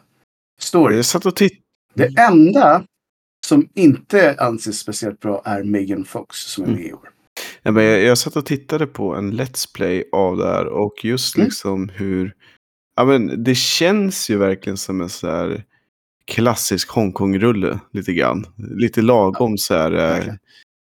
stories. 0.60 0.96
Jag 0.96 1.06
satt 1.06 1.26
och 1.26 1.36
tittade. 1.36 1.62
Det 1.94 2.22
enda 2.22 2.84
som 3.48 3.70
inte 3.74 4.36
anses 4.40 4.80
speciellt 4.80 5.20
bra 5.20 5.42
är 5.46 5.64
Megan 5.64 6.06
Fox 6.06 6.38
som 6.38 6.64
är 6.64 6.68
med 6.68 6.86
i 6.86 6.94
år. 6.94 7.10
Ja, 7.62 7.72
men 7.72 7.84
jag, 7.84 8.04
jag 8.04 8.18
satt 8.18 8.36
och 8.36 8.46
tittade 8.46 8.88
på 8.88 9.16
en 9.16 9.34
Let's 9.34 9.74
Play 9.76 10.04
av 10.12 10.38
det 10.38 10.48
här 10.48 10.66
och 10.66 11.06
just 11.06 11.36
Mm. 11.36 11.46
liksom 11.46 11.90
hur... 11.90 12.36
Ja, 12.96 13.06
men 13.06 13.44
det 13.44 13.56
känns 13.56 14.30
ju 14.30 14.38
verkligen 14.38 14.78
som 14.78 15.02
en 15.02 15.10
så 15.10 15.28
här 15.28 15.64
klassisk 16.26 16.90
Hongkong-rulle 16.90 17.80
lite 17.92 18.14
grann. 18.14 18.46
Lite 18.58 19.02
lagom 19.02 19.58
så 19.58 19.74
här... 19.74 20.38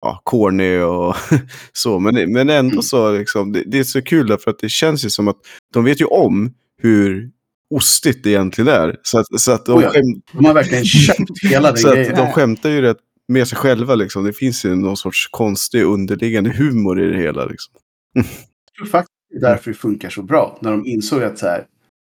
Ja, 0.05 0.21
corny 0.23 0.77
och 0.79 1.15
så. 1.73 1.99
Men, 1.99 2.31
men 2.33 2.49
ändå 2.49 2.71
Mm. 2.73 2.81
så 2.83 3.11
liksom, 3.17 3.51
det, 3.51 3.63
det 3.65 3.79
är 3.79 3.83
så 3.83 4.01
kul 4.01 4.27
därför 4.27 4.51
att 4.51 4.59
det 4.59 4.69
känns 4.69 5.05
ju 5.05 5.09
som 5.09 5.27
att 5.27 5.37
de 5.73 5.83
vet 5.83 6.01
ju 6.01 6.05
om 6.05 6.53
hur 6.81 7.29
ostigt 7.75 8.23
det 8.23 8.29
egentligen 8.29 8.67
är. 8.67 8.99
Så 9.03 9.19
att, 9.19 9.25
så 9.41 9.51
att 9.51 9.65
de, 9.65 9.77
Oh 9.77 9.83
ja. 9.83 9.91
De 10.33 10.45
har 10.45 10.53
verkligen 10.53 10.85
köpt 10.85 11.43
hela 11.43 11.67
den 11.67 11.77
så 11.81 11.87
att 11.87 11.93
grejen. 11.95 12.15
de 12.15 12.31
skämtar 12.31 12.69
ju 12.69 12.81
rätt 12.81 12.97
med 13.27 13.47
sig 13.47 13.57
själva 13.57 13.95
liksom. 13.95 14.23
Det 14.23 14.33
finns 14.33 14.65
ju 14.65 14.75
någon 14.75 14.97
sorts 14.97 15.27
konstig 15.31 15.83
underliggande 15.83 16.49
humor 16.49 17.01
i 17.03 17.07
det 17.11 17.17
hela 17.17 17.45
liksom. 17.45 17.73
Jag 18.13 18.25
tror 18.77 18.87
faktiskt 18.87 19.09
det 19.29 19.37
är 19.37 19.41
därför 19.51 19.71
det 19.71 19.77
funkar 19.77 20.09
så 20.09 20.21
bra. 20.21 20.57
När 20.61 20.71
de 20.71 20.85
insåg 20.85 21.23
att 21.23 21.37
så 21.39 21.45
här, 21.45 21.65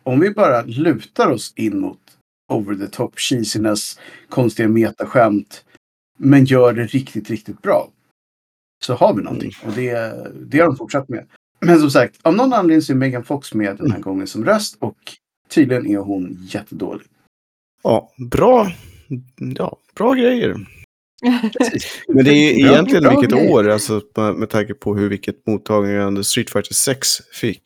om 0.04 0.20
vi 0.20 0.30
bara 0.32 0.62
lutar 0.62 1.30
oss 1.32 1.54
in 1.56 1.80
mot 1.80 2.00
over 2.54 2.76
the 2.76 2.88
top 2.88 3.20
cheesiness, 3.20 4.00
konstiga 4.30 4.68
metaskämt, 4.70 5.64
men 6.18 6.46
gör 6.46 6.74
det 6.74 6.86
riktigt, 6.86 7.30
riktigt 7.30 7.62
bra. 7.62 7.90
Så 8.86 8.94
har 8.94 9.14
vi 9.14 9.24
någonting. 9.24 9.52
Och 9.66 9.72
det, 9.76 9.92
det 10.46 10.60
har 10.60 10.68
de 10.68 10.78
fortsatt 10.78 11.10
med. 11.10 11.26
Men 11.60 11.80
som 11.80 11.92
sagt, 11.92 12.16
av 12.22 12.36
någon 12.36 12.54
anledning 12.54 12.82
så 12.82 12.94
är 12.94 12.98
Megan 12.98 13.24
Fox 13.24 13.54
med 13.54 13.78
den 13.78 13.92
här 13.92 14.00
gången 14.00 14.28
som 14.28 14.46
röst 14.46 14.76
och 14.80 14.98
tydligen 15.50 15.88
är 15.88 15.98
hon 15.98 16.38
jättedålig. 16.50 17.08
Ja, 17.84 18.12
bra. 18.32 18.72
Ja, 19.58 19.78
bra 19.96 20.14
grejer. 20.14 20.56
Men 22.08 22.26
det 22.26 22.32
är 22.32 22.64
Bra- 22.64 22.72
egentligen 22.74 23.04
bra 23.04 23.20
vilket 23.20 23.38
grejer. 23.38 23.52
år, 23.54 23.70
alltså 23.70 24.02
med, 24.16 24.36
med 24.36 24.50
tanke 24.50 24.74
på 24.74 24.96
hur 24.96 25.10
vilket 25.10 25.48
mottagande 25.48 26.24
Street 26.24 26.50
Fighter 26.50 26.74
6 26.74 27.08
fick. 27.34 27.62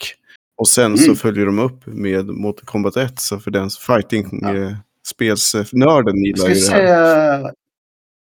Och 0.58 0.68
sen 0.68 0.98
så 0.98 1.04
Mm. 1.04 1.16
följer 1.16 1.46
de 1.46 1.60
upp 1.60 1.86
med 1.86 2.26
Mortal 2.28 2.66
Kombat 2.66 2.98
1, 2.98 3.20
så 3.20 3.40
för 3.40 3.52
den 3.52 3.64
Ja. 3.64 3.70
fighting-spelsnörden 3.88 6.18
gillar 6.18 6.48
ju 6.48 6.54
det 6.54 6.60
här. 6.60 6.68
säga, 6.70 7.52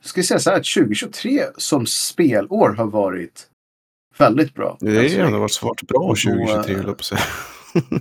ska 0.08 0.20
vi 0.20 0.26
säga 0.26 0.38
så 0.38 0.50
här 0.50 0.56
att 0.56 0.66
2023 0.74 1.42
som 1.56 1.86
spelår 1.86 2.70
har 2.70 2.86
varit 2.86 3.46
väldigt 4.18 4.54
bra. 4.54 4.76
Det 4.80 4.96
har 4.96 5.02
än 5.02 5.10
så 5.10 5.16
ju 5.16 5.22
ändå 5.22 5.38
varit 5.38 5.52
svårt 5.52 5.82
bra 5.82 5.98
Och 5.98 6.08
då, 6.08 6.14
2023, 6.14 6.72
eh, 6.72 6.76
höll 6.78 6.86
jag 6.86 6.96
på 6.96 7.00
att 7.00 7.04
säga. 7.04 7.20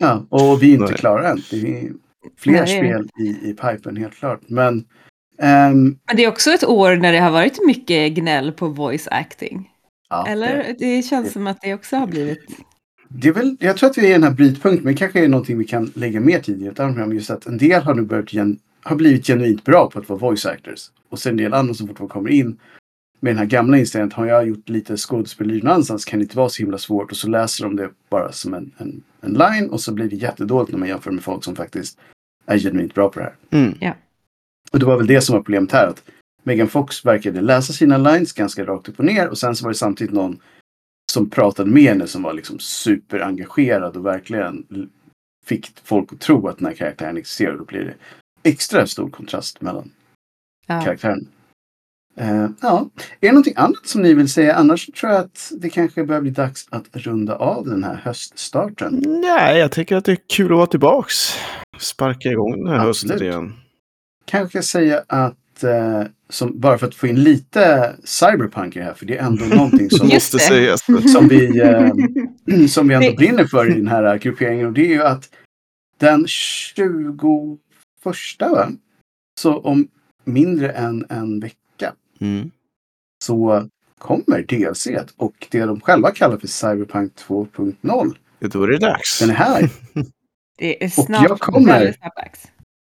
Ja, 0.00 0.26
och 0.28 0.62
vi 0.62 0.70
är 0.70 0.74
inte 0.74 0.84
Nej. 0.84 0.94
klara 0.98 1.28
än. 1.28 1.42
Det 1.50 1.56
är 1.56 1.92
fler 2.38 2.52
Nej. 2.52 2.66
spel 2.66 3.08
i, 3.20 3.50
i 3.50 3.54
pipen 3.54 3.96
helt 3.96 4.14
klart. 4.14 4.40
Men 4.46 4.84
Men 6.06 6.16
det 6.16 6.24
är 6.24 6.28
också 6.28 6.50
ett 6.50 6.64
år 6.64 6.96
när 6.96 7.12
det 7.12 7.18
har 7.18 7.30
varit 7.30 7.66
mycket 7.66 8.12
gnäll 8.12 8.52
på 8.52 8.68
voice 8.68 9.08
acting. 9.10 9.70
ja, 10.10 10.26
Eller? 10.28 10.56
Det, 10.56 10.72
Det 10.78 11.02
känns 11.02 11.32
som 11.32 11.46
att 11.46 11.60
det 11.60 11.74
också 11.74 11.96
har 11.96 12.06
blivit... 12.06 12.46
det 13.08 13.28
är 13.28 13.32
väl, 13.32 13.56
jag 13.60 13.76
tror 13.76 13.90
att 13.90 13.98
vi 13.98 14.06
är 14.06 14.10
i 14.10 14.12
den 14.12 14.22
här 14.22 14.30
brytpunkten, 14.30 14.84
men 14.84 14.96
kanske 14.96 15.24
är 15.24 15.28
någonting 15.28 15.58
vi 15.58 15.64
kan 15.64 15.92
lägga 15.94 16.20
mer 16.20 16.40
tid 16.40 16.62
i 16.62 16.66
ett 16.66 16.80
annat 16.80 16.94
program. 16.94 17.12
Just 17.12 17.30
att 17.30 17.46
en 17.46 17.58
del 17.58 17.82
har 17.82 17.94
nu 17.94 18.02
börjat 18.02 18.32
gen, 18.32 18.58
har 18.88 18.96
blivit 18.96 19.26
genuint 19.26 19.64
bra 19.64 19.90
på 19.90 19.98
att 19.98 20.08
vara 20.08 20.18
voice 20.18 20.46
actors. 20.46 20.90
Och 21.08 21.18
sen 21.18 21.30
en 21.30 21.36
del 21.36 21.54
andra 21.54 21.74
som 21.74 21.88
fortfarande 21.88 22.12
kommer 22.12 22.30
in 22.30 22.58
med 23.20 23.30
den 23.30 23.38
här 23.38 23.46
gamla 23.46 23.78
inställningen 23.78 24.08
att 24.08 24.14
har 24.14 24.26
jag 24.26 24.48
gjort 24.48 24.68
lite 24.68 24.96
skådespeleri 24.96 25.58
någon 25.58 25.72
annanstans 25.72 26.04
kan 26.04 26.18
det 26.18 26.22
inte 26.22 26.36
vara 26.36 26.48
så 26.48 26.62
himla 26.62 26.78
svårt. 26.78 27.10
Och 27.10 27.16
så 27.16 27.28
läser 27.28 27.64
de 27.64 27.76
det 27.76 27.90
bara 28.08 28.32
som 28.32 28.54
en, 28.54 28.72
en, 28.78 29.02
en 29.20 29.32
line 29.32 29.70
och 29.70 29.80
så 29.80 29.92
blir 29.92 30.08
det 30.08 30.16
jättedåligt 30.16 30.72
när 30.72 30.78
man 30.78 30.88
jämför 30.88 31.10
med 31.10 31.24
folk 31.24 31.44
som 31.44 31.56
faktiskt 31.56 31.98
är 32.46 32.58
genuint 32.58 32.94
bra 32.94 33.08
på 33.08 33.18
det 33.18 33.24
här. 33.24 33.34
Mm. 33.50 33.94
Och 34.70 34.78
det 34.78 34.86
var 34.86 34.96
väl 34.96 35.06
det 35.06 35.20
som 35.20 35.32
var 35.32 35.42
problemet 35.42 35.72
här. 35.72 35.86
Att 35.86 36.02
Megan 36.42 36.68
Fox 36.68 37.04
verkade 37.04 37.40
läsa 37.40 37.72
sina 37.72 37.98
lines 37.98 38.32
ganska 38.32 38.64
rakt 38.64 38.88
upp 38.88 38.98
och 38.98 39.04
ner. 39.04 39.28
Och 39.28 39.38
sen 39.38 39.56
så 39.56 39.64
var 39.64 39.70
det 39.70 39.78
samtidigt 39.78 40.14
någon 40.14 40.40
som 41.12 41.30
pratade 41.30 41.70
med 41.70 41.82
henne 41.82 42.06
som 42.06 42.22
var 42.22 42.32
liksom 42.32 42.58
superengagerad 42.58 43.96
och 43.96 44.06
verkligen 44.06 44.66
fick 45.46 45.72
folk 45.84 46.12
att 46.12 46.20
tro 46.20 46.48
att 46.48 46.58
den 46.58 46.66
här 46.66 46.74
karaktären 46.74 47.16
existerar. 47.16 47.56
Då 47.56 47.64
blir 47.64 47.84
det 47.84 47.94
extra 48.48 48.86
stor 48.86 49.10
kontrast 49.10 49.60
mellan 49.60 49.90
Ja. 50.66 50.80
karaktären. 50.80 51.28
Eh, 52.16 52.46
ja, 52.62 52.88
är 52.96 53.06
det 53.20 53.28
någonting 53.28 53.54
annat 53.56 53.86
som 53.86 54.02
ni 54.02 54.14
vill 54.14 54.28
säga? 54.28 54.54
Annars 54.54 54.86
tror 54.86 55.12
jag 55.12 55.20
att 55.20 55.52
det 55.58 55.70
kanske 55.70 56.04
börjar 56.04 56.20
bli 56.22 56.30
dags 56.30 56.66
att 56.70 56.84
runda 56.92 57.36
av 57.36 57.66
den 57.68 57.84
här 57.84 57.94
höststarten. 57.94 59.02
Nej, 59.06 59.58
jag 59.58 59.72
tycker 59.72 59.96
att 59.96 60.04
det 60.04 60.12
är 60.12 60.18
kul 60.28 60.52
att 60.52 60.56
vara 60.56 60.66
tillbaks. 60.66 61.14
Sparka 61.78 62.28
igång 62.28 62.64
den 62.64 62.66
här 62.74 62.88
Absolut. 62.88 63.12
hösten 63.12 63.28
igen. 63.28 63.52
kanske 64.24 64.62
säga 64.62 65.02
att, 65.06 65.64
eh, 65.64 66.02
som, 66.30 66.60
bara 66.60 66.78
för 66.78 66.86
att 66.86 66.94
få 66.94 67.06
in 67.06 67.22
lite 67.22 67.94
cyberpunk 68.04 68.76
i 68.76 68.78
det 68.78 68.84
här, 68.84 68.94
för 68.94 69.06
det 69.06 69.16
är 69.16 69.22
ändå 69.26 69.44
någonting 69.44 69.90
som, 69.90 70.08
måste 70.12 70.38
sägas. 70.38 70.80
som, 71.12 71.28
vi, 71.28 71.60
eh, 71.60 72.66
som 72.68 72.88
vi 72.88 72.94
ändå 72.94 73.12
brinner 73.16 73.44
för 73.44 73.70
i 73.70 73.74
den 73.74 73.88
här 73.88 74.18
grupperingen. 74.18 74.66
Och 74.66 74.72
det 74.72 74.80
är 74.86 74.94
ju 74.94 75.02
att 75.02 75.28
den 75.98 76.24
21, 78.12 78.50
va? 78.52 78.68
så 79.40 79.58
om 79.58 79.88
mindre 80.24 80.70
än 80.72 81.06
en 81.08 81.40
vecka, 81.40 81.94
Mm. 82.20 82.50
så 83.24 83.68
kommer 83.98 84.42
DLC 84.42 84.86
och 85.16 85.46
det 85.50 85.60
de 85.64 85.80
själva 85.80 86.10
kallar 86.10 86.38
för 86.38 86.46
Cyberpunk 86.46 87.12
2.0. 87.16 88.12
Ja, 88.38 88.48
Då 88.48 88.62
är 88.62 88.68
det 88.68 88.78
dags. 88.78 89.18
Den 89.20 89.30
är 89.30 89.34
här. 89.34 89.70
Det 90.58 90.84
är 90.84 90.86
Och 90.86 90.92
snart 91.04 91.28
jag 91.28 91.40
kommer-. 91.40 91.94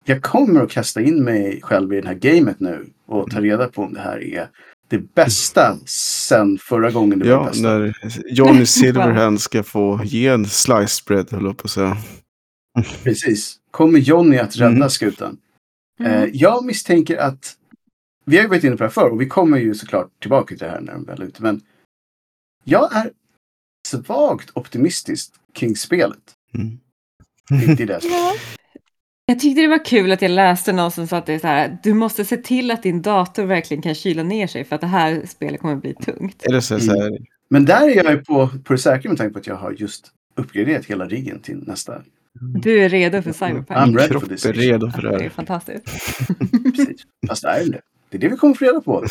Jag 0.05 0.22
kommer 0.22 0.61
att 0.62 0.70
kasta 0.70 1.01
in 1.03 1.24
mig 1.24 1.61
själv 1.62 1.93
i 1.95 2.01
det 2.01 2.09
här 2.09 2.14
gamet 2.14 2.61
nu 2.61 2.87
och 3.07 3.31
ta 3.31 3.41
reda 3.41 3.68
på 3.68 3.83
om 3.83 3.93
det 3.95 4.01
här 4.01 4.22
är 4.24 4.49
det 4.89 4.99
bästa 5.14 5.77
sen 5.87 6.59
förra 6.59 6.91
gången 6.91 7.18
det 7.18 7.24
var 7.35 7.39
det 7.39 7.45
Ja, 7.45 7.51
bästa. 7.51 7.68
när 7.79 7.95
Johnny 8.31 8.66
Silverhand 8.66 9.41
ska 9.41 9.62
få 9.62 10.01
ge 10.05 10.27
en 10.29 10.47
slice 10.47 11.03
bread, 11.07 11.31
höll 11.31 11.45
jag 11.45 11.57
på 11.57 11.64
att 11.64 11.70
säga. 11.70 11.97
Precis. 13.05 13.57
Kommer 13.77 13.99
Johnny 13.99 14.39
att 14.39 14.57
rädda 14.57 14.77
Mm. 14.77 14.91
skutan? 14.91 15.39
Mm. 16.01 16.12
Eh, 16.12 16.31
jag 16.33 16.64
misstänker 16.64 17.16
att 17.16 17.57
vi 18.24 18.37
har 18.37 18.43
ju 18.43 18.49
varit 18.49 18.64
inne 18.64 18.77
på 18.77 18.83
det 18.83 18.85
här 18.85 18.91
förr 18.91 19.11
och 19.11 19.20
vi 19.20 19.27
kommer 19.27 19.59
ju 19.59 19.74
såklart 19.74 20.20
tillbaka 20.20 20.49
till 20.49 20.59
det 20.59 20.68
här 20.68 20.81
när 20.81 20.93
de 20.93 21.05
väl 21.05 21.22
är 21.22 21.27
ute. 21.27 21.43
Men 21.43 21.61
jag 22.64 22.97
är 22.97 23.11
svagt 23.89 24.51
optimistisk 24.55 25.33
kring 25.53 25.77
spelet. 25.77 26.18
Mm. 26.55 26.79
Det, 27.49 27.74
det 27.74 27.83
är 27.83 27.87
det. 27.87 28.01
Ja. 28.03 28.35
Jag 29.27 29.41
tyckte 29.41 29.61
det 29.61 29.68
var 29.68 29.85
kul 29.85 30.12
att 30.12 30.22
jag 30.22 30.31
läste 30.31 30.72
någonstans 30.72 31.12
att 31.12 31.27
det 31.27 31.33
är 31.33 31.39
så 31.39 31.47
här, 31.47 31.79
du 31.83 31.95
måste 31.95 32.24
se 32.24 32.37
till 32.37 32.70
att 32.70 32.83
din 32.83 33.03
dator 33.03 33.45
verkligen 33.45 33.83
kan 33.83 33.95
kyla 33.95 34.22
ner 34.22 34.47
sig 34.47 34.64
för 34.64 34.74
att 34.74 34.81
det 34.81 34.87
här 34.87 35.27
spelet 35.27 35.61
kommer 35.61 35.77
bli 35.77 35.95
tungt. 35.95 36.47
Eller 36.47 36.61
så, 36.61 36.81
så 36.81 37.01
här, 37.01 37.18
Men 37.49 37.64
där 37.64 37.89
är 37.89 37.97
jag 37.97 38.12
ju 38.12 38.24
på, 38.24 38.49
på 38.64 38.72
det 38.72 38.79
säkra 38.79 39.09
med 39.09 39.18
tanke 39.18 39.33
på 39.33 39.39
att 39.39 39.47
jag 39.47 39.57
har 39.57 39.72
just 39.72 40.12
uppgraderat 40.35 40.87
hela 40.87 41.09
riggen 41.09 41.41
till 41.41 41.64
nästa. 41.66 42.03
Du 42.41 42.78
är 42.84 42.89
redo 42.89 43.22
för 43.22 43.32
Cyberpunk. 43.32 43.70
I'm 43.70 43.97
ready 43.99 44.12
for 44.20 44.26
this 44.26 44.47
är 44.47 44.53
redo 44.53 44.91
för 44.91 45.03
det 45.03 45.09
Det 45.11 45.16
är 45.16 45.20
här. 45.20 45.28
fantastiskt. 45.28 45.84
Precis. 46.76 47.01
Fast 47.28 47.43
det 47.43 47.49
är 47.49 47.64
det. 47.64 47.80
Det 48.11 48.16
är 48.16 48.20
det 48.20 48.28
vi 48.28 48.37
kommer 48.37 48.55
få 48.55 48.64
reda 48.64 48.80
på. 48.80 49.05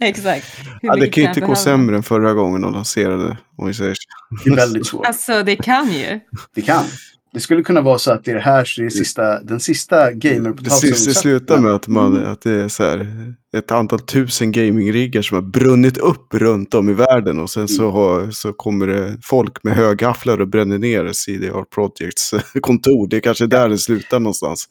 Exakt. 0.00 0.46
Ja, 0.82 0.96
det 0.96 1.08
kan 1.08 1.22
ju 1.24 1.28
inte 1.28 1.40
gå 1.40 1.54
sämre 1.54 1.96
än 1.96 2.02
förra 2.02 2.32
gången 2.34 2.60
de 2.60 2.72
lanserade. 2.72 3.36
Om 3.56 3.66
vi 3.66 3.74
säger 3.74 3.94
så. 3.94 4.00
Det 4.44 4.50
är 4.50 4.56
väldigt 4.56 4.86
svårt. 4.86 5.06
Alltså 5.06 5.42
det 5.42 5.56
kan 5.56 5.92
ju. 5.92 6.20
Det 6.54 6.62
kan. 6.62 6.84
Det 7.32 7.40
skulle 7.40 7.62
kunna 7.62 7.80
vara 7.80 7.98
så 7.98 8.12
att 8.12 8.24
det 8.24 8.30
är 8.30 8.34
det 8.34 8.40
här 8.40 8.74
det 8.76 8.84
är 8.84 8.90
sista, 8.90 9.42
den 9.42 9.60
sista 9.60 10.06
Det, 10.06 10.12
gamerpotatisen. 10.12 10.94
sista 10.94 11.20
slutar 11.20 11.58
med 11.58 11.74
att, 11.74 11.88
man, 11.88 12.26
att 12.26 12.40
det 12.42 12.50
är 12.52 12.68
så 12.68 12.82
här, 12.82 13.06
ett 13.56 13.70
antal 13.70 14.00
tusen 14.00 14.52
gamingriggar 14.52 15.22
som 15.22 15.34
har 15.34 15.42
brunnit 15.42 15.98
upp 15.98 16.34
runt 16.34 16.74
om 16.74 16.88
i 16.88 16.92
världen 16.92 17.38
och 17.40 17.50
sen 17.50 17.68
så, 17.68 17.90
har, 17.90 18.30
så 18.30 18.52
kommer 18.52 18.86
det 18.86 19.18
folk 19.22 19.64
med 19.64 19.74
högafflar 19.76 20.40
och 20.40 20.48
bränner 20.48 20.78
ner 20.78 21.12
CDR 21.12 21.64
Projects 21.74 22.34
kontor. 22.60 23.08
Det 23.08 23.16
är 23.16 23.20
kanske 23.20 23.46
där 23.46 23.68
det 23.68 23.78
slutar 23.78 24.20
någonstans. 24.20 24.68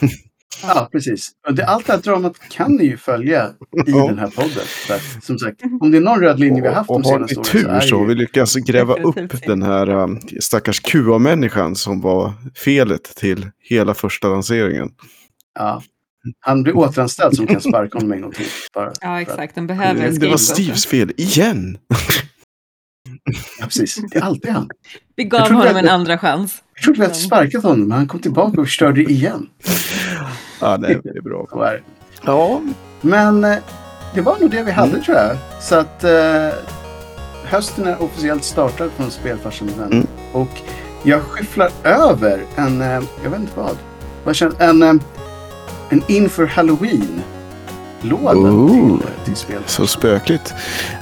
Ja, 0.62 0.88
precis. 0.92 1.30
Och 1.48 1.54
det, 1.54 1.66
allt 1.66 1.86
det 1.86 1.92
här 1.92 2.00
dramat 2.00 2.38
kan 2.50 2.72
ni 2.76 2.84
ju 2.84 2.96
följa 2.96 3.46
i 3.86 3.90
Ja. 3.90 4.06
den 4.06 4.18
här 4.18 4.28
podden. 4.28 4.64
För 4.86 5.20
som 5.26 5.38
sagt, 5.38 5.60
om 5.80 5.90
det 5.90 5.96
är 5.98 6.00
någon 6.00 6.20
röd 6.20 6.40
linje 6.40 6.62
vi 6.62 6.68
har 6.68 6.74
haft 6.74 6.90
och 6.90 7.02
de 7.02 7.08
har 7.12 7.18
vi 7.18 7.28
senaste 7.28 7.58
åren 7.58 7.62
tur 7.62 7.62
så 7.62 7.68
är 7.68 7.80
så 7.80 7.96
har 7.96 8.02
det 8.02 8.06
vi 8.08 8.12
ju... 8.14 8.18
lyckats 8.18 8.54
gräva 8.54 8.94
upp 8.94 9.14
så. 9.32 9.38
den 9.46 9.62
här 9.62 9.88
um, 9.90 10.20
stackars 10.40 10.80
QA-människan 10.80 11.76
som 11.76 12.00
var 12.00 12.32
felet 12.64 13.02
till 13.16 13.50
hela 13.58 13.94
första 13.94 14.28
lanseringen. 14.28 14.90
Ja. 15.58 15.82
Han 16.40 16.62
blir 16.62 16.76
återanställd 16.76 17.36
som 17.36 17.46
kan 17.46 17.60
sparka 17.60 17.98
honom 17.98 18.12
en 18.12 18.20
gång 18.20 18.32
till. 18.32 18.46
Bara 18.74 18.92
Ja 19.00 19.20
exakt, 19.20 19.54
de 19.54 19.66
behöver 19.66 20.04
en 20.06 20.18
Det 20.18 20.28
var. 20.28 20.36
Steves 20.36 20.86
fel, 20.86 21.12
igen! 21.16 21.78
Ja, 23.60 23.64
precis. 23.66 23.94
Det 24.10 24.18
är 24.18 24.22
alltid 24.22 24.50
han. 24.50 24.68
Vi 25.16 25.24
gav 25.24 25.40
honom 25.40 25.60
att- 25.60 25.76
en 25.76 25.88
andra 25.88 26.18
chans. 26.18 26.62
Jag 26.74 26.82
trodde 26.84 26.98
vi 27.00 27.04
hade 27.04 27.14
sparkat 27.18 27.62
honom, 27.62 27.88
men 27.88 27.98
han 27.98 28.08
kom 28.08 28.20
tillbaka 28.20 28.60
och 28.60 28.66
förstörde 28.66 29.02
igen. 29.02 29.48
Ja, 30.60 30.76
nej, 30.80 31.00
det 31.04 31.08
är 31.10 31.22
bra. 31.22 31.46
Ja, 32.24 32.62
Men 33.00 33.44
eh, 33.44 33.56
det 34.14 34.20
var 34.20 34.38
nog 34.40 34.50
det 34.50 34.62
vi 34.62 34.70
hade 34.72 35.00
tror 35.02 35.16
jag. 35.16 35.36
Så 35.62 35.74
att 35.74 36.04
eh, 36.04 36.48
hösten 37.44 37.86
är 37.86 38.02
officiellt 38.02 38.44
startad 38.44 38.90
från 38.96 39.10
Spelfarsan 39.10 39.68
vänner. 39.68 39.92
Mm. 39.92 40.06
Och 40.32 40.48
jag 41.02 41.22
skyfflar 41.22 41.70
över 41.84 42.42
en, 42.56 42.80
eh, 42.82 43.02
jag 43.22 43.30
vet 43.30 43.40
inte 43.40 43.52
vad, 43.56 43.76
vad 44.24 44.36
känns, 44.36 44.54
en, 44.58 44.82
eh, 44.82 44.94
en 45.90 46.02
inför 46.08 46.46
Oh. 48.12 48.98
till, 48.98 49.06
till 49.24 49.36
Spelfarsan. 49.36 49.68
så 49.68 49.86
spökligt. 49.86 50.54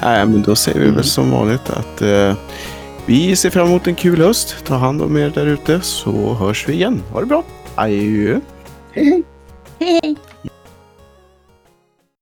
Nej, 0.03 0.27
men 0.27 0.43
då 0.43 0.55
säger 0.57 0.79
vi 0.79 0.85
Mm. 0.85 0.97
väl 0.97 1.05
som 1.05 1.31
vanligt 1.31 1.71
att 1.71 2.03
eh, 2.03 2.35
vi 3.07 3.37
ser 3.37 3.51
fram 3.51 3.67
emot 3.67 3.87
en 3.87 3.95
kul 3.95 4.21
höst. 4.21 4.57
Ta 4.67 4.75
hand 4.75 5.03
om 5.03 5.17
er 5.17 5.31
där 5.31 5.47
ute 5.47 5.81
så 5.81 6.35
hörs 6.35 6.69
vi 6.69 6.73
igen. 6.73 7.03
Ha 7.13 7.21
det 7.21 7.27
bra. 7.27 7.43
Adjö. 7.75 8.41
Hej 8.93 9.05
hej! 9.05 9.23
Hej 9.81 10.01
hej! 10.03 10.17